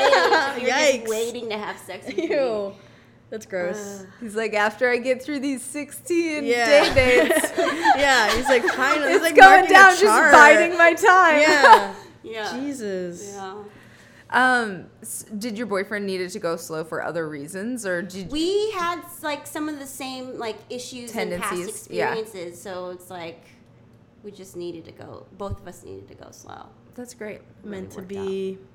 you're 0.62 0.70
Yikes. 0.72 0.96
just 1.00 1.08
waiting 1.10 1.48
to 1.50 1.58
have 1.58 1.78
sex 1.78 2.06
with 2.06 2.16
me 2.18 2.28
Ew. 2.28 2.72
That's 3.28 3.44
gross. 3.46 4.04
He's 4.20 4.36
like, 4.36 4.54
after 4.54 4.88
I 4.88 4.98
get 4.98 5.22
through 5.22 5.40
these 5.40 5.62
sixteen 5.62 6.44
Yeah. 6.44 6.66
day 6.94 6.94
dates, 7.28 7.52
yeah, 7.58 8.34
he's 8.36 8.46
like 8.48 8.62
finally. 8.64 9.12
it's 9.12 9.12
he's 9.14 9.22
like 9.22 9.36
going 9.36 9.50
marking 9.50 9.70
a 9.70 9.72
down, 9.74 9.90
just 9.98 10.32
biding 10.32 10.78
my 10.78 10.94
time. 10.94 11.40
Yeah. 11.40 11.94
yeah 12.22 12.52
Jesus. 12.60 13.32
yeah 13.34 13.62
Um, 14.30 14.86
did 15.38 15.56
your 15.58 15.66
boyfriend 15.66 16.06
needed 16.06 16.30
to 16.30 16.38
go 16.38 16.56
slow 16.56 16.84
for 16.84 17.02
other 17.02 17.28
reasons, 17.28 17.84
or 17.86 18.02
did 18.02 18.30
we 18.30 18.70
had 18.72 19.00
like 19.22 19.46
some 19.46 19.68
of 19.68 19.78
the 19.80 19.86
same 19.86 20.38
like 20.38 20.58
issues 20.70 21.14
and 21.16 21.30
past 21.40 21.50
Tendencies, 21.52 21.88
yeah. 21.90 22.12
experiences 22.14 22.60
so 22.62 22.90
it's 22.90 23.10
like 23.10 23.42
we 24.24 24.30
just 24.32 24.56
needed 24.56 24.84
to 24.84 24.92
go 24.92 25.26
both 25.38 25.60
of 25.60 25.68
us 25.68 25.84
needed 25.84 26.08
to 26.08 26.14
go 26.14 26.28
slow 26.32 26.66
That's 26.94 27.14
great. 27.14 27.40
Meant 27.64 27.90
to 27.92 28.02
be. 28.02 28.58
yeah 28.60 28.66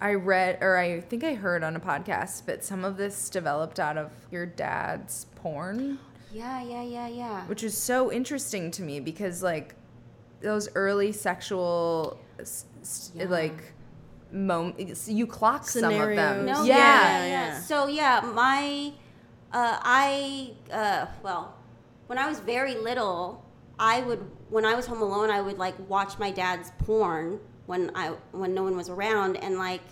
I 0.00 0.14
read, 0.14 0.58
or 0.60 0.76
I 0.76 1.00
think 1.00 1.24
I 1.24 1.34
heard 1.34 1.62
on 1.64 1.76
a 1.76 1.80
podcast, 1.80 2.42
but 2.46 2.64
some 2.64 2.84
of 2.84 2.96
this 2.96 3.30
developed 3.30 3.78
out 3.80 3.96
of 3.96 4.10
your 4.30 4.44
dad's 4.46 5.26
porn, 5.36 5.98
yeah 6.32 6.60
yeah 6.62 6.82
yeah 6.82 7.06
yeah 7.08 7.46
which 7.46 7.62
is 7.62 7.76
so 7.76 8.10
interesting 8.10 8.70
to 8.72 8.82
me 8.82 8.98
because, 9.00 9.42
like, 9.42 9.74
those 10.40 10.68
early 10.74 11.12
sexual, 11.12 12.18
s- 12.40 12.64
s- 12.82 13.12
Yeah. 13.14 13.26
like, 13.26 13.72
moments, 14.32 15.08
you 15.08 15.26
clock 15.26 15.66
some 15.68 15.94
of 15.94 16.16
them. 16.16 16.44
No 16.46 16.64
yeah. 16.64 16.76
yeah, 16.76 17.18
yeah 17.18 17.26
yeah. 17.26 17.60
so 17.60 17.86
yeah 17.86 18.20
my 18.34 18.92
uh, 19.52 19.78
i 19.82 20.50
uh, 20.72 21.06
well 21.22 21.54
when 22.08 22.18
i 22.18 22.26
was 22.28 22.40
very 22.40 22.74
little 22.74 23.44
i 23.78 24.00
would 24.00 24.18
when 24.50 24.64
i 24.64 24.74
was 24.74 24.86
home 24.86 25.00
alone 25.00 25.30
i 25.30 25.40
would 25.40 25.56
like 25.58 25.74
watch 25.88 26.18
my 26.18 26.32
dad's 26.32 26.72
porn 26.78 27.38
when 27.66 27.90
i 27.94 28.08
when 28.32 28.54
no 28.54 28.62
one 28.62 28.76
was 28.76 28.88
around 28.88 29.36
and 29.36 29.56
like 29.58 29.82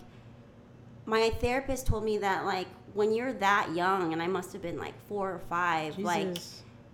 my 1.06 1.30
therapist 1.40 1.86
told 1.86 2.04
me 2.04 2.18
that 2.18 2.44
like 2.44 2.66
when 2.94 3.12
you're 3.12 3.32
that 3.32 3.74
young 3.74 4.12
and 4.12 4.22
i 4.22 4.26
must 4.26 4.52
have 4.52 4.62
been 4.62 4.78
like 4.78 4.94
four 5.08 5.32
or 5.32 5.38
five 5.38 5.98
like 5.98 6.26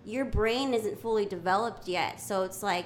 your 0.05 0.25
brain 0.25 0.73
isn't 0.73 0.99
fully 0.99 1.25
developed 1.25 1.87
yet. 1.87 2.19
So 2.19 2.43
it's 2.43 2.63
like 2.63 2.85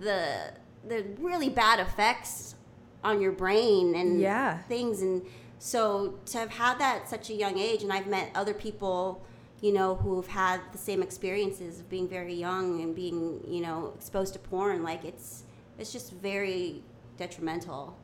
the 0.00 0.52
the 0.86 1.04
really 1.18 1.48
bad 1.48 1.80
effects 1.80 2.54
on 3.02 3.20
your 3.20 3.32
brain 3.32 3.94
and 3.96 4.20
Yeah. 4.20 4.58
things. 4.68 5.02
And 5.02 5.22
so 5.58 6.18
to 6.26 6.38
have 6.38 6.50
had 6.50 6.78
that 6.78 7.02
at 7.02 7.08
such 7.08 7.30
a 7.30 7.34
young 7.34 7.58
age 7.58 7.82
and 7.82 7.90
i've 7.92 8.06
met 8.06 8.30
other 8.34 8.52
people 8.52 9.24
you 9.62 9.72
know 9.72 9.94
who've 9.96 10.26
had 10.26 10.60
the 10.72 10.78
same 10.78 11.02
experiences 11.02 11.80
of 11.80 11.88
being 11.88 12.06
very 12.06 12.34
young 12.34 12.82
and 12.82 12.94
being 12.94 13.42
you 13.48 13.62
know 13.62 13.92
exposed 13.96 14.34
to 14.34 14.38
porn 14.38 14.82
like 14.82 15.02
it's 15.04 15.44
it's 15.78 15.92
just 15.92 16.12
very 16.12 16.82
detrimental 17.16 17.96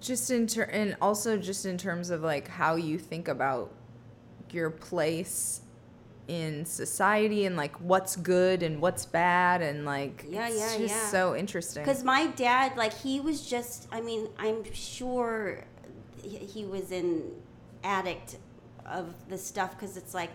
just 0.00 0.30
in 0.30 0.46
ter- 0.46 0.62
and 0.64 0.96
also 1.00 1.36
just 1.38 1.64
in 1.66 1.78
terms 1.78 2.10
of 2.10 2.22
like 2.22 2.48
how 2.48 2.76
you 2.76 2.98
think 2.98 3.28
about 3.28 3.72
your 4.50 4.70
place 4.70 5.62
in 6.28 6.64
society 6.64 7.44
and 7.46 7.56
like 7.56 7.74
what's 7.80 8.16
good 8.16 8.62
and 8.62 8.80
what's 8.82 9.06
bad 9.06 9.62
and 9.62 9.84
like 9.84 10.24
Yeah, 10.28 10.48
it's 10.48 10.58
yeah, 10.58 10.78
just 10.78 10.94
yeah. 10.94 11.08
so 11.08 11.36
interesting 11.36 11.82
Because 11.84 12.02
my 12.04 12.26
dad, 12.26 12.76
like, 12.76 12.92
he 12.92 13.20
was 13.20 13.46
just, 13.48 13.86
I 13.92 14.00
mean, 14.00 14.28
I'm 14.38 14.64
sure 14.72 15.64
he 16.22 16.38
he 16.38 16.64
was 16.64 16.90
an 16.90 17.22
addict 17.84 18.38
of 18.84 19.14
the 19.28 19.38
stuff 19.38 19.72
because 19.78 19.96
it's 19.96 20.14
like, 20.14 20.30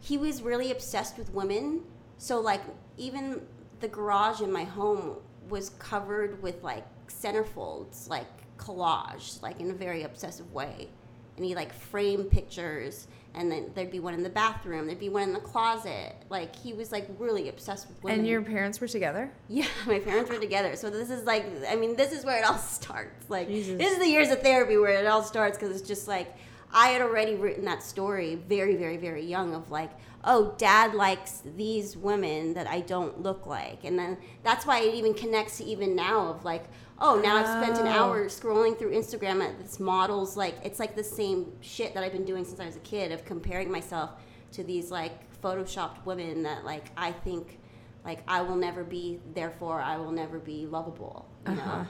he 0.00 0.16
was 0.16 0.42
really 0.42 0.70
obsessed 0.70 1.18
with 1.18 1.32
women. 1.34 1.82
So, 2.18 2.40
like, 2.40 2.62
even 2.96 3.42
the 3.80 3.88
garage 3.88 4.40
in 4.40 4.52
my 4.52 4.64
home 4.64 5.16
was 5.48 5.70
covered 5.70 6.40
with, 6.42 6.62
like, 6.62 6.86
centerfolds, 7.10 8.08
like 8.08 8.26
collage, 8.56 9.42
like, 9.42 9.60
in 9.60 9.70
a 9.70 9.74
very 9.74 10.02
obsessive 10.02 10.52
way. 10.52 10.88
And 11.36 11.44
he, 11.44 11.54
like, 11.54 11.72
framed 11.72 12.30
pictures. 12.30 13.06
And 13.34 13.50
then 13.50 13.70
there'd 13.74 13.90
be 13.90 14.00
one 14.00 14.14
in 14.14 14.22
the 14.22 14.28
bathroom. 14.30 14.86
There'd 14.86 14.98
be 14.98 15.08
one 15.08 15.22
in 15.22 15.32
the 15.32 15.40
closet. 15.40 16.16
Like 16.28 16.54
he 16.56 16.72
was 16.72 16.90
like 16.90 17.06
really 17.16 17.48
obsessed 17.48 17.86
with 17.88 18.02
women. 18.02 18.18
and 18.18 18.28
your 18.28 18.42
parents 18.42 18.80
were 18.80 18.88
together 18.88 19.30
Yeah, 19.48 19.66
my 19.86 20.00
parents 20.00 20.30
were 20.30 20.40
together. 20.40 20.74
So 20.74 20.90
this 20.90 21.10
is 21.10 21.24
like, 21.24 21.46
I 21.68 21.76
mean, 21.76 21.94
this 21.94 22.12
is 22.12 22.24
where 22.24 22.38
it 22.38 22.44
all 22.44 22.58
starts. 22.78 23.30
Like, 23.30 23.46
Jesus. 23.46 23.78
this 23.78 23.92
is 23.92 23.98
the 23.98 24.08
years 24.08 24.30
of 24.30 24.42
therapy 24.42 24.76
where 24.76 25.00
it 25.00 25.06
all 25.06 25.22
starts 25.22 25.56
because 25.56 25.78
it's 25.78 25.86
just 25.86 26.08
like, 26.08 26.34
I 26.72 26.88
had 26.88 27.02
already 27.02 27.36
written 27.36 27.64
that 27.66 27.82
story 27.84 28.34
very, 28.34 28.74
very, 28.74 28.96
very 28.96 29.24
young 29.24 29.54
of 29.54 29.70
like, 29.70 29.90
oh, 30.24 30.54
dad 30.58 30.94
likes 30.94 31.42
these 31.56 31.96
women 31.96 32.54
that 32.54 32.66
I 32.66 32.80
don't 32.80 33.22
look 33.22 33.46
like. 33.46 33.84
And 33.84 33.98
then 33.98 34.18
that's 34.42 34.66
why 34.66 34.80
it 34.80 34.94
even 34.94 35.14
connects 35.14 35.58
to 35.58 35.64
even 35.64 35.94
now 35.94 36.26
of 36.26 36.44
like, 36.44 36.64
oh, 37.00 37.20
now 37.22 37.36
I've 37.36 37.46
spent 37.48 37.78
an 37.78 37.86
hour 37.86 38.26
scrolling 38.26 38.78
through 38.78 38.92
Instagram 38.92 39.42
at 39.42 39.58
this 39.58 39.80
models. 39.80 40.36
Like, 40.36 40.56
it's 40.64 40.78
like 40.78 40.94
the 40.94 41.04
same 41.04 41.52
shit 41.60 41.94
that 41.94 42.04
I've 42.04 42.12
been 42.12 42.24
doing 42.26 42.44
since 42.44 42.60
I 42.60 42.66
was 42.66 42.76
a 42.76 42.80
kid 42.80 43.10
of 43.12 43.24
comparing 43.24 43.70
myself 43.70 44.10
to 44.52 44.62
these 44.64 44.90
like 44.90 45.12
photoshopped 45.42 46.04
women 46.04 46.42
that 46.42 46.64
like 46.64 46.86
I 46.96 47.12
think 47.12 47.58
like 48.04 48.22
I 48.28 48.42
will 48.42 48.56
never 48.56 48.84
be, 48.84 49.20
therefore 49.34 49.80
I 49.80 49.96
will 49.96 50.12
never 50.12 50.38
be 50.38 50.66
lovable. 50.66 51.26
You 51.46 51.52
Uh-huh. 51.52 51.78
know? 51.82 51.86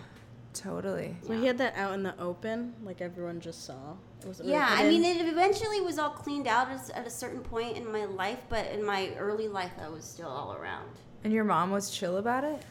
totally 0.53 1.15
So 1.25 1.33
he 1.33 1.47
had 1.47 1.59
that 1.59 1.77
out 1.77 1.93
in 1.95 2.03
the 2.03 2.19
open, 2.21 2.75
like 2.85 3.01
everyone 3.01 3.41
just 3.41 3.65
saw. 3.65 3.95
It 4.21 4.27
wasn't 4.27 4.49
really 4.49 4.59
Yeah, 4.59 4.67
I 4.69 4.89
mean, 4.89 5.05
it 5.05 5.25
eventually 5.29 5.81
was 5.81 5.99
all 5.99 6.11
cleaned 6.11 6.49
out 6.49 6.69
at, 6.71 6.91
at 6.91 7.07
a 7.07 7.11
certain 7.11 7.41
point 7.41 7.77
in 7.77 7.91
my 7.91 8.05
life, 8.05 8.41
but 8.49 8.67
in 8.73 8.85
my 8.85 9.11
early 9.17 9.47
life, 9.49 9.71
I 9.81 9.89
was 9.89 10.05
still 10.05 10.29
all 10.29 10.53
around. 10.55 10.91
and 11.23 11.33
your 11.33 11.45
mom 11.45 11.71
was 11.71 11.91
chill 11.91 12.17
about 12.17 12.43
it 12.45 12.63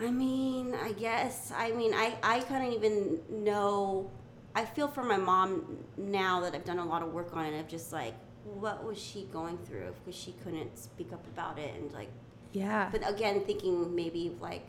I 0.00 0.10
mean, 0.10 0.74
I 0.74 0.92
guess. 0.92 1.52
I 1.56 1.72
mean, 1.72 1.94
I, 1.94 2.16
I 2.22 2.40
couldn't 2.40 2.72
even 2.72 3.20
know 3.30 4.10
I 4.54 4.64
feel 4.64 4.88
for 4.88 5.02
my 5.02 5.16
mom 5.16 5.78
now 5.96 6.40
that 6.40 6.54
I've 6.54 6.64
done 6.64 6.78
a 6.78 6.84
lot 6.84 7.02
of 7.02 7.12
work 7.12 7.36
on 7.36 7.44
it. 7.44 7.58
Of 7.58 7.68
just 7.68 7.92
like, 7.92 8.14
what 8.44 8.84
was 8.84 8.98
she 8.98 9.26
going 9.32 9.58
through? 9.58 9.92
Because 10.04 10.18
she 10.18 10.32
couldn't 10.44 10.78
speak 10.78 11.12
up 11.12 11.26
about 11.26 11.58
it, 11.58 11.74
and 11.76 11.92
like, 11.92 12.10
Yeah. 12.52 12.88
but 12.92 13.08
again, 13.08 13.44
thinking 13.44 13.94
maybe 13.94 14.36
like 14.40 14.66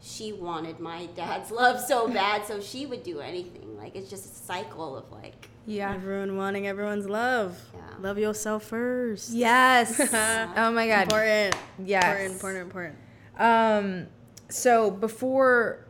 she 0.00 0.32
wanted 0.32 0.78
my 0.78 1.06
dad's 1.16 1.50
love 1.50 1.80
so 1.80 2.08
bad, 2.08 2.46
so 2.46 2.60
she 2.60 2.86
would 2.86 3.02
do 3.02 3.20
anything. 3.20 3.76
Like 3.76 3.96
it's 3.96 4.08
just 4.08 4.26
a 4.26 4.44
cycle 4.44 4.96
of 4.96 5.10
like, 5.10 5.48
yeah. 5.66 5.92
Everyone 5.92 6.36
wanting 6.36 6.68
everyone's 6.68 7.08
love. 7.08 7.58
Yeah. 7.74 7.80
Love 8.00 8.18
yourself 8.18 8.62
first. 8.64 9.30
Yes. 9.30 9.98
oh 10.56 10.70
my 10.70 10.86
god. 10.86 11.02
Important. 11.02 11.56
Yes. 11.84 12.30
Important, 12.30 12.62
important, 12.62 12.62
important. 12.62 12.96
Um, 13.38 14.06
so 14.48 14.90
before 14.90 15.86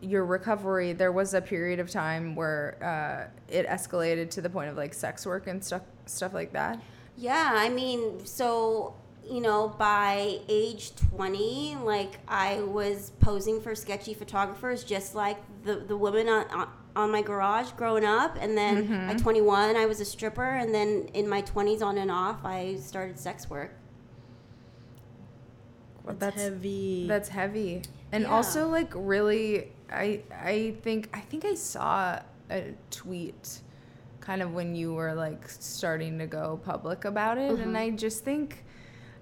your 0.00 0.24
recovery, 0.24 0.92
there 0.92 1.12
was 1.12 1.34
a 1.34 1.40
period 1.40 1.80
of 1.80 1.90
time 1.90 2.34
where 2.34 2.76
uh, 2.82 3.52
it 3.52 3.66
escalated 3.66 4.30
to 4.30 4.42
the 4.42 4.50
point 4.50 4.68
of 4.68 4.76
like 4.76 4.94
sex 4.94 5.26
work 5.26 5.46
and 5.46 5.64
stuff, 5.64 5.82
stuff 6.06 6.34
like 6.34 6.52
that. 6.52 6.80
Yeah, 7.16 7.52
I 7.54 7.68
mean, 7.68 8.24
so 8.26 8.94
you 9.28 9.40
know, 9.40 9.68
by 9.78 10.38
age 10.48 10.94
20, 11.16 11.76
like 11.82 12.18
I 12.28 12.60
was 12.60 13.10
posing 13.20 13.60
for 13.60 13.74
sketchy 13.74 14.14
photographers, 14.14 14.84
just 14.84 15.14
like 15.14 15.38
the 15.62 15.76
the 15.76 15.96
women 15.96 16.28
on 16.28 16.46
on, 16.50 16.68
on 16.96 17.10
my 17.10 17.22
garage 17.22 17.70
growing 17.72 18.04
up, 18.04 18.36
and 18.40 18.56
then 18.56 18.92
at 19.10 19.18
21, 19.18 19.76
I 19.76 19.86
was 19.86 20.00
a 20.00 20.04
stripper, 20.04 20.44
and 20.44 20.74
then 20.74 21.08
in 21.14 21.28
my 21.28 21.42
20s, 21.42 21.82
on 21.82 21.98
and 21.98 22.10
off, 22.10 22.44
I 22.44 22.76
started 22.76 23.18
sex 23.18 23.48
work. 23.48 23.74
That's, 26.04 26.18
That's 26.18 26.42
heavy. 26.42 27.06
That's 27.08 27.28
heavy. 27.28 27.82
And 28.12 28.24
Yeah. 28.24 28.30
also 28.30 28.68
like 28.68 28.92
really 28.94 29.72
I 29.90 30.20
I 30.32 30.74
think 30.82 31.08
I 31.12 31.20
think 31.20 31.44
I 31.44 31.54
saw 31.54 32.20
a 32.50 32.74
tweet 32.90 33.60
kind 34.20 34.42
of 34.42 34.52
when 34.52 34.74
you 34.74 34.94
were 34.94 35.14
like 35.14 35.48
starting 35.48 36.18
to 36.18 36.26
go 36.26 36.60
public 36.64 37.04
about 37.04 37.38
it 37.38 37.50
and 37.50 37.58
mm-hmm. 37.58 37.76
I 37.76 37.90
just 37.90 38.24
think 38.24 38.64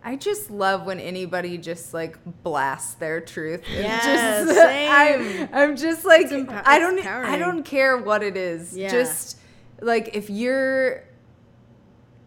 I 0.05 0.17
just 0.17 0.51
love 0.51 0.85
when 0.85 0.99
anybody 0.99 1.59
just 1.59 1.95
like 1.95 2.19
blasts 2.43 2.95
their 2.95 3.21
truth. 3.21 3.63
Yes, 3.71 4.05
just, 4.05 4.57
same. 4.59 4.91
I'm, 4.91 5.49
I'm 5.55 5.77
just 5.77 6.05
like 6.05 6.27
I 6.33 6.79
don't 6.79 7.07
I 7.07 7.39
don't 7.39 7.63
care 7.63 7.97
what 7.97 8.23
it 8.23 8.37
is. 8.37 8.77
Yeah. 8.77 8.91
Just 8.91 9.39
like 9.81 10.11
if 10.15 10.29
you're 10.29 11.05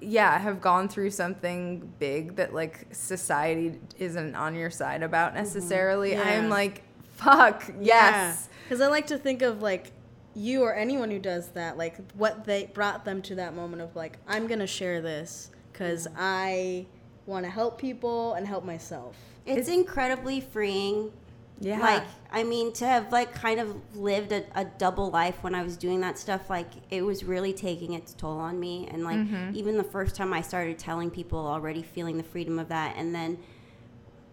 yeah 0.01 0.37
have 0.37 0.59
gone 0.61 0.87
through 0.87 1.09
something 1.09 1.91
big 1.99 2.35
that 2.35 2.53
like 2.53 2.85
society 2.91 3.79
isn't 3.97 4.35
on 4.35 4.55
your 4.55 4.69
side 4.69 5.01
about 5.03 5.33
necessarily 5.33 6.11
Mm-hmm. 6.11 6.27
Yeah. 6.27 6.37
i'm 6.39 6.49
like 6.49 6.83
fuck 7.13 7.63
yes 7.79 8.49
Because 8.63 8.81
I 8.81 8.87
like 8.87 9.07
to 9.07 9.17
think 9.17 9.41
of 9.41 9.61
like 9.61 9.91
you 10.35 10.63
or 10.63 10.75
anyone 10.75 11.09
who 11.09 11.19
does 11.19 11.47
that, 11.51 11.77
like 11.77 11.95
what 12.13 12.43
they 12.43 12.65
brought 12.73 13.05
them 13.05 13.21
to 13.21 13.35
that 13.35 13.55
moment 13.55 13.81
of 13.81 13.95
like, 13.95 14.17
I'm 14.27 14.47
gonna 14.47 14.67
share 14.67 15.01
this 15.01 15.49
because 15.71 16.07
I 16.17 16.85
want 17.25 17.45
to 17.45 17.49
help 17.51 17.77
people 17.79 18.33
and 18.33 18.45
help 18.45 18.65
myself. 18.65 19.15
It's, 19.45 19.69
incredibly 19.69 20.41
freeing. 20.41 21.13
Yeah 21.59 21.79
Like, 21.79 22.03
I 22.31 22.43
mean, 22.43 22.73
to 22.73 22.85
have 22.85 23.11
like 23.11 23.33
kind 23.33 23.59
of 23.59 23.75
lived 23.95 24.31
a, 24.31 24.43
a 24.55 24.65
double 24.65 25.09
life 25.09 25.41
when 25.41 25.55
I 25.55 25.63
was 25.63 25.77
doing 25.77 26.01
that 26.01 26.17
stuff, 26.17 26.49
like 26.49 26.67
it 26.89 27.01
was 27.01 27.23
really 27.23 27.53
taking 27.53 27.93
its 27.93 28.13
toll 28.13 28.39
on 28.39 28.59
me. 28.59 28.87
And 28.91 29.03
like, 29.03 29.17
mm-hmm. 29.17 29.55
even 29.55 29.77
the 29.77 29.83
first 29.83 30.15
time 30.15 30.33
I 30.33 30.41
started 30.41 30.77
telling 30.77 31.09
people, 31.09 31.39
already 31.39 31.81
feeling 31.81 32.17
the 32.17 32.23
freedom 32.23 32.59
of 32.59 32.67
that, 32.69 32.95
and 32.97 33.15
then 33.15 33.37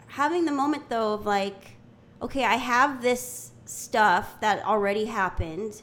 having 0.09 0.45
the 0.45 0.53
moment 0.53 0.89
though 0.89 1.14
of 1.14 1.25
like, 1.25 1.77
okay, 2.20 2.45
I 2.45 2.57
have 2.57 3.03
this 3.03 3.53
stuff 3.64 4.41
that 4.41 4.64
already 4.64 5.07
happened. 5.07 5.83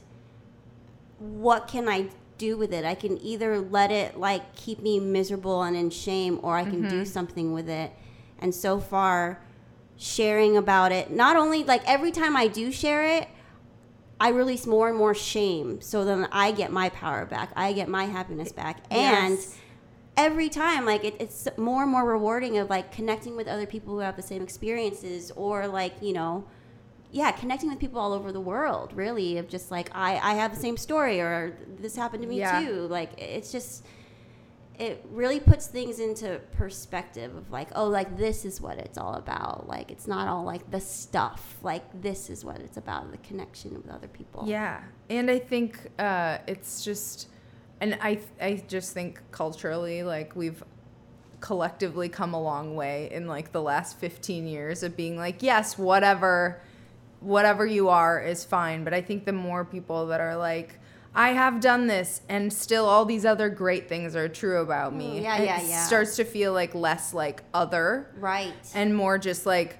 What 1.18 1.68
can 1.68 1.88
I 1.88 2.08
do 2.38 2.56
with 2.56 2.72
it? 2.72 2.84
I 2.84 2.94
can 2.94 3.18
either 3.22 3.60
let 3.60 3.90
it 3.90 4.18
like 4.18 4.54
keep 4.54 4.80
me 4.80 5.00
miserable 5.00 5.62
and 5.62 5.76
in 5.76 5.90
shame, 5.90 6.38
or 6.42 6.56
I 6.56 6.64
can 6.64 6.82
do 6.82 6.88
mm-hmm. 6.88 7.04
something 7.04 7.52
with 7.52 7.68
it. 7.68 7.92
And 8.38 8.54
so 8.54 8.78
far, 8.80 9.42
sharing 10.00 10.56
about 10.56 10.92
it, 10.92 11.10
not 11.10 11.36
only 11.36 11.62
like 11.62 11.86
every 11.86 12.10
time 12.10 12.34
I 12.34 12.48
do 12.48 12.72
share 12.72 13.04
it, 13.18 13.28
I 14.18 14.30
release 14.30 14.66
more 14.66 14.88
and 14.88 14.96
more 14.96 15.14
shame. 15.14 15.80
So 15.82 16.04
then 16.06 16.26
I 16.32 16.52
get 16.52 16.72
my 16.72 16.88
power 16.88 17.26
back. 17.26 17.52
I 17.54 17.72
get 17.74 17.88
my 17.88 18.04
happiness 18.04 18.50
back. 18.50 18.78
And 18.90 19.34
Yes. 19.36 19.58
every 20.16 20.48
time, 20.48 20.86
like 20.86 21.04
it, 21.04 21.16
it's 21.20 21.46
more 21.58 21.82
and 21.82 21.92
more 21.92 22.04
rewarding 22.06 22.56
of 22.56 22.70
like 22.70 22.92
connecting 22.92 23.36
with 23.36 23.46
other 23.46 23.66
people 23.66 23.92
who 23.94 24.00
have 24.00 24.16
the 24.16 24.22
same 24.22 24.42
experiences 24.42 25.30
or 25.36 25.68
like, 25.68 25.92
you 26.00 26.14
know, 26.14 26.44
yeah, 27.12 27.30
connecting 27.32 27.68
with 27.68 27.78
people 27.78 28.00
all 28.00 28.12
over 28.14 28.32
the 28.32 28.40
world, 28.40 28.92
really, 28.94 29.36
of 29.36 29.48
just 29.48 29.70
like, 29.70 29.90
I, 29.94 30.12
I 30.16 30.34
have 30.34 30.54
the 30.54 30.60
same 30.60 30.76
story 30.78 31.20
or 31.20 31.56
this 31.78 31.94
happened 31.96 32.22
to 32.22 32.28
me 32.28 32.38
Yeah. 32.38 32.60
too. 32.64 32.86
Like, 32.88 33.20
it's 33.20 33.52
just, 33.52 33.84
it 34.80 35.04
really 35.10 35.38
puts 35.38 35.66
things 35.66 36.00
into 36.00 36.40
perspective 36.52 37.36
of 37.36 37.50
like, 37.50 37.68
oh, 37.76 37.86
like 37.86 38.16
this 38.16 38.46
is 38.46 38.62
what 38.62 38.78
it's 38.78 38.96
all 38.96 39.14
about. 39.14 39.68
Like, 39.68 39.90
it's 39.90 40.08
not 40.08 40.26
all 40.26 40.42
like 40.42 40.70
the 40.70 40.80
stuff. 40.80 41.58
Like, 41.62 41.84
this 42.00 42.30
is 42.30 42.46
what 42.46 42.60
it's 42.60 42.78
about 42.78 43.12
the 43.12 43.18
connection 43.18 43.74
with 43.74 43.90
other 43.90 44.08
people. 44.08 44.44
Yeah, 44.46 44.80
and 45.10 45.30
I 45.30 45.38
think 45.38 45.90
uh, 45.98 46.38
it's 46.46 46.82
just, 46.82 47.28
and 47.82 47.98
I 48.00 48.20
I 48.40 48.62
just 48.66 48.94
think 48.94 49.20
culturally, 49.30 50.02
like 50.02 50.34
we've 50.34 50.64
collectively 51.40 52.08
come 52.08 52.32
a 52.32 52.40
long 52.40 52.74
way 52.74 53.10
in 53.12 53.26
like 53.26 53.52
the 53.52 53.62
last 53.62 53.98
15 53.98 54.46
years 54.46 54.82
of 54.82 54.96
being 54.96 55.18
like, 55.18 55.42
yes, 55.42 55.76
whatever, 55.76 56.62
whatever 57.20 57.66
you 57.66 57.90
are 57.90 58.18
is 58.18 58.44
fine. 58.44 58.82
But 58.84 58.94
I 58.94 59.02
think 59.02 59.26
the 59.26 59.32
more 59.32 59.66
people 59.66 60.06
that 60.06 60.22
are 60.22 60.36
like. 60.36 60.79
I 61.14 61.30
have 61.30 61.60
done 61.60 61.86
this, 61.88 62.20
and 62.28 62.52
still 62.52 62.86
all 62.86 63.04
these 63.04 63.24
other 63.24 63.48
great 63.48 63.88
things 63.88 64.14
are 64.14 64.28
true 64.28 64.60
about 64.60 64.94
me. 64.94 65.20
Yeah, 65.22 65.38
it 65.38 65.44
yeah, 65.44 65.62
yeah. 65.62 65.82
starts 65.84 66.16
to 66.16 66.24
feel 66.24 66.52
like 66.52 66.74
less 66.74 67.12
like 67.12 67.42
other 67.52 68.10
Right. 68.16 68.52
and 68.74 68.94
more 68.94 69.18
just 69.18 69.44
like 69.46 69.78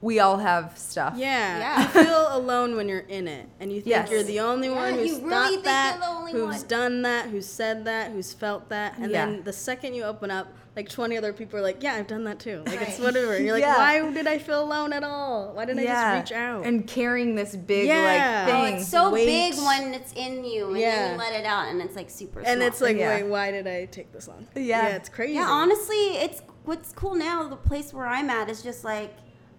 we 0.00 0.18
all 0.18 0.38
have 0.38 0.76
stuff. 0.76 1.14
Yeah. 1.16 1.58
Yeah. 1.58 1.82
You 1.82 1.88
feel 2.04 2.26
alone 2.36 2.74
when 2.74 2.88
you're 2.88 2.98
in 3.00 3.28
it, 3.28 3.48
and 3.60 3.70
you 3.70 3.80
think 3.80 3.86
Yes. 3.94 4.10
you're 4.10 4.24
the 4.24 4.40
only 4.40 4.68
Yeah, 4.68 4.74
one 4.74 4.94
who's 4.94 5.20
really 5.20 5.54
thought 5.56 5.64
that, 5.64 5.92
you're 6.00 6.00
the 6.08 6.12
only 6.16 6.32
who's 6.32 6.58
one. 6.58 6.66
done 6.66 7.02
that, 7.02 7.26
who's 7.26 7.46
said 7.46 7.84
that, 7.84 8.10
who's 8.10 8.32
felt 8.32 8.68
that, 8.70 8.98
and 8.98 9.12
Yeah. 9.12 9.26
then 9.26 9.44
the 9.44 9.52
second 9.52 9.94
you 9.94 10.02
open 10.02 10.32
up, 10.32 10.48
like 10.74 10.88
20 10.88 11.18
other 11.18 11.32
people 11.32 11.58
are 11.58 11.62
like, 11.62 11.82
"Yeah, 11.82 11.94
I've 11.94 12.06
done 12.06 12.24
that 12.24 12.38
too." 12.38 12.62
Like 12.66 12.80
it's 12.80 12.98
whatever. 12.98 13.34
And 13.34 13.44
you're 13.44 13.54
like, 13.54 13.62
Yeah. 13.62 13.76
"Why 13.76 14.10
did 14.12 14.26
I 14.26 14.38
feel 14.38 14.62
alone 14.62 14.92
at 14.92 15.04
all? 15.04 15.52
Why 15.52 15.64
didn't 15.66 15.80
I 15.80 15.84
just 16.16 16.30
reach 16.30 16.38
out?" 16.38 16.64
And 16.64 16.86
carrying 16.86 17.34
this 17.34 17.54
big 17.54 17.88
Yeah. 17.88 18.46
like 18.46 18.54
Oh, 18.54 18.64
thing. 18.64 18.74
it's 18.76 18.88
so 18.88 19.10
Weight. 19.10 19.26
big 19.26 19.54
when 19.62 19.92
it's 19.94 20.12
in 20.14 20.44
you, 20.44 20.66
and 20.68 20.74
then 20.76 20.80
Yeah. 20.82 21.12
you 21.12 21.18
let 21.18 21.34
it 21.34 21.44
out, 21.44 21.68
and 21.68 21.82
it's 21.82 21.94
like 21.96 22.08
super. 22.10 22.40
and 22.40 22.58
small. 22.58 22.62
it's 22.68 22.80
like, 22.80 22.96
Yeah. 22.96 23.16
wait, 23.16 23.24
why 23.24 23.50
did 23.50 23.66
I 23.66 23.84
take 23.84 24.12
this 24.12 24.28
on? 24.28 24.46
Yeah. 24.54 24.62
yeah, 24.62 24.88
it's 24.96 25.08
crazy. 25.08 25.34
Yeah, 25.34 25.46
honestly, 25.48 26.16
it's 26.16 26.40
what's 26.64 26.92
cool 26.92 27.14
now. 27.16 27.46
The 27.48 27.56
place 27.56 27.92
where 27.92 28.06
I'm 28.06 28.30
at 28.30 28.48
is 28.48 28.62
just 28.62 28.82
like 28.84 29.14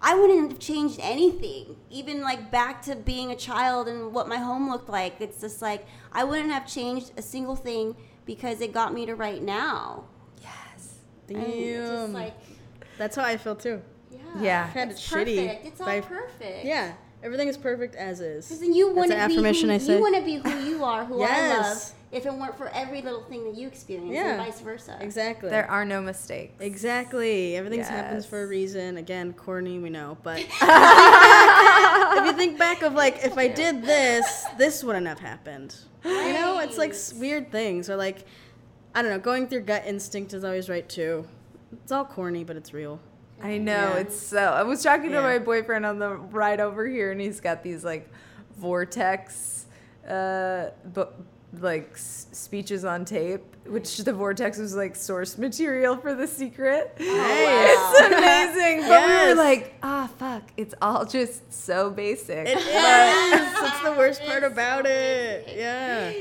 I 0.06 0.14
wouldn't 0.14 0.50
have 0.50 0.58
changed 0.60 0.98
anything, 1.00 1.76
even 1.90 2.20
like 2.22 2.50
back 2.50 2.82
to 2.82 2.94
being 2.96 3.30
a 3.30 3.36
child 3.36 3.88
and 3.88 4.12
what 4.12 4.28
my 4.28 4.36
home 4.36 4.68
looked 4.68 4.88
like. 4.90 5.14
It's 5.20 5.40
just 5.40 5.62
like 5.62 5.86
I 6.12 6.24
wouldn't 6.24 6.50
have 6.50 6.66
changed 6.66 7.12
a 7.16 7.22
single 7.22 7.56
thing 7.56 7.96
because 8.26 8.60
it 8.60 8.72
got 8.72 8.92
me 8.92 9.06
to 9.06 9.14
right 9.14 9.42
now. 9.42 10.04
Damn. 11.26 11.86
Just 11.86 12.12
like 12.12 12.34
That's 12.98 13.16
how 13.16 13.24
I 13.24 13.36
feel 13.36 13.56
too. 13.56 13.80
yeah, 14.10 14.18
Yeah. 14.40 14.66
Had 14.68 14.90
it's 14.90 15.00
it 15.00 15.14
shitty 15.14 15.36
perfect. 15.46 15.66
It's 15.66 15.80
all 15.80 15.86
by- 15.86 16.00
perfect. 16.00 16.64
Yeah, 16.64 16.92
everything 17.22 17.48
is 17.48 17.56
perfect 17.56 17.94
as 17.96 18.20
is. 18.20 18.44
Because 18.46 18.50
is. 18.52 18.60
then 18.60 18.74
you 18.74 18.86
That's 18.86 18.96
wouldn't 18.98 19.20
an 19.20 19.28
be 19.28 19.34
affirmation 19.34 19.68
who, 19.70 19.74
I 19.74 19.78
say. 19.78 19.96
you 19.96 20.02
wouldn't 20.02 20.24
be 20.24 20.36
who 20.36 20.58
you 20.68 20.84
are, 20.84 21.04
who 21.04 21.22
I 21.22 21.48
love, 21.60 21.92
if 22.12 22.26
it 22.26 22.32
weren't 22.32 22.56
for 22.56 22.68
every 22.68 23.02
little 23.02 23.22
thing 23.24 23.44
that 23.44 23.56
you 23.58 23.66
experience, 23.66 24.12
Yeah. 24.12 24.34
and 24.34 24.44
vice 24.44 24.60
versa. 24.60 24.96
Exactly. 25.00 25.50
there 25.50 25.68
are 25.68 25.84
no 25.84 26.00
mistakes. 26.00 26.54
Exactly. 26.60 27.56
Everything 27.56 27.80
happens 27.82 28.24
for 28.24 28.42
a 28.44 28.46
reason. 28.46 28.98
Again, 28.98 29.32
corny, 29.32 29.78
we 29.80 29.90
know. 29.90 30.16
But 30.22 30.38
if 32.18 32.24
you 32.26 32.32
think 32.34 32.58
back 32.58 32.82
of 32.82 32.94
like, 32.94 33.24
if 33.24 33.36
I 33.36 33.48
did 33.48 33.82
this, 33.82 34.44
this 34.58 34.84
wouldn't 34.84 35.06
have 35.06 35.18
happened. 35.20 35.74
You 36.04 36.34
know, 36.34 36.58
it's 36.60 36.76
like 36.78 36.94
weird 37.18 37.50
things. 37.50 37.88
Or 37.90 37.96
like, 37.96 38.24
I 38.94 39.02
don't 39.02 39.10
know, 39.10 39.18
going 39.18 39.48
through 39.48 39.62
gut 39.62 39.82
instinct 39.86 40.32
is 40.34 40.44
always 40.44 40.68
right 40.68 40.88
too. 40.88 41.26
It's 41.72 41.90
all 41.92 42.04
corny, 42.04 42.44
but 42.44 42.56
it's 42.56 42.72
real. 42.72 43.00
I 43.42 43.58
know 43.58 43.72
Yeah. 43.72 43.96
it's 43.96 44.16
so. 44.18 44.38
I 44.38 44.62
was 44.62 44.82
talking 44.82 45.10
to 45.10 45.20
my 45.20 45.38
boyfriend 45.38 45.84
on 45.84 45.98
the 45.98 46.10
ride 46.16 46.60
over 46.60 46.86
here, 46.86 47.10
and 47.10 47.20
he's 47.20 47.40
got 47.40 47.62
these 47.64 47.84
like 47.84 48.08
vortex, 48.56 49.66
uh, 50.08 50.66
but 50.92 51.14
like 51.60 51.90
s- 51.94 52.26
speeches 52.32 52.84
on 52.84 53.04
tape, 53.04 53.42
which 53.66 53.98
the 53.98 54.12
vortex 54.12 54.58
was 54.58 54.74
like 54.74 54.94
source 54.96 55.36
material 55.38 55.96
for 55.96 56.14
The 56.14 56.26
Secret. 56.26 56.94
It's 57.00 58.00
amazing, 58.00 58.88
but 58.88 59.06
we 59.06 59.14
were 59.28 59.34
like, 59.34 59.74
ah, 59.82 60.08
fuck, 60.18 60.42
it's 60.56 60.74
all 60.80 61.04
just 61.04 61.52
so 61.52 61.90
basic. 61.90 62.46
It 62.48 62.58
is. 62.58 62.64
That's 62.72 63.82
the 63.82 63.92
worst 63.92 64.22
part 64.24 64.44
about 64.44 64.86
it. 64.86 65.48
Yeah. 65.56 66.12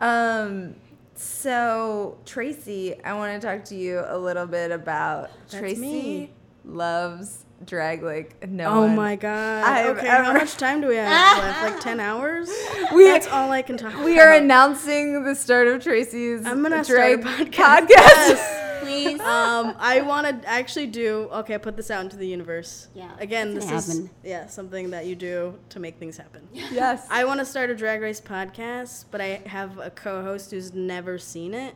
Um, 0.00 0.74
so 1.16 2.18
Tracy, 2.26 3.02
I 3.02 3.14
want 3.14 3.40
to 3.40 3.46
talk 3.46 3.64
to 3.66 3.74
you 3.74 4.02
a 4.06 4.18
little 4.18 4.46
bit 4.46 4.70
about 4.70 5.30
That's 5.48 5.54
Tracy 5.58 5.80
me. 5.80 6.30
loves 6.64 7.44
drag 7.64 8.02
like 8.02 8.46
no 8.48 8.66
Oh 8.66 8.80
one. 8.82 8.96
my 8.96 9.16
god. 9.16 9.64
I've 9.64 9.96
okay, 9.96 10.06
how 10.08 10.32
much 10.32 10.56
time 10.56 10.80
do 10.80 10.88
we 10.88 10.96
have 10.96 11.38
left? 11.42 11.62
Like 11.74 11.80
10 11.80 12.00
hours? 12.00 12.50
We- 12.94 13.04
That's 13.06 13.26
all 13.28 13.50
I 13.52 13.62
can 13.62 13.76
talk 13.76 13.96
We 14.04 14.18
are 14.20 14.32
announcing 14.34 15.24
the 15.24 15.34
start 15.34 15.68
of 15.68 15.82
Tracy's 15.82 16.44
I'm 16.44 16.62
gonna 16.62 16.84
start 16.84 17.20
drag 17.20 17.20
a 17.20 17.22
podcast. 17.50 17.86
podcast. 17.88 18.60
Please. 18.94 19.20
um, 19.36 19.74
I 19.78 20.00
want 20.06 20.42
to 20.42 20.48
actually 20.48 20.86
do. 20.86 21.28
Okay, 21.32 21.58
put 21.58 21.76
this 21.76 21.90
out 21.90 22.02
into 22.04 22.16
the 22.16 22.26
universe. 22.26 22.88
Yeah, 22.94 23.10
Again, 23.18 23.54
this 23.54 23.70
is 23.70 23.88
happen. 23.88 24.10
yeah 24.22 24.46
something 24.46 24.90
that 24.90 25.06
you 25.06 25.14
do 25.14 25.58
to 25.70 25.80
make 25.80 25.98
things 25.98 26.16
happen. 26.16 26.48
yes. 26.52 27.06
I 27.10 27.24
want 27.24 27.40
to 27.40 27.46
start 27.46 27.70
a 27.70 27.74
drag 27.74 28.00
race 28.00 28.20
podcast, 28.20 29.06
but 29.10 29.20
I 29.20 29.42
have 29.46 29.78
a 29.78 29.90
co-host 29.90 30.50
who's 30.50 30.72
never 30.72 31.18
seen 31.18 31.54
it. 31.54 31.74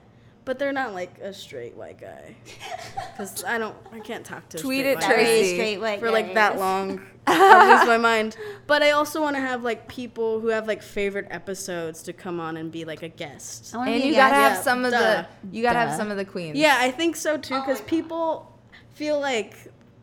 But 0.49 0.59
they're 0.59 0.72
not 0.72 0.94
like 0.94 1.18
a 1.18 1.30
straight 1.34 1.76
white 1.76 2.01
guy, 2.01 2.34
because 3.12 3.44
I 3.44 3.59
don't. 3.59 3.76
I 3.92 4.01
can't 4.01 4.24
talk 4.24 4.49
to. 4.49 4.57
a 4.57 4.61
Tweet 4.61 4.80
straight 4.80 4.92
it, 4.92 4.94
white 4.96 5.07
Very 5.07 5.22
guy 5.24 5.28
Tracy. 5.28 5.55
straight 5.57 5.78
white 5.82 6.01
for 6.01 6.11
like 6.11 6.32
that 6.32 6.59
long. 6.59 7.03
I 7.26 7.76
lose 7.76 7.86
my 7.86 7.99
mind. 7.99 8.34
But 8.66 8.82
I 8.82 8.92
also 8.92 9.20
want 9.20 9.36
to 9.36 9.40
have 9.40 9.62
like 9.62 9.88
people 9.88 10.40
who 10.40 10.49
have 10.49 10.66
like 10.66 10.82
favorite 10.82 11.26
episodes 11.30 12.03
to 12.05 12.14
come 12.14 12.40
on 12.40 12.57
and 12.57 12.72
be 12.72 12.86
like 12.86 13.03
a 13.03 13.11
guest. 13.11 13.74
And 13.74 14.03
you 14.03 14.14
gotta 14.14 14.32
guy- 14.34 14.40
have 14.40 14.53
Yeah, 14.57 14.62
some 14.62 14.86
of 14.86 14.92
duh. 14.92 15.26
the 15.42 15.55
you 15.55 15.61
gotta 15.62 15.80
have 15.80 15.94
some 15.94 16.11
of 16.11 16.16
the 16.16 16.24
queens. 16.24 16.57
Yeah, 16.57 16.76
I 16.80 16.92
think 16.92 17.16
so 17.16 17.36
too, 17.36 17.55
Oh 17.57 17.61
because 17.61 17.80
my 17.80 17.84
God. 17.84 17.88
people 17.90 18.59
feel 18.94 19.20
like 19.20 19.55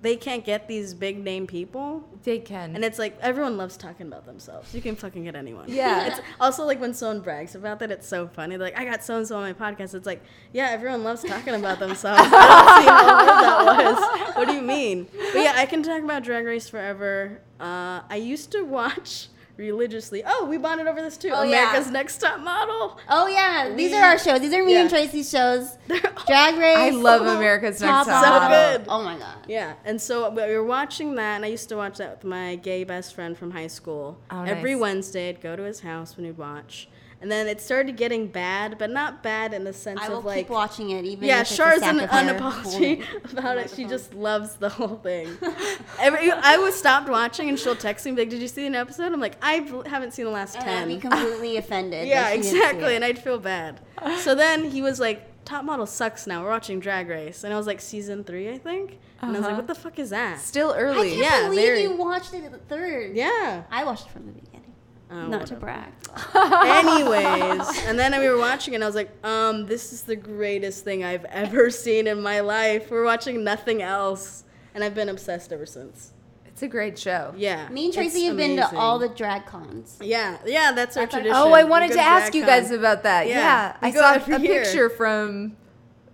they 0.04 0.16
can't 0.16 0.46
get 0.46 0.68
these 0.68 0.94
big 0.94 1.18
name 1.18 1.48
people. 1.48 2.08
They 2.26 2.40
can. 2.40 2.76
And 2.76 2.84
it's 2.84 3.00
like 3.00 3.18
everyone 3.22 3.56
loves 3.56 3.78
talking 3.78 4.08
about 4.08 4.26
themselves. 4.26 4.74
You 4.74 4.82
can 4.82 4.96
fucking 4.96 5.24
get 5.24 5.36
anyone. 5.36 5.66
Yeah. 5.68 6.08
It's 6.16 6.20
also 6.40 6.66
like 6.66 6.82
when 6.82 6.94
someone 6.94 7.22
brags 7.22 7.56
about 7.56 7.80
that, 7.80 7.92
it's 7.92 8.08
so 8.08 8.28
funny. 8.28 8.58
They're 8.58 8.68
like, 8.68 8.78
I 8.78 8.84
got 8.84 9.04
so 9.04 9.18
and 9.18 9.28
so 9.28 9.38
on 9.38 9.44
my 9.44 9.54
podcast. 9.54 9.96
It's 9.96 10.06
like, 10.06 10.22
yeah, 10.52 10.70
everyone 10.70 11.04
loves 11.04 11.24
talking 11.24 11.54
about 11.56 11.80
themselves. 11.80 12.22
I 12.34 12.84
don't 12.84 12.84
see 12.84 12.90
how 12.90 13.66
that 13.66 13.86
was. 13.86 14.36
What 14.36 14.48
do 14.48 14.54
you 14.54 14.62
mean? 14.62 15.08
But 15.34 15.42
yeah, 15.42 15.54
I 15.56 15.66
can 15.66 15.84
talk 15.84 16.04
about 16.04 16.24
Drag 16.24 16.46
Race 16.46 16.68
forever. 16.68 17.42
Uh, 17.60 18.02
I 18.10 18.18
used 18.18 18.52
to 18.52 18.64
watch 18.64 19.30
religiously. 19.58 20.24
Oh, 20.26 20.46
we 20.50 20.58
bonded 20.58 20.88
over 20.88 21.02
this 21.02 21.18
too. 21.18 21.32
Oh, 21.34 21.44
yeah. 21.44 21.70
America's 21.70 21.92
Next 21.92 22.18
Top 22.20 22.40
Model. 22.40 22.98
Oh 23.10 23.28
yeah, 23.28 23.74
these 23.76 23.94
are 23.94 24.04
our 24.04 24.18
shows. 24.18 24.40
These 24.42 24.54
are 24.54 24.64
me 24.64 24.74
Yeah. 24.74 24.82
and 24.82 24.90
Tracy's 24.90 25.30
shows. 25.30 25.78
Drag 26.28 26.56
Race. 26.58 26.78
I 26.78 26.90
love 26.92 27.22
America's 27.22 27.80
Top 27.80 28.08
Next 28.08 28.20
So 28.20 28.26
Top. 28.26 28.50
Model. 28.50 28.78
good. 28.80 28.86
Oh 28.90 29.04
my 29.04 29.18
god. 29.18 29.38
Yeah, 29.48 29.74
and 29.86 30.02
so 30.02 30.30
we 30.30 30.42
were 30.56 30.64
watching 30.64 31.16
that, 31.16 31.36
and 31.38 31.46
I 31.46 31.50
used 31.50 31.70
to 31.70 31.76
watch 31.78 31.98
that 31.98 32.12
with 32.18 32.24
my 32.24 32.56
gay 32.58 32.84
best 32.84 33.16
friend 33.16 33.38
from 33.38 33.52
high 33.52 33.68
school. 33.68 34.18
Oh, 34.32 34.44
Every 34.44 34.74
nice. 34.74 34.82
Wednesday, 34.82 35.30
I'd 35.30 35.42
go 35.42 35.56
to 35.56 35.64
his 35.64 35.80
house 35.82 36.18
when 36.18 36.26
we'd 36.26 36.38
watch, 36.38 36.88
and 37.26 37.32
then 37.32 37.48
it 37.48 37.60
started 37.60 37.98
getting 37.98 38.28
bad, 38.28 38.78
but 38.78 38.92
not 38.92 39.24
bad 39.24 39.52
in 39.52 39.64
the 39.64 39.74
sense 39.74 40.00
I 40.00 40.10
will 40.10 40.20
of 40.20 40.26
like. 40.26 40.38
keep 40.46 40.50
watching 40.52 40.92
it 40.92 41.06
even. 41.06 41.28
Yeah, 41.28 41.38
if 41.42 41.48
it's 41.48 41.58
Char's 41.58 41.80
sack 41.80 41.96
an 41.96 42.02
of 42.02 42.10
hair. 42.12 42.36
unapology 42.36 43.04
about 43.34 43.58
it. 43.58 43.72
She 43.76 43.86
just 43.86 44.14
loves 44.28 44.58
the 44.58 44.70
whole 44.70 44.98
thing. 44.98 45.28
Every, 46.00 46.30
I 46.32 46.58
was 46.58 46.76
stopped 46.76 47.10
watching, 47.10 47.50
and 47.50 47.58
she'll 47.58 47.76
text 47.76 48.06
me 48.06 48.12
like, 48.12 48.30
"Did 48.30 48.42
you 48.44 48.48
see 48.48 48.68
an 48.68 48.76
episode?" 48.76 49.12
I'm 49.12 49.20
like, 49.20 49.38
"I 49.42 49.56
haven't 49.88 50.14
seen 50.14 50.26
the 50.26 50.32
last 50.32 50.56
And 50.58 50.70
I'd 50.70 50.88
be 50.88 50.98
completely 50.98 51.58
offended. 51.58 52.08
Yeah, 52.08 52.22
that 52.22 52.30
she 52.36 52.42
didn't 52.44 52.52
see 52.52 52.58
exactly, 52.60 52.96
and 52.96 53.04
I'd 53.04 53.18
feel 53.18 53.40
bad. 53.40 53.80
So 54.20 54.36
then 54.36 54.64
he 54.70 54.84
was 54.84 55.00
like, 55.00 55.44
"Top 55.46 55.66
Model 55.66 55.88
sucks 55.88 56.28
now. 56.28 56.44
We're 56.44 56.50
watching 56.52 56.80
Drag 56.80 57.10
Race," 57.10 57.44
and 57.44 57.52
I 57.52 57.58
was 57.58 57.66
like, 57.66 57.82
"Season 57.82 58.24
three, 58.24 58.50
I 58.52 58.60
think," 58.60 59.00
and 59.22 59.32
I 59.32 59.34
was 59.34 59.40
like, 59.40 59.48
Uh-huh. 59.54 59.56
"What 59.62 59.68
the 59.68 59.74
fuck 59.76 59.98
is 59.98 60.12
that?" 60.12 60.40
Still 60.42 60.74
I 60.74 60.78
early. 60.78 61.10
can't 61.10 61.22
Yeah, 61.22 61.44
believe 61.50 61.66
very- 61.66 61.82
you 61.82 61.96
watched 61.96 62.36
it 62.36 62.44
at 62.44 62.52
the 62.52 62.60
third. 62.60 63.16
Yeah. 63.16 63.64
I 63.72 63.84
watched 63.84 64.06
it 64.06 64.12
from 64.12 64.28
the 64.28 64.34
beginning. 64.34 64.65
Oh, 65.12 65.28
Not 65.28 65.48
to 65.48 65.56
brag. 65.56 65.92
Anyways, 66.34 67.84
and 67.88 67.98
then 68.00 68.20
we 68.20 68.28
were 68.28 68.38
watching, 68.38 68.76
and 68.76 68.84
I 68.84 68.88
was 68.88 68.96
like, 68.96 69.12
um, 69.24 69.66
this 69.68 69.94
is 69.94 70.04
the 70.04 70.16
greatest 70.16 70.84
thing 70.84 71.04
I've 71.04 71.26
ever 71.26 71.70
seen 71.70 72.08
in 72.08 72.22
my 72.22 72.40
life. 72.40 72.90
We're 72.90 73.04
watching 73.06 73.44
nothing 73.44 73.82
else, 73.82 74.44
and 74.74 74.84
I've 74.84 74.96
been 74.96 75.10
obsessed 75.10 75.54
ever 75.54 75.66
since. 75.66 76.12
It's 76.46 76.64
a 76.64 76.68
great 76.68 76.98
show. 76.98 77.34
Yeah. 77.36 77.68
Me 77.68 77.86
and 77.86 77.94
Tracy 77.94 78.24
have 78.26 78.38
been 78.38 78.56
to 78.56 78.78
all 78.78 78.98
the 78.98 79.10
drag 79.10 79.46
cons. 79.46 79.98
Yeah, 80.02 80.38
yeah, 80.46 80.72
that's 80.72 80.96
our 80.96 81.06
tradition. 81.06 81.36
Oh, 81.36 81.52
I 81.52 81.66
wanted 81.66 81.92
to 81.92 82.00
ask 82.00 82.34
you 82.34 82.46
guys 82.46 82.70
con. 82.70 82.80
about 82.80 83.04
that. 83.04 83.28
Yeah, 83.28 83.36
Yeah, 83.36 83.78
I 83.82 83.92
saw 83.92 84.16
a 84.36 84.40
year. 84.40 84.64
picture 84.64 84.90
from. 84.90 85.58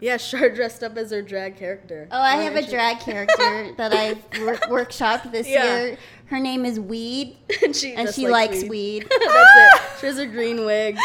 Yeah, 0.02 0.18
Char 0.18 0.50
dressed 0.50 0.84
up 0.84 0.98
as 0.98 1.12
her 1.12 1.22
drag 1.22 1.56
character. 1.58 2.08
Oh, 2.12 2.20
I 2.20 2.38
have 2.38 2.56
a 2.56 2.68
drag 2.68 3.00
character 3.00 3.74
that 3.78 3.94
I 3.94 4.14
work, 4.44 4.62
workshopped 4.64 5.32
this 5.32 5.48
Yeah. 5.48 5.64
year. 5.84 5.98
Her 6.26 6.40
name 6.40 6.66
is 6.66 6.80
Weed, 6.80 7.38
and 7.64 7.76
she, 7.76 7.94
and 7.94 8.10
she 8.10 8.28
likes 8.28 8.58
likes 8.62 8.70
weed. 8.70 9.06
That's 9.10 9.22
it. 9.30 9.82
She 10.00 10.06
has 10.08 10.18
a 10.18 10.26
green 10.26 10.66
wig. 10.66 10.98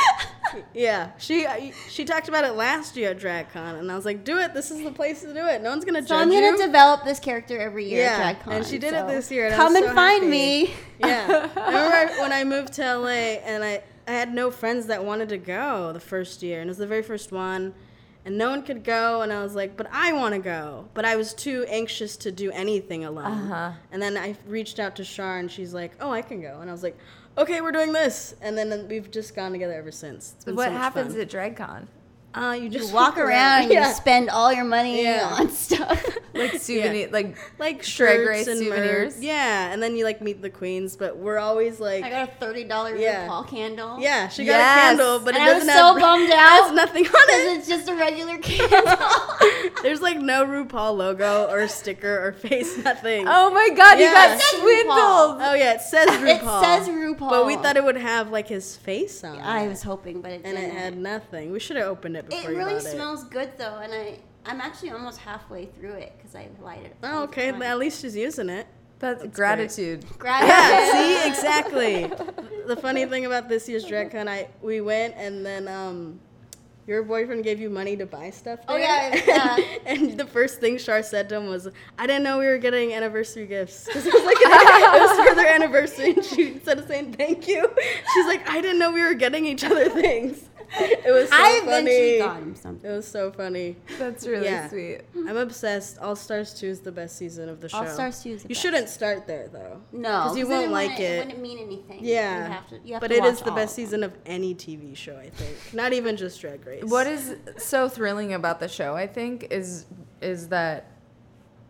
Yeah, 0.72 1.10
she 1.18 1.46
she 1.90 2.04
talked 2.04 2.28
about 2.28 2.44
it 2.44 2.52
last 2.52 2.96
year 2.96 3.10
at 3.10 3.18
DragCon, 3.18 3.78
and 3.80 3.90
I 3.90 3.96
was 3.96 4.04
like, 4.04 4.24
"Do 4.24 4.38
it! 4.38 4.54
This 4.54 4.70
is 4.70 4.82
the 4.84 4.92
place 4.92 5.20
to 5.22 5.34
do 5.34 5.44
it. 5.46 5.60
No 5.62 5.70
one's 5.70 5.84
gonna. 5.84 6.00
So 6.02 6.08
judge 6.08 6.22
I'm 6.22 6.30
gonna 6.30 6.46
you." 6.52 6.56
develop 6.56 7.04
this 7.04 7.18
character 7.18 7.58
every 7.58 7.90
year 7.90 8.04
Yeah, 8.04 8.18
at 8.30 8.40
DragCon. 8.40 8.52
and 8.52 8.64
she 8.66 8.78
did 8.78 8.94
it 8.94 9.06
this 9.08 9.30
year, 9.32 9.46
and 9.46 9.54
I 9.54 9.56
Come 9.58 9.74
and 9.76 9.84
so 9.86 9.94
find 9.94 10.22
happy. 10.22 10.30
me. 10.30 10.74
Yeah, 11.00 11.50
I 11.56 11.82
remember 11.82 12.20
when 12.22 12.32
I 12.32 12.44
moved 12.44 12.74
to 12.74 12.82
LA, 12.96 13.08
and 13.44 13.62
I 13.64 13.82
I 14.06 14.12
had 14.12 14.32
no 14.32 14.52
friends 14.52 14.86
that 14.86 15.04
wanted 15.04 15.28
to 15.30 15.36
go 15.38 15.92
the 15.92 16.00
first 16.00 16.42
year, 16.44 16.60
and 16.60 16.68
it 16.68 16.70
was 16.70 16.78
the 16.78 16.86
very 16.86 17.02
first 17.02 17.32
one, 17.32 17.74
and 18.26 18.36
no 18.36 18.50
one 18.50 18.62
could 18.62 18.84
go, 18.84 19.22
and 19.22 19.32
I 19.32 19.42
was 19.42 19.54
like, 19.54 19.76
"But 19.76 19.86
I 19.92 20.12
want 20.12 20.34
to 20.34 20.40
go," 20.40 20.88
but 20.92 21.04
I 21.06 21.16
was 21.16 21.32
too 21.32 21.64
anxious 21.68 22.16
to 22.18 22.30
do 22.32 22.50
anything 22.50 23.04
alone. 23.06 23.24
Uh-huh. 23.50 23.72
And 23.92 24.02
then 24.02 24.18
I 24.18 24.36
reached 24.46 24.78
out 24.78 24.96
to 24.96 25.04
Shar, 25.04 25.38
and 25.38 25.50
she's 25.50 25.72
like, 25.72 25.92
"Oh, 26.00 26.10
I 26.10 26.20
can 26.20 26.42
go," 26.42 26.58
and 26.60 26.68
I 26.68 26.72
was 26.72 26.82
like, 26.82 26.98
"Okay, 27.38 27.60
we're 27.62 27.72
doing 27.72 27.92
this," 27.94 28.34
and 28.42 28.58
then 28.58 28.86
we've 28.88 29.10
just 29.10 29.34
gone 29.34 29.52
together 29.52 29.74
ever 29.74 29.92
since. 29.92 30.34
It's 30.36 30.44
been 30.44 30.56
What 30.56 30.66
so 30.68 30.72
happens 30.76 31.12
fun. 31.12 31.20
at 31.22 31.30
DragCon? 31.30 31.86
Uh, 32.34 32.52
you 32.52 32.68
just 32.68 32.88
You 32.90 32.94
walk 32.94 33.16
around 33.16 33.62
and 33.62 33.72
yeah. 33.72 33.88
you 33.88 33.94
spend 33.94 34.28
all 34.28 34.52
your 34.52 34.64
money 34.66 35.02
Yeah. 35.02 35.30
on 35.38 35.48
stuff. 35.48 36.04
Like 36.38 36.60
souvenir, 36.60 37.08
like 37.10 37.36
like 37.58 37.76
Drag 37.82 37.84
shirts 37.84 38.28
race 38.28 38.46
and 38.46 38.58
souvenirs? 38.58 39.14
merch. 39.16 39.24
Yeah, 39.24 39.72
and 39.72 39.82
then 39.82 39.96
you 39.96 40.04
like 40.04 40.20
meet 40.20 40.42
the 40.42 40.50
queens, 40.50 40.96
but 40.96 41.16
we're 41.16 41.38
always 41.38 41.80
like, 41.80 42.04
I 42.04 42.10
got 42.10 42.28
a 42.28 42.32
thirty 42.32 42.64
dollar 42.64 42.96
Yeah. 42.96 43.26
RuPaul 43.28 43.48
candle. 43.48 43.98
yeah, 44.00 44.28
she 44.28 44.44
got 44.44 44.52
Yes. 44.58 44.76
a 44.76 44.80
candle, 44.96 45.18
but 45.20 45.34
And 45.34 45.42
it 45.44 45.46
I 45.50 45.52
doesn't 45.54 45.68
so 45.68 45.74
have 45.94 45.98
bummed 46.00 46.28
it 46.28 46.36
has 46.36 46.72
nothing 46.72 47.06
on 47.06 47.12
it. 47.14 47.58
it's 47.58 47.68
just 47.68 47.88
a 47.88 47.94
regular 47.94 48.38
candle. 48.42 49.72
There's 49.82 50.00
like 50.00 50.18
no 50.18 50.44
RuPaul 50.44 50.96
logo 50.96 51.46
or 51.50 51.66
sticker 51.68 52.26
or 52.26 52.32
face, 52.32 52.76
nothing. 52.84 53.26
oh 53.28 53.50
my 53.50 53.68
god, 53.76 53.98
you 53.98 54.06
got 54.06 54.30
It 54.36 54.40
says 54.40 54.60
swindled. 54.60 55.38
Oh, 55.42 55.54
yeah, 55.54 55.74
it 55.74 55.80
says 55.80 56.08
RuPaul. 56.08 56.62
it 56.62 56.64
says 56.64 56.88
RuPaul. 56.88 57.30
But 57.30 57.46
we 57.46 57.56
thought 57.56 57.76
it 57.76 57.84
would 57.84 57.96
have 57.96 58.30
like 58.30 58.48
his 58.48 58.76
face 58.76 59.22
on 59.24 59.38
I 59.38 59.62
it. 59.62 59.68
was 59.68 59.82
hoping, 59.82 60.20
but 60.20 60.32
it 60.32 60.42
and 60.44 60.56
it 60.56 60.60
didn't. 60.62 60.76
had 60.76 60.96
nothing. 60.98 61.52
We 61.52 61.60
should 61.60 61.76
have 61.76 61.86
opened 61.86 62.16
it 62.16 62.24
It 62.24 62.30
before 62.30 62.50
you 62.52 62.58
really 62.58 62.74
bought 62.74 62.82
smells 62.82 63.24
good 63.24 63.50
though, 63.58 63.78
and 63.82 63.92
I 63.92 64.18
I'm 64.46 64.60
actually 64.60 64.90
almost 64.90 65.18
halfway 65.18 65.66
through 65.66 65.94
it 65.94 66.14
because 66.16 66.34
I 66.34 66.48
lighted 66.62 66.86
it. 66.86 66.96
Oh, 67.02 67.24
okay. 67.24 67.48
At 67.48 67.78
least 67.78 68.00
she's 68.00 68.16
using 68.16 68.48
it. 68.48 68.66
That's, 68.98 69.22
That's 69.22 69.36
gratitude. 69.36 70.06
Gratitude. 70.18 70.48
Yeah, 70.48 70.92
see, 70.92 71.28
exactly. 71.28 72.10
The 72.66 72.76
funny 72.76 73.04
thing 73.04 73.26
about 73.26 73.48
this 73.48 73.68
year's 73.68 73.84
DragCon, 73.84 74.26
I 74.26 74.48
we 74.62 74.80
went 74.80 75.14
and 75.16 75.44
then 75.44 75.68
um, 75.68 76.18
your 76.86 77.02
boyfriend 77.02 77.44
gave 77.44 77.60
you 77.60 77.68
money 77.68 77.96
to 77.96 78.06
buy 78.06 78.30
stuff. 78.30 78.60
Oh, 78.68 78.76
yeah, 78.76 79.20
yeah. 79.26 79.58
and 79.86 80.18
the 80.18 80.26
first 80.26 80.60
thing 80.60 80.78
Shar 80.78 81.02
said 81.02 81.28
to 81.28 81.36
him 81.36 81.48
was, 81.48 81.68
"I 81.98 82.06
didn't 82.06 82.22
know 82.22 82.38
we 82.38 82.46
were 82.46 82.58
getting 82.58 82.94
anniversary 82.94 83.46
gifts 83.46 83.84
because 83.86 84.06
it 84.06 84.14
was 84.14 84.24
like 84.24 84.36
it 84.38 85.00
was 85.00 85.28
for 85.28 85.34
their 85.34 85.52
anniversary." 85.52 86.12
And 86.12 86.24
she 86.24 86.52
instead 86.52 86.78
of 86.78 86.86
saying 86.86 87.14
thank 87.14 87.48
you, 87.48 87.68
she's 88.14 88.26
like, 88.26 88.48
"I 88.48 88.60
didn't 88.60 88.78
know 88.78 88.92
we 88.92 89.02
were 89.02 89.14
getting 89.14 89.44
each 89.44 89.64
other 89.64 89.88
things." 89.90 90.48
It 90.78 91.10
was 91.12 91.28
so 91.30 91.36
I 91.36 91.60
funny. 91.64 91.90
eventually 91.90 92.18
got 92.18 92.36
him 92.42 92.54
something. 92.56 92.90
It 92.90 92.94
was 92.94 93.06
so 93.06 93.30
funny. 93.30 93.76
That's 93.98 94.26
really 94.26 94.46
Yeah. 94.46 94.68
sweet. 94.68 95.02
I'm 95.14 95.36
obsessed. 95.36 95.98
All 95.98 96.16
Stars 96.16 96.52
2 96.54 96.66
is 96.66 96.80
the 96.80 96.90
best 96.92 97.16
season 97.16 97.48
of 97.48 97.60
the 97.60 97.68
show. 97.68 97.78
All 97.78 97.86
Stars 97.86 98.22
2 98.22 98.30
is 98.30 98.42
the 98.42 98.48
You 98.48 98.54
best. 98.54 98.60
shouldn't 98.62 98.88
start 98.88 99.26
there 99.26 99.48
though. 99.48 99.80
No, 99.92 100.24
because 100.24 100.36
you 100.38 100.44
'cause 100.44 100.50
then 100.50 100.60
won't 100.62 100.72
like 100.72 100.90
wouldn't- 100.90 101.00
it. 101.08 101.24
wouldn't 101.26 101.42
mean 101.42 101.58
anything. 101.58 101.98
Yeah, 102.02 102.46
you 102.46 102.52
have 102.52 102.68
to. 102.70 102.78
You 102.84 102.92
have 102.94 103.00
but 103.00 103.08
to 103.08 103.14
it 103.16 103.24
is 103.24 103.40
the 103.42 103.52
best 103.52 103.72
of 103.72 103.76
season 103.76 104.02
of 104.02 104.12
any 104.26 104.54
TV 104.54 104.94
show. 104.94 105.16
I 105.16 105.30
think, 105.30 105.56
not 105.72 105.92
even 105.92 106.16
just 106.16 106.40
Drag 106.40 106.66
Race. 106.66 106.84
What 106.84 107.06
is 107.06 107.36
so 107.58 107.88
thrilling 107.88 108.32
about 108.34 108.60
the 108.60 108.68
show, 108.68 108.94
I 108.94 109.06
think, 109.06 109.46
is 109.50 109.86
is 110.20 110.48
that 110.48 110.86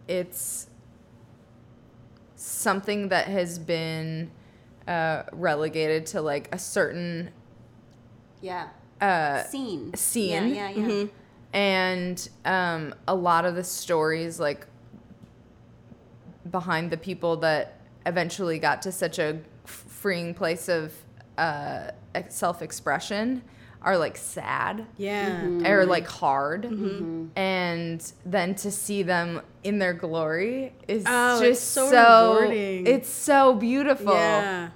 it's 0.08 0.68
something 2.36 3.08
that 3.08 3.26
has 3.28 3.58
been 3.58 4.30
uh, 4.86 5.24
relegated 5.32 6.06
to 6.06 6.20
like 6.20 6.48
a 6.54 6.58
certain 6.58 7.30
Yeah. 8.40 8.68
Uh, 9.00 9.42
Scene. 9.44 9.92
scene. 9.94 10.48
Yeah, 10.54 10.68
yeah, 10.68 10.70
yeah. 10.70 10.86
Mhm. 10.86 11.10
and 11.52 12.28
um, 12.44 12.94
a 13.08 13.14
lot 13.14 13.44
of 13.44 13.54
the 13.54 13.64
stories 13.64 14.38
like 14.40 14.66
behind 16.50 16.90
the 16.90 16.96
people 16.96 17.36
that 17.38 17.80
eventually 18.04 18.58
got 18.58 18.82
to 18.82 18.92
such 18.92 19.18
a 19.18 19.38
f- 19.64 19.84
freeing 19.88 20.32
place 20.34 20.68
of 20.68 20.92
uh, 21.38 21.90
self-expression 22.28 23.42
are 23.82 23.98
like 23.98 24.16
sad 24.16 24.86
Yeah, 24.96 25.44
or 25.68 25.84
like 25.86 26.06
hard 26.06 26.62
Mm-hmm. 26.64 27.26
and 27.38 28.12
then 28.24 28.54
to 28.56 28.70
see 28.70 29.02
them 29.02 29.42
in 29.64 29.78
their 29.78 29.92
glory 29.92 30.72
is 30.88 31.04
Oh, 31.06 31.40
just 31.40 31.50
it's 31.50 31.60
so 31.60 31.90
so 31.90 32.34
rewarding. 32.40 32.86
it's 32.86 33.08
so 33.08 33.54
beautiful 33.54 34.14
yeah, 34.14 34.70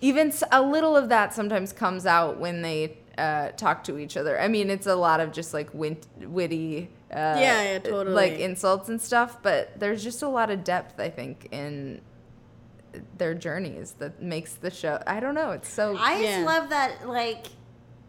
even 0.00 0.32
a 0.52 0.60
little 0.62 0.96
of 0.96 1.08
that 1.08 1.32
sometimes 1.32 1.72
comes 1.72 2.06
out 2.06 2.38
when 2.38 2.62
they 2.62 2.98
uh, 3.18 3.50
talk 3.50 3.84
to 3.84 3.98
each 3.98 4.16
other. 4.16 4.40
I 4.40 4.48
mean, 4.48 4.70
it's 4.70 4.86
a 4.86 4.94
lot 4.96 5.20
of 5.20 5.32
just 5.32 5.54
like 5.54 5.72
wit- 5.72 6.06
witty 6.20 6.90
uh, 7.12 7.14
Yeah, 7.16 7.62
yeah, 7.72 7.78
totally. 7.78 8.14
like 8.14 8.32
insults 8.40 8.88
and 8.88 9.00
stuff. 9.00 9.42
But 9.42 9.78
there's 9.78 10.02
just 10.02 10.22
a 10.22 10.28
lot 10.28 10.50
of 10.50 10.64
depth, 10.64 10.98
I 11.00 11.10
think, 11.10 11.48
in 11.52 12.00
their 13.18 13.34
journeys 13.34 13.94
that 13.98 14.22
makes 14.22 14.54
the 14.54 14.70
show. 14.70 15.02
I 15.06 15.20
don't 15.20 15.34
know. 15.34 15.50
It's 15.52 15.68
so. 15.68 15.96
I 15.98 16.20
just 16.22 16.38
Yeah. 16.40 16.44
love 16.44 16.68
that, 16.70 17.08
like, 17.08 17.46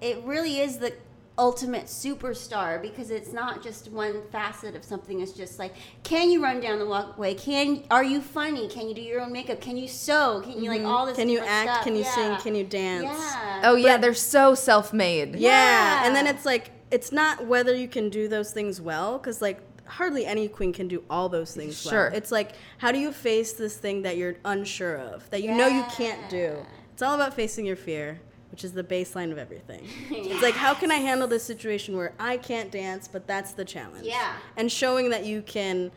it 0.01 0.23
really 0.23 0.59
is 0.59 0.77
the 0.77 0.93
ultimate 1.37 1.85
superstar 1.85 2.81
because 2.81 3.11
it's 3.11 3.33
not 3.33 3.61
just 3.61 3.91
one 3.91 4.21
facet 4.31 4.75
of 4.75 4.83
something. 4.83 5.19
It's 5.19 5.33
just 5.33 5.59
like, 5.59 5.73
can 6.03 6.29
you 6.29 6.41
run 6.41 6.59
down 6.61 6.79
the 6.79 6.85
walkway? 6.85 7.33
Can 7.33 7.83
are 7.91 8.03
you 8.03 8.21
funny? 8.21 8.67
Can 8.69 8.87
you 8.87 8.95
do 8.95 9.01
your 9.01 9.21
own 9.21 9.31
makeup? 9.31 9.59
Can 9.59 9.77
you 9.77 9.87
sew? 9.87 10.41
Can 10.43 10.63
you 10.63 10.69
like 10.69 10.83
all 10.83 11.05
this? 11.05 11.13
Mm-hmm. 11.13 11.21
Can 11.21 11.29
you 11.29 11.39
act? 11.39 11.69
stuff? 11.69 11.83
Can 11.83 11.95
you 11.95 12.03
sing? 12.03 12.35
Can 12.37 12.55
you 12.55 12.63
dance? 12.63 13.05
Yeah. 13.05 13.61
oh 13.65 13.75
yeah, 13.75 13.97
they're 13.97 14.13
so 14.13 14.55
self-made. 14.55 15.35
Yeah. 15.35 15.49
Yeah. 15.49 16.07
And 16.07 16.15
then 16.15 16.27
it's 16.27 16.45
like 16.45 16.71
it's 16.91 17.11
not 17.11 17.45
whether 17.45 17.75
you 17.75 17.87
can 17.87 18.09
do 18.09 18.27
those 18.27 18.51
things 18.51 18.79
well 18.79 19.19
cuz 19.19 19.41
like 19.41 19.59
hardly 19.87 20.25
any 20.25 20.47
queen 20.47 20.73
can 20.73 20.87
do 20.87 21.03
all 21.09 21.29
those 21.29 21.53
things 21.53 21.79
Sure. 21.81 22.09
well. 22.09 22.17
It's 22.17 22.31
like 22.31 22.53
how 22.77 22.91
do 22.91 22.99
you 22.99 23.11
face 23.11 23.53
this 23.53 23.75
thing 23.77 24.01
that 24.03 24.17
you're 24.17 24.35
unsure 24.45 24.97
of, 24.97 25.29
that 25.31 25.43
you 25.43 25.51
know 25.51 25.67
you 25.67 25.83
can't 25.95 26.29
do. 26.29 26.65
It's 26.93 27.01
all 27.01 27.13
about 27.15 27.33
facing 27.33 27.65
your 27.65 27.75
fear, 27.75 28.21
which 28.55 28.63
is 28.63 28.71
the 28.71 28.85
baseline 28.85 29.33
of 29.33 29.37
everything. 29.37 29.85
It's 30.09 30.41
like 30.41 30.53
how 30.53 30.73
can 30.73 30.89
I 30.89 30.95
handle 30.95 31.27
this 31.27 31.43
situation 31.43 31.97
where 31.97 32.13
I 32.17 32.37
can't 32.37 32.71
dance, 32.71 33.05
but 33.05 33.27
that's 33.27 33.51
the 33.51 33.65
challenge. 33.65 34.05
Yeah. 34.05 34.37
And 34.55 34.71
showing 34.71 35.09
that 35.09 35.25
you 35.25 35.41
can 35.41 35.91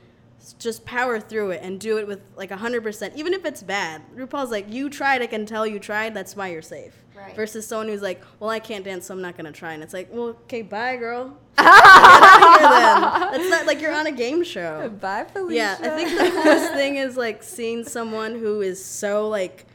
just 0.58 0.84
power 0.84 1.20
through 1.20 1.52
it 1.52 1.60
and 1.62 1.78
do 1.78 1.98
it 1.98 2.08
with 2.08 2.20
like 2.34 2.50
100% 2.50 3.14
even 3.14 3.32
if 3.32 3.44
it's 3.44 3.62
bad. 3.62 4.02
RuPaul's 4.16 4.50
like 4.50 4.72
you 4.72 4.90
tried, 4.90 5.22
I 5.22 5.28
can 5.28 5.46
tell 5.46 5.68
you 5.68 5.78
tried, 5.78 6.14
that's 6.14 6.34
why 6.34 6.48
you're 6.48 6.60
safe. 6.60 6.94
Right. 7.16 7.36
Versus 7.36 7.64
someone 7.64 7.86
who's 7.86 8.02
like, 8.02 8.24
well, 8.40 8.50
I 8.50 8.58
can't 8.58 8.84
dance, 8.84 9.06
so 9.06 9.14
I'm 9.14 9.22
not 9.22 9.36
gonna 9.36 9.52
try. 9.52 9.74
And 9.74 9.82
it's 9.84 9.94
like, 9.94 10.08
well, 10.10 10.30
okay, 10.44 10.62
bye, 10.62 10.96
girl. 10.96 11.36
Get 11.58 11.66
out 11.66 12.42
of 12.42 12.60
here 12.60 12.68
then. 12.68 13.00
That's 13.32 13.50
not 13.50 13.66
like 13.66 13.80
you're 13.80 13.94
on 13.94 14.08
a 14.08 14.12
game 14.12 14.42
show. 14.42 14.88
Bye, 15.00 15.26
Felicia. 15.32 15.54
Yeah, 15.56 15.76
I 15.80 15.88
think 15.90 16.10
the 16.10 16.42
coolest 16.42 16.72
thing 16.72 16.96
is 16.96 17.16
like 17.16 17.44
seeing 17.44 17.84
someone 17.84 18.34
who 18.34 18.62
is 18.62 18.84
so 18.84 19.28
like 19.28 19.67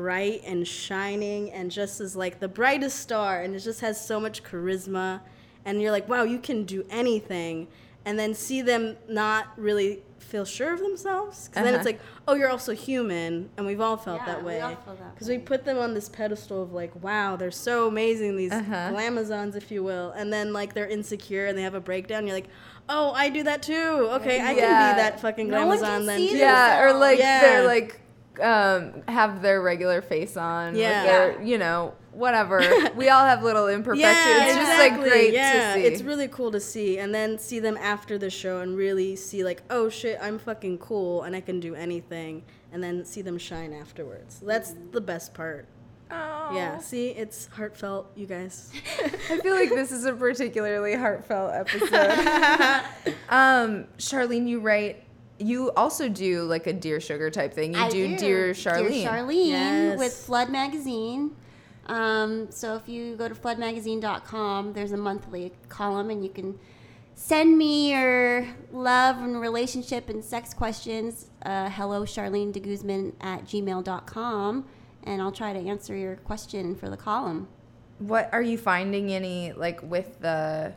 bright 0.00 0.40
and 0.46 0.66
shining 0.68 1.50
and 1.50 1.68
just 1.68 2.00
is 2.00 2.14
like 2.14 2.38
the 2.38 2.46
brightest 2.46 3.00
star 3.00 3.42
and 3.42 3.56
it 3.56 3.58
just 3.58 3.80
has 3.80 4.00
so 4.00 4.20
much 4.20 4.44
charisma 4.44 5.20
and 5.64 5.82
you're 5.82 5.90
like, 5.90 6.08
wow, 6.08 6.22
you 6.22 6.38
can 6.38 6.62
do 6.64 6.86
anything. 6.90 7.66
And 8.04 8.16
then 8.18 8.32
see 8.32 8.62
them 8.62 8.96
not 9.08 9.48
really 9.56 10.02
feel 10.20 10.44
sure 10.44 10.72
of 10.72 10.78
themselves. 10.80 11.48
Because 11.48 11.64
then 11.64 11.74
it's 11.74 11.80
Uh-huh. 11.86 11.96
like, 11.96 12.00
oh, 12.28 12.34
you're 12.34 12.48
also 12.48 12.72
human. 12.72 13.50
And 13.56 13.66
we've 13.66 13.80
all 13.80 13.96
felt 13.96 14.20
Yeah, 14.20 14.26
that 14.36 14.44
way. 14.44 14.76
Because 15.12 15.28
we 15.28 15.36
way. 15.38 15.42
put 15.42 15.64
them 15.64 15.76
on 15.76 15.92
this 15.92 16.08
pedestal 16.08 16.62
of 16.62 16.72
like, 16.72 16.92
wow, 17.02 17.34
they're 17.36 17.50
so 17.50 17.88
amazing, 17.88 18.36
these 18.36 18.52
Uh-huh. 18.52 18.90
glamazons, 18.92 19.56
if 19.56 19.70
you 19.72 19.82
will. 19.82 20.12
And 20.12 20.32
then 20.32 20.52
like 20.52 20.72
they're 20.72 20.86
insecure 20.88 21.46
and 21.46 21.58
they 21.58 21.62
have 21.62 21.74
a 21.74 21.80
breakdown. 21.80 22.26
You're 22.28 22.36
like, 22.36 22.48
oh, 22.88 23.10
I 23.12 23.28
do 23.28 23.42
that 23.42 23.60
too. 23.62 24.08
Okay, 24.12 24.40
I 24.40 24.52
Yeah. 24.52 24.60
can 24.68 24.92
be 24.92 25.02
that 25.02 25.18
fucking 25.20 25.48
No 25.48 25.66
glamazon 25.66 25.80
can 25.98 26.06
then 26.06 26.20
too. 26.28 26.36
Yeah, 26.38 26.80
or 26.84 26.92
like 26.94 27.18
Yeah. 27.18 27.40
they're 27.40 27.66
like 27.66 28.00
um 28.40 29.02
have 29.08 29.42
their 29.42 29.60
regular 29.62 30.02
face 30.02 30.36
on. 30.36 30.76
Yeah. 30.76 31.02
their, 31.04 31.42
you 31.42 31.58
know, 31.58 31.94
whatever. 32.12 32.60
we 32.96 33.08
all 33.08 33.24
have 33.24 33.42
little 33.42 33.68
imperfections. 33.68 34.16
Yeah, 34.16 34.46
it's 34.46 34.56
just 34.56 34.78
like 34.78 34.92
exactly. 34.92 35.10
great 35.10 35.34
yeah, 35.34 35.74
to 35.74 35.80
see. 35.80 35.86
It's 35.86 36.02
really 36.02 36.28
cool 36.28 36.50
to 36.52 36.60
see, 36.60 36.98
and 36.98 37.14
then 37.14 37.38
see 37.38 37.58
them 37.58 37.76
after 37.76 38.18
the 38.18 38.30
show 38.30 38.60
and 38.60 38.76
really 38.76 39.16
see 39.16 39.44
like, 39.44 39.62
oh 39.70 39.88
shit, 39.88 40.18
I'm 40.20 40.38
fucking 40.38 40.78
cool 40.78 41.22
and 41.22 41.34
I 41.34 41.40
can 41.40 41.60
do 41.60 41.74
anything, 41.74 42.44
and 42.72 42.82
then 42.82 43.04
see 43.04 43.22
them 43.22 43.38
shine 43.38 43.72
afterwards. 43.72 44.40
That's 44.40 44.74
the 44.92 45.00
best 45.00 45.34
part. 45.34 45.66
Oh. 46.12 46.50
Yeah, 46.54 46.78
see, 46.78 47.10
it's 47.10 47.46
heartfelt, 47.46 48.10
you 48.16 48.26
guys. 48.26 48.72
I 49.30 49.38
feel 49.38 49.54
like 49.54 49.68
this 49.68 49.92
is 49.92 50.04
a 50.06 50.12
particularly 50.12 50.94
heartfelt 50.94 51.52
episode. 51.54 53.14
um, 53.28 53.86
Charlene, 53.98 54.48
you 54.48 54.60
write. 54.60 55.04
You 55.40 55.70
also 55.72 56.08
do 56.08 56.42
like 56.42 56.66
a 56.66 56.72
Dear 56.72 57.00
Sugar 57.00 57.30
type 57.30 57.54
thing. 57.54 57.72
You 57.74 57.80
I 57.80 57.88
do, 57.88 58.16
Dear 58.18 58.52
Charlene. 58.52 58.88
Dear 58.90 59.10
Charlene 59.10 59.46
Yes. 59.48 59.98
with 59.98 60.12
Flood 60.12 60.50
Magazine. 60.50 61.34
Um, 61.86 62.50
so 62.50 62.76
if 62.76 62.88
you 62.88 63.16
go 63.16 63.26
to 63.28 63.34
floodmagazine.com, 63.34 64.74
there's 64.74 64.92
a 64.92 64.96
monthly 64.96 65.52
column, 65.68 66.10
and 66.10 66.22
you 66.22 66.30
can 66.30 66.58
send 67.14 67.56
me 67.58 67.90
your 67.92 68.46
love 68.70 69.16
and 69.18 69.40
relationship 69.40 70.08
and 70.08 70.24
sex 70.24 70.54
questions. 70.54 71.30
Uh, 71.42 71.68
hello, 71.70 72.02
Charlene 72.02 72.52
deGuzman 72.52 73.14
at 73.20 73.44
gmail.com, 73.44 74.64
and 75.04 75.22
I'll 75.22 75.32
try 75.32 75.52
to 75.52 75.58
answer 75.58 75.96
your 75.96 76.16
question 76.16 76.76
for 76.76 76.88
the 76.88 76.96
column. 76.96 77.48
What 77.98 78.28
are 78.32 78.42
you 78.42 78.56
finding 78.56 79.10
any 79.12 79.52
like 79.52 79.80
with 79.82 80.20
the 80.20 80.72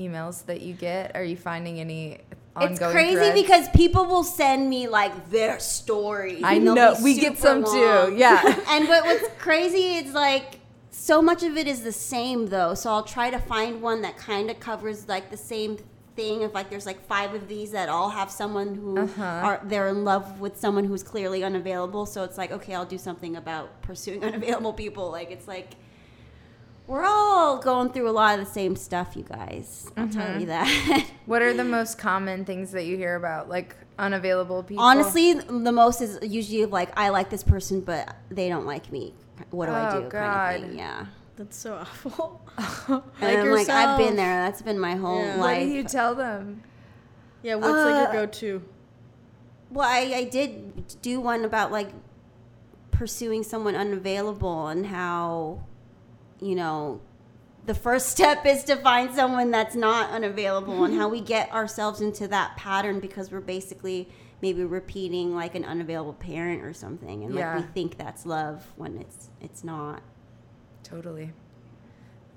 emails 0.00 0.46
that 0.46 0.60
you 0.60 0.72
get? 0.74 1.14
Are 1.14 1.24
you 1.24 1.36
finding 1.36 1.78
any 1.78 2.18
ongoing 2.18 2.27
It's 2.62 2.78
crazy 2.78 3.32
because 3.32 3.68
people 3.70 4.04
will 4.06 4.24
send 4.24 4.68
me 4.68 4.88
like 4.88 5.30
their 5.30 5.58
stories. 5.60 6.42
I 6.44 6.58
know 6.58 6.96
we 7.02 7.18
get 7.18 7.38
some 7.38 7.64
too. 7.64 8.14
Yeah. 8.16 8.42
and 8.68 8.86
but 8.88 9.04
what's 9.04 9.28
crazy 9.38 9.96
is 9.96 10.12
like 10.14 10.60
so 10.90 11.22
much 11.22 11.42
of 11.42 11.56
it 11.56 11.66
is 11.66 11.82
the 11.82 11.92
same 11.92 12.46
though. 12.46 12.74
So 12.74 12.90
I'll 12.90 13.02
try 13.04 13.30
to 13.30 13.38
find 13.38 13.80
one 13.82 14.02
that 14.02 14.16
kind 14.16 14.50
of 14.50 14.58
covers 14.60 15.08
like 15.08 15.30
the 15.30 15.36
same 15.36 15.78
thing. 16.16 16.42
If 16.42 16.54
like 16.54 16.68
there's 16.70 16.86
like 16.86 17.00
five 17.06 17.34
of 17.34 17.48
these 17.48 17.70
that 17.72 17.88
all 17.88 18.10
have 18.10 18.30
someone 18.30 18.74
who 18.74 18.98
Uh-huh. 18.98 19.22
are 19.22 19.60
they're 19.64 19.88
in 19.88 20.04
love 20.04 20.40
with 20.40 20.58
someone 20.58 20.84
who's 20.84 21.02
clearly 21.02 21.44
unavailable. 21.44 22.06
So 22.06 22.24
it's 22.24 22.36
like 22.38 22.50
okay, 22.52 22.74
I'll 22.74 22.84
do 22.84 22.98
something 22.98 23.36
about 23.36 23.80
pursuing 23.82 24.24
unavailable 24.28 24.72
people. 24.72 25.10
Like 25.10 25.30
it's 25.30 25.48
like. 25.48 25.74
We're 26.88 27.04
all 27.04 27.58
going 27.58 27.90
through 27.92 28.08
a 28.08 28.12
lot 28.12 28.38
of 28.38 28.44
the 28.46 28.50
same 28.50 28.74
stuff, 28.74 29.14
you 29.16 29.22
guys. 29.22 29.90
I'll 29.96 30.06
Mm-hmm. 30.06 30.18
tell 30.18 30.40
you 30.40 30.46
that. 30.46 31.06
what 31.26 31.42
are 31.42 31.52
the 31.52 31.62
most 31.64 31.98
common 31.98 32.44
things 32.44 32.72
that 32.72 32.86
you 32.86 32.96
hear 32.96 33.14
about, 33.14 33.48
like 33.48 33.76
unavailable 33.98 34.62
people? 34.64 34.82
Honestly, 34.82 35.34
the 35.34 35.70
most 35.70 36.00
is 36.00 36.18
usually 36.22 36.64
like 36.64 36.98
I 36.98 37.10
like 37.10 37.28
this 37.30 37.42
person, 37.44 37.82
but 37.82 38.16
they 38.30 38.48
don't 38.48 38.64
like 38.66 38.90
me. 38.90 39.12
What 39.50 39.66
do 39.66 39.72
I 39.72 39.90
Oh, 39.96 40.00
do? 40.02 40.08
Kind 40.08 40.10
God. 40.10 40.54
of 40.56 40.62
thing. 40.62 40.78
Yeah. 40.78 41.06
That's 41.36 41.56
so 41.56 41.74
awful. 41.74 42.40
And 43.20 43.40
I'm 43.42 43.50
like 43.52 43.68
I've 43.68 43.96
been 43.98 44.16
there. 44.16 44.42
That's 44.44 44.62
been 44.62 44.80
my 44.80 44.96
whole 44.96 45.20
Yeah. 45.22 45.38
what 45.38 45.54
do 45.60 45.66
you 45.66 45.84
tell 45.84 46.14
them? 46.16 46.62
Yeah, 47.42 47.54
what's 47.56 47.84
like 47.84 47.94
Uh, 47.94 48.02
your 48.02 48.12
go-to? 48.26 48.62
well, 49.70 49.86
I, 49.88 50.12
I 50.16 50.24
did 50.24 51.00
do 51.02 51.20
one 51.20 51.44
about 51.44 51.70
like 51.70 51.90
pursuing 52.90 53.42
someone 53.44 53.76
unavailable 53.76 54.66
and 54.68 54.86
how, 54.86 55.60
you 56.40 56.54
know, 56.54 57.00
the 57.66 57.74
first 57.74 58.08
step 58.16 58.46
is 58.46 58.64
to 58.64 58.76
find 58.76 59.14
someone 59.14 59.50
that's 59.50 59.74
not 59.74 60.10
unavailable 60.10 60.84
and 60.84 60.94
how 60.94 61.08
we 61.08 61.20
get 61.20 61.50
ourselves 61.52 62.00
into 62.00 62.26
that 62.28 62.56
pattern 62.56 63.00
because 63.00 63.30
we're 63.30 63.40
basically 63.40 64.08
maybe 64.40 64.62
repeating 64.64 65.34
like 65.34 65.54
an 65.54 65.64
unavailable 65.64 66.12
parent 66.14 66.62
or 66.62 66.72
something 66.72 67.24
and 67.24 67.34
Yeah. 67.34 67.56
like 67.56 67.66
we 67.66 67.72
think 67.72 67.98
that's 67.98 68.24
love 68.24 68.64
when 68.76 68.96
it's 68.98 69.30
it's 69.40 69.64
not. 69.64 70.00
Totally. 70.84 71.32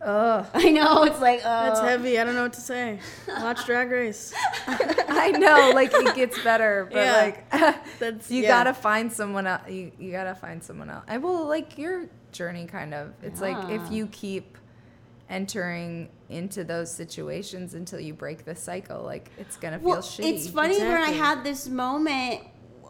Ugh. 0.02 0.45
I 0.54 0.72
know 0.72 1.04
it's 1.04 1.22
like 1.22 1.39
uh, 1.45 1.68
That's 1.70 1.80
heavy. 1.80 2.20
I 2.20 2.24
don't 2.24 2.34
know 2.36 2.41
what 2.43 2.54
to 2.54 2.62
say. 2.62 2.99
Watch 3.28 3.66
Drag 3.66 3.91
Race. 3.91 4.34
I 4.68 5.30
know, 5.32 5.72
like 5.76 5.91
it 5.93 6.16
gets 6.16 6.43
better, 6.43 6.89
but 6.91 6.97
Yeah. 6.97 7.14
like 7.52 7.99
That's 7.99 8.32
you 8.32 8.41
yeah. 8.43 8.47
gotta 8.49 8.74
find 8.74 9.14
someone 9.14 9.45
else. 9.45 9.62
You, 9.70 9.91
you 9.99 10.12
gotta 10.12 10.34
find 10.34 10.64
someone 10.64 10.89
else. 10.89 11.04
I 11.08 11.20
will 11.20 11.45
like 11.47 11.78
your 11.78 12.08
journey, 12.32 12.65
kind 12.65 12.93
of. 12.93 13.13
It's 13.21 13.41
like 13.41 13.69
if 13.69 13.91
you 13.91 14.07
keep 14.07 14.57
entering 15.29 16.09
into 16.29 16.63
those 16.63 16.91
situations 16.91 17.73
until 17.73 17.99
you 17.99 18.13
break 18.13 18.45
the 18.45 18.55
cycle, 18.55 19.03
like 19.03 19.29
it's 19.38 19.57
gonna 19.57 19.79
feel 19.79 19.89
well, 19.89 20.01
shitty. 20.01 20.34
it's 20.34 20.49
funny 20.49 20.77
when 20.77 20.91
I 20.91 21.11
had 21.11 21.43
this 21.43 21.67
moment 21.67 22.41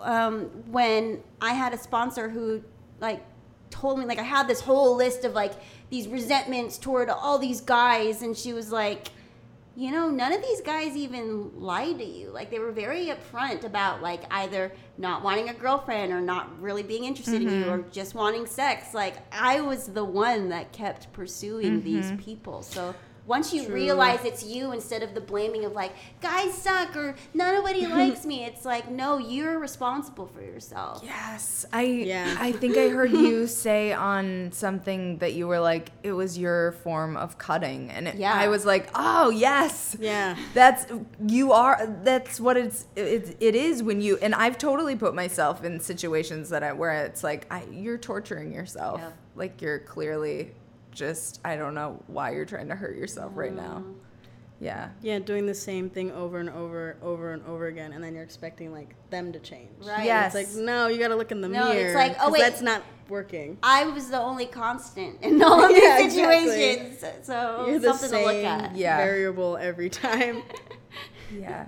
um, 0.01 0.45
when 0.71 1.21
I 1.41 1.53
had 1.53 1.73
a 1.73 1.77
sponsor 1.77 2.29
who 2.29 2.63
like 2.99 3.23
told 3.69 3.99
me 3.99 4.05
like 4.05 4.19
I 4.19 4.23
had 4.23 4.47
this 4.47 4.61
whole 4.61 4.95
list 4.95 5.23
of 5.23 5.33
like 5.33 5.53
these 5.89 6.07
resentments 6.07 6.77
toward 6.77 7.09
all 7.09 7.37
these 7.37 7.61
guys, 7.61 8.21
and 8.21 8.35
she 8.35 8.53
was 8.53 8.71
like, 8.71 9.09
you 9.76 9.91
know, 9.91 10.09
none 10.09 10.34
of 10.34 10.41
these 10.41 10.59
guys 10.61 10.97
even 10.97 11.49
lied 11.59 11.99
to 11.99 12.05
you. 12.05 12.30
Like 12.30 12.51
they 12.51 12.59
were 12.59 12.74
very 12.74 13.07
upfront 13.07 13.63
about 13.63 14.01
like 14.01 14.24
either 14.30 14.74
not 14.97 15.24
wanting 15.24 15.49
a 15.49 15.53
girlfriend 15.53 16.11
or 16.11 16.19
not 16.19 16.61
really 16.61 16.84
being 16.84 17.05
interested 17.05 17.41
in 17.41 17.49
you 17.49 17.69
or 17.69 17.80
mm-hmm. 17.80 17.91
just 17.91 18.13
wanting 18.13 18.45
sex. 18.45 18.93
Like 18.93 19.15
I 19.34 19.61
was 19.61 19.88
the 19.88 20.03
one 20.03 20.49
that 20.49 20.74
kept 20.74 21.11
pursuing 21.13 21.82
these 21.84 22.07
mm-hmm. 22.07 22.17
people. 22.17 22.63
So 22.63 22.93
once 23.28 23.53
you 23.53 23.67
realize 23.72 24.26
it's 24.26 24.43
you 24.43 24.72
instead 24.72 25.03
of 25.03 25.13
the 25.13 25.22
blaming 25.22 25.63
of 25.65 25.74
like 25.74 25.93
guys 26.22 26.53
suck 26.53 26.95
or 26.95 27.15
nobody 27.34 27.86
likes 27.99 28.26
me, 28.26 28.43
it's 28.45 28.65
like 28.65 28.89
no, 28.89 29.17
you're 29.17 29.59
responsible 29.59 30.28
for 30.28 30.41
yourself. 30.41 31.01
Yes, 31.03 31.65
I 31.72 31.84
Yeah. 31.84 32.36
I 32.39 32.51
think 32.51 32.78
I 32.78 32.89
heard 32.89 33.11
you 33.11 33.47
say 33.65 33.93
on 33.93 34.51
something 34.51 35.17
that 35.19 35.34
you 35.34 35.47
were 35.47 35.59
like 35.59 35.91
it 36.03 36.13
was 36.13 36.38
your 36.38 36.72
form 36.84 37.15
of 37.17 37.38
cutting, 37.38 37.89
and 37.91 38.07
it, 38.07 38.15
Yeah. 38.15 38.34
I 38.34 38.47
was 38.47 38.65
like, 38.65 38.89
oh 38.95 39.30
yes, 39.30 39.95
Yeah. 39.99 40.36
that's 40.53 40.86
you 41.28 41.51
are. 41.51 41.86
That's 42.03 42.39
what 42.39 42.57
it's 42.57 42.86
it, 42.95 43.38
it 43.39 43.55
is 43.55 43.84
when 43.84 44.01
you 44.01 44.17
and 44.22 44.34
I've 44.34 44.57
totally 44.57 44.95
put 44.95 45.13
myself 45.13 45.63
in 45.63 45.80
situations 45.80 46.49
that 46.49 46.63
I 46.63 46.74
where 46.74 47.05
it's 47.05 47.24
like 47.24 47.45
I, 47.51 47.63
you're 47.72 47.97
torturing 47.97 48.51
yourself, 48.51 48.99
Yeah. 49.01 49.11
like 49.36 49.61
you're 49.61 49.80
clearly 49.80 50.53
just 50.91 51.39
I 51.45 51.55
don't 51.55 51.73
know 51.73 52.01
why 52.07 52.31
you're 52.31 52.45
trying 52.45 52.67
to 52.69 52.75
hurt 52.75 52.95
yourself 52.95 53.31
right 53.35 53.53
now. 53.55 53.77
Um, 53.77 53.95
yeah. 54.59 54.89
Yeah, 55.01 55.17
doing 55.17 55.47
the 55.47 55.55
same 55.55 55.89
thing 55.89 56.11
over 56.11 56.37
and 56.37 56.47
over, 56.49 56.95
over 57.01 57.33
and 57.33 57.43
over 57.47 57.65
again, 57.65 57.93
and 57.93 58.03
then 58.03 58.13
you're 58.13 58.23
expecting 58.23 58.71
like 58.71 58.93
them 59.09 59.31
to 59.33 59.39
change. 59.39 59.71
Right. 59.83 60.05
Yes. 60.05 60.35
It's 60.35 60.55
like 60.55 60.63
no, 60.63 60.85
you 60.87 60.99
got 60.99 61.07
to 61.07 61.15
look 61.15 61.31
in 61.31 61.41
the 61.41 61.47
No, 61.49 61.71
it's 61.71 61.95
like, 61.95 62.15
oh 62.21 62.29
wait. 62.31 62.41
that's 62.41 62.61
not 62.61 62.83
working. 63.09 63.57
I 63.63 63.85
was 63.85 64.09
the 64.11 64.19
only 64.19 64.45
constant 64.45 65.19
in 65.23 65.41
all 65.41 65.63
of 65.63 65.69
these 65.73 65.81
Yeah, 65.81 65.99
exactly. 66.03 66.47
situations. 66.49 67.03
So 67.23 67.65
You're 67.67 67.79
the 67.79 67.93
something 67.93 68.19
to 68.19 68.23
look 68.25 68.33
same 68.33 68.45
at. 68.45 68.75
Yeah. 68.75 68.97
variable 68.97 69.57
every 69.57 69.89
time. 69.89 70.43
Yeah. 71.33 71.65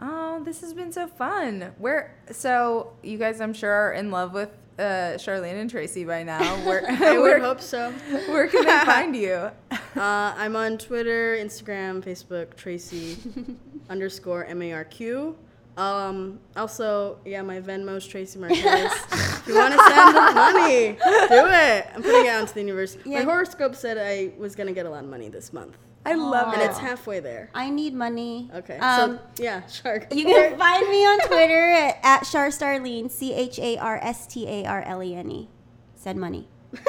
Oh, 0.00 0.42
this 0.44 0.62
has 0.62 0.72
been 0.72 0.92
so 0.92 1.06
fun. 1.08 1.72
Where 1.76 2.16
so 2.30 2.94
you 3.02 3.18
guys 3.18 3.40
I'm 3.40 3.52
sure 3.52 3.70
are 3.70 3.92
in 3.92 4.10
love 4.10 4.32
with 4.32 4.50
uh, 4.78 5.16
Charlene 5.18 5.60
and 5.60 5.70
Tracy 5.70 6.04
by 6.04 6.22
now. 6.22 6.42
Where 6.66 6.84
I 6.88 7.18
would 7.22 7.40
hope 7.40 7.60
so. 7.60 7.90
where 8.28 8.46
can 8.48 8.64
they 8.64 8.78
find 8.84 9.16
you? 9.16 9.50
Uh, 9.72 9.80
I'm 9.96 10.56
on 10.56 10.78
Twitter, 10.78 11.36
Instagram, 11.36 12.02
Facebook, 12.02 12.54
Tracy 12.56 13.16
underscore 13.90 14.44
M 14.44 14.62
A 14.62 14.72
R 14.72 14.84
Q. 14.84 15.36
Um, 15.76 16.40
also, 16.56 17.18
yeah, 17.24 17.40
my 17.42 17.60
Venmo's 17.60 18.04
Tracy 18.04 18.38
Marquez. 18.40 18.64
if 18.64 19.44
you 19.46 19.54
want 19.54 19.74
to 19.74 19.80
send 19.80 20.14
money, 20.34 20.92
do 20.92 21.46
it. 21.46 21.86
I'm 21.94 22.02
putting 22.02 22.26
it 22.26 22.28
out 22.30 22.40
into 22.40 22.54
the 22.54 22.60
universe. 22.62 22.96
Yeah. 23.04 23.18
My 23.20 23.24
horoscope 23.24 23.76
said 23.76 23.96
I 23.96 24.32
was 24.38 24.56
gonna 24.56 24.72
get 24.72 24.86
a 24.86 24.90
lot 24.90 25.04
of 25.04 25.10
money 25.10 25.28
this 25.28 25.52
month, 25.52 25.78
I 26.10 26.14
love 26.14 26.52
and 26.54 26.62
it. 26.62 26.70
it's 26.70 26.78
halfway 26.78 27.20
there. 27.20 27.50
I 27.54 27.70
need 27.70 27.94
money. 27.94 28.50
Okay, 28.54 28.78
Um, 28.78 29.18
so 29.36 29.42
yeah, 29.42 29.66
shark. 29.66 30.12
you 30.14 30.24
can 30.24 30.58
find 30.64 30.88
me 30.88 31.04
on 31.04 31.18
Twitter 31.26 31.70
at, 31.72 31.98
at 32.02 32.20
Char 32.24 32.48
Starlene, 32.48 33.10
C 33.10 33.32
H 33.34 33.58
A 33.58 33.76
R 33.78 33.98
S 34.02 34.26
T 34.26 34.46
A 34.48 34.64
R 34.66 34.82
L 34.82 35.02
E 35.02 35.14
N 35.14 35.30
E. 35.30 35.48
Send 35.94 36.20
money. 36.20 36.48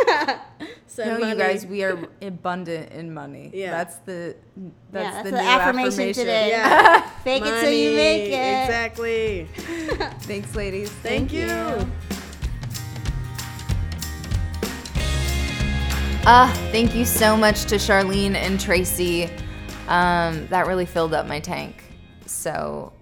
Send 0.87 1.09
No, 1.11 1.19
money. 1.19 1.31
you 1.31 1.37
guys, 1.37 1.65
we 1.65 1.83
are 1.83 1.97
abundant 2.21 2.91
in 2.91 3.13
money. 3.13 3.49
Yeah. 3.53 3.71
That's 3.71 3.95
the 3.97 4.35
that's, 4.91 5.03
yeah, 5.05 5.11
that's 5.11 5.23
the, 5.23 5.31
the, 5.31 5.41
new 5.41 5.47
affirmation, 5.47 5.87
affirmation. 5.87 6.13
today. 6.25 6.49
Yeah. 6.49 7.09
Fake 7.23 7.43
it 7.45 7.61
till 7.61 7.71
you 7.71 7.95
make 7.95 8.23
it. 8.29 8.63
Exactly. 8.63 9.47
Thanks, 10.21 10.55
ladies. 10.55 10.89
Thank, 10.89 11.31
you. 11.31 11.47
Ah, 16.31 16.53
thank 16.71 16.93
you 16.93 17.05
so 17.05 17.35
much 17.35 17.63
to 17.63 17.77
Charlene 17.77 18.35
and 18.35 18.59
Tracy. 18.59 19.23
Um, 19.87 20.45
that 20.49 20.67
really 20.67 20.85
filled 20.85 21.11
up 21.11 21.25
my 21.25 21.39
tank. 21.39 21.83
So, 22.27 22.93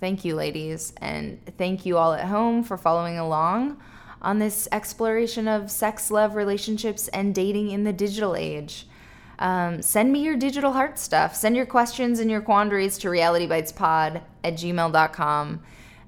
thank 0.00 0.24
you, 0.24 0.34
ladies, 0.34 0.92
and 0.96 1.38
thank 1.58 1.86
you 1.86 1.96
all 1.96 2.12
at 2.12 2.24
home 2.24 2.64
for 2.64 2.76
following 2.76 3.20
along 3.20 3.80
on 4.20 4.40
this 4.40 4.66
exploration 4.72 5.46
of 5.46 5.70
sex, 5.70 6.10
love, 6.10 6.34
relationships, 6.34 7.06
and 7.06 7.32
dating 7.32 7.70
in 7.70 7.84
the 7.84 7.92
digital 7.92 8.34
age. 8.34 8.88
Um, 9.38 9.80
send 9.80 10.10
me 10.10 10.24
your 10.24 10.36
digital 10.36 10.72
heart 10.72 10.98
stuff. 10.98 11.36
Send 11.36 11.54
your 11.54 11.66
questions 11.66 12.18
and 12.18 12.28
your 12.28 12.40
quandaries 12.40 12.98
to 12.98 13.06
realitybytespod 13.06 14.22
at 14.42 14.54
gmail.com. 14.54 15.62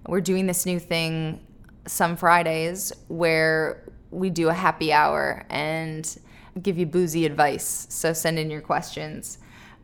We're 0.09 0.21
doing 0.21 0.47
this 0.47 0.67
new 0.67 0.81
thing 0.81 1.39
some 1.87 2.17
Fridays 2.17 2.93
where 3.07 3.85
we 4.11 4.29
do 4.29 4.49
a 4.49 4.55
happy 4.55 4.93
hour 4.93 5.47
and 5.51 6.19
give 6.63 6.79
you 6.79 6.87
boozy 6.87 7.27
advice. 7.27 7.87
So 7.91 8.13
send 8.13 8.39
in 8.39 8.51
your 8.51 8.61
questions. 8.61 9.39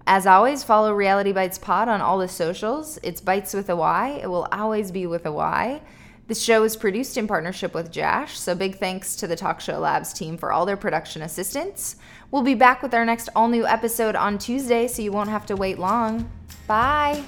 As 0.06 0.26
always, 0.26 0.62
follow 0.62 0.92
Reality 0.92 1.32
Bytes 1.32 1.60
Pod 1.60 1.88
on 1.88 2.00
all 2.00 2.18
the 2.18 2.28
socials. 2.28 2.98
It's 3.02 3.20
Bytes 3.20 3.54
with 3.54 3.70
a 3.70 3.76
Y. 3.76 4.20
It 4.22 4.26
will 4.26 4.46
always 4.52 4.90
be 4.90 5.06
with 5.06 5.24
a 5.24 5.32
Y. 5.32 5.80
The 6.26 6.34
show 6.34 6.62
is 6.64 6.76
produced 6.76 7.18
in 7.18 7.26
partnership 7.26 7.74
with 7.74 7.90
JASH, 7.90 8.38
so 8.38 8.54
big 8.54 8.76
thanks 8.76 9.14
to 9.16 9.26
the 9.26 9.36
Talk 9.36 9.60
Show 9.60 9.78
Labs 9.78 10.12
team 10.14 10.38
for 10.38 10.52
all 10.52 10.64
their 10.64 10.76
production 10.76 11.20
assistance. 11.20 11.96
We'll 12.30 12.42
be 12.42 12.54
back 12.54 12.82
with 12.82 12.94
our 12.94 13.04
next 13.04 13.28
all 13.36 13.48
new 13.48 13.66
episode 13.66 14.16
on 14.16 14.38
Tuesday, 14.38 14.88
so 14.88 15.02
you 15.02 15.12
won't 15.12 15.28
have 15.28 15.44
to 15.46 15.56
wait 15.56 15.78
long. 15.78 16.30
Bye. 16.66 17.22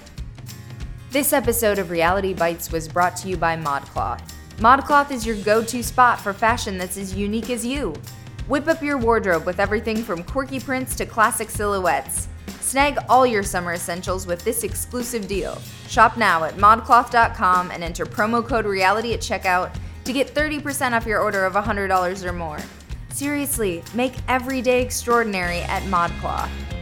This 1.11 1.35
episode 1.35 1.79
of 1.79 1.91
Reality 1.91 2.35
Bytes 2.35 2.73
was 2.73 2.89
brought 2.89 3.17
to 3.19 3.29
you 3.29 3.37
by 3.37 3.57
ModCloth. 3.57 4.23
ModCloth 4.59 5.11
is 5.11 5.27
your 5.27 5.37
go 5.37 5.63
to 5.63 5.83
spot 5.83 6.19
for 6.19 6.33
fashion 6.33 6.79
that's 6.79 6.97
as 6.97 7.15
unique 7.15 7.51
as 7.51 7.65
you. 7.65 7.95
Whip 8.49 8.69
up 8.69 8.81
your 8.81 8.97
wardrobe 8.97 9.45
with 9.45 9.59
everything 9.59 10.05
from 10.05 10.23
quirky 10.23 10.61
prints 10.61 10.95
to 10.97 11.05
classic 11.05 11.51
silhouettes. 11.51 12.29
Snag 12.61 12.97
all 13.09 13.27
your 13.27 13.43
summer 13.43 13.73
essentials 13.73 14.25
with 14.25 14.45
this 14.45 14.63
exclusive 14.63 15.27
deal. 15.27 15.61
Shop 15.89 16.17
now 16.17 16.45
at 16.45 16.55
modcloth.com 16.55 17.73
and 17.73 17.83
enter 17.83 18.07
promo 18.07 18.47
code 18.47 18.65
REALITY 18.65 19.15
at 19.15 19.21
checkout 19.21 19.75
to 20.05 20.13
get 20.13 20.33
30% 20.33 20.93
off 20.93 21.07
your 21.07 21.21
order 21.21 21.45
of 21.45 21.55
$100 21.55 22.25
or 22.25 22.33
more. 22.33 22.61
Seriously, 23.09 23.83
make 23.95 24.15
every 24.29 24.63
day 24.63 24.81
extraordinary 24.81 25.61
at 25.63 25.83
ModCloth. 25.85 26.76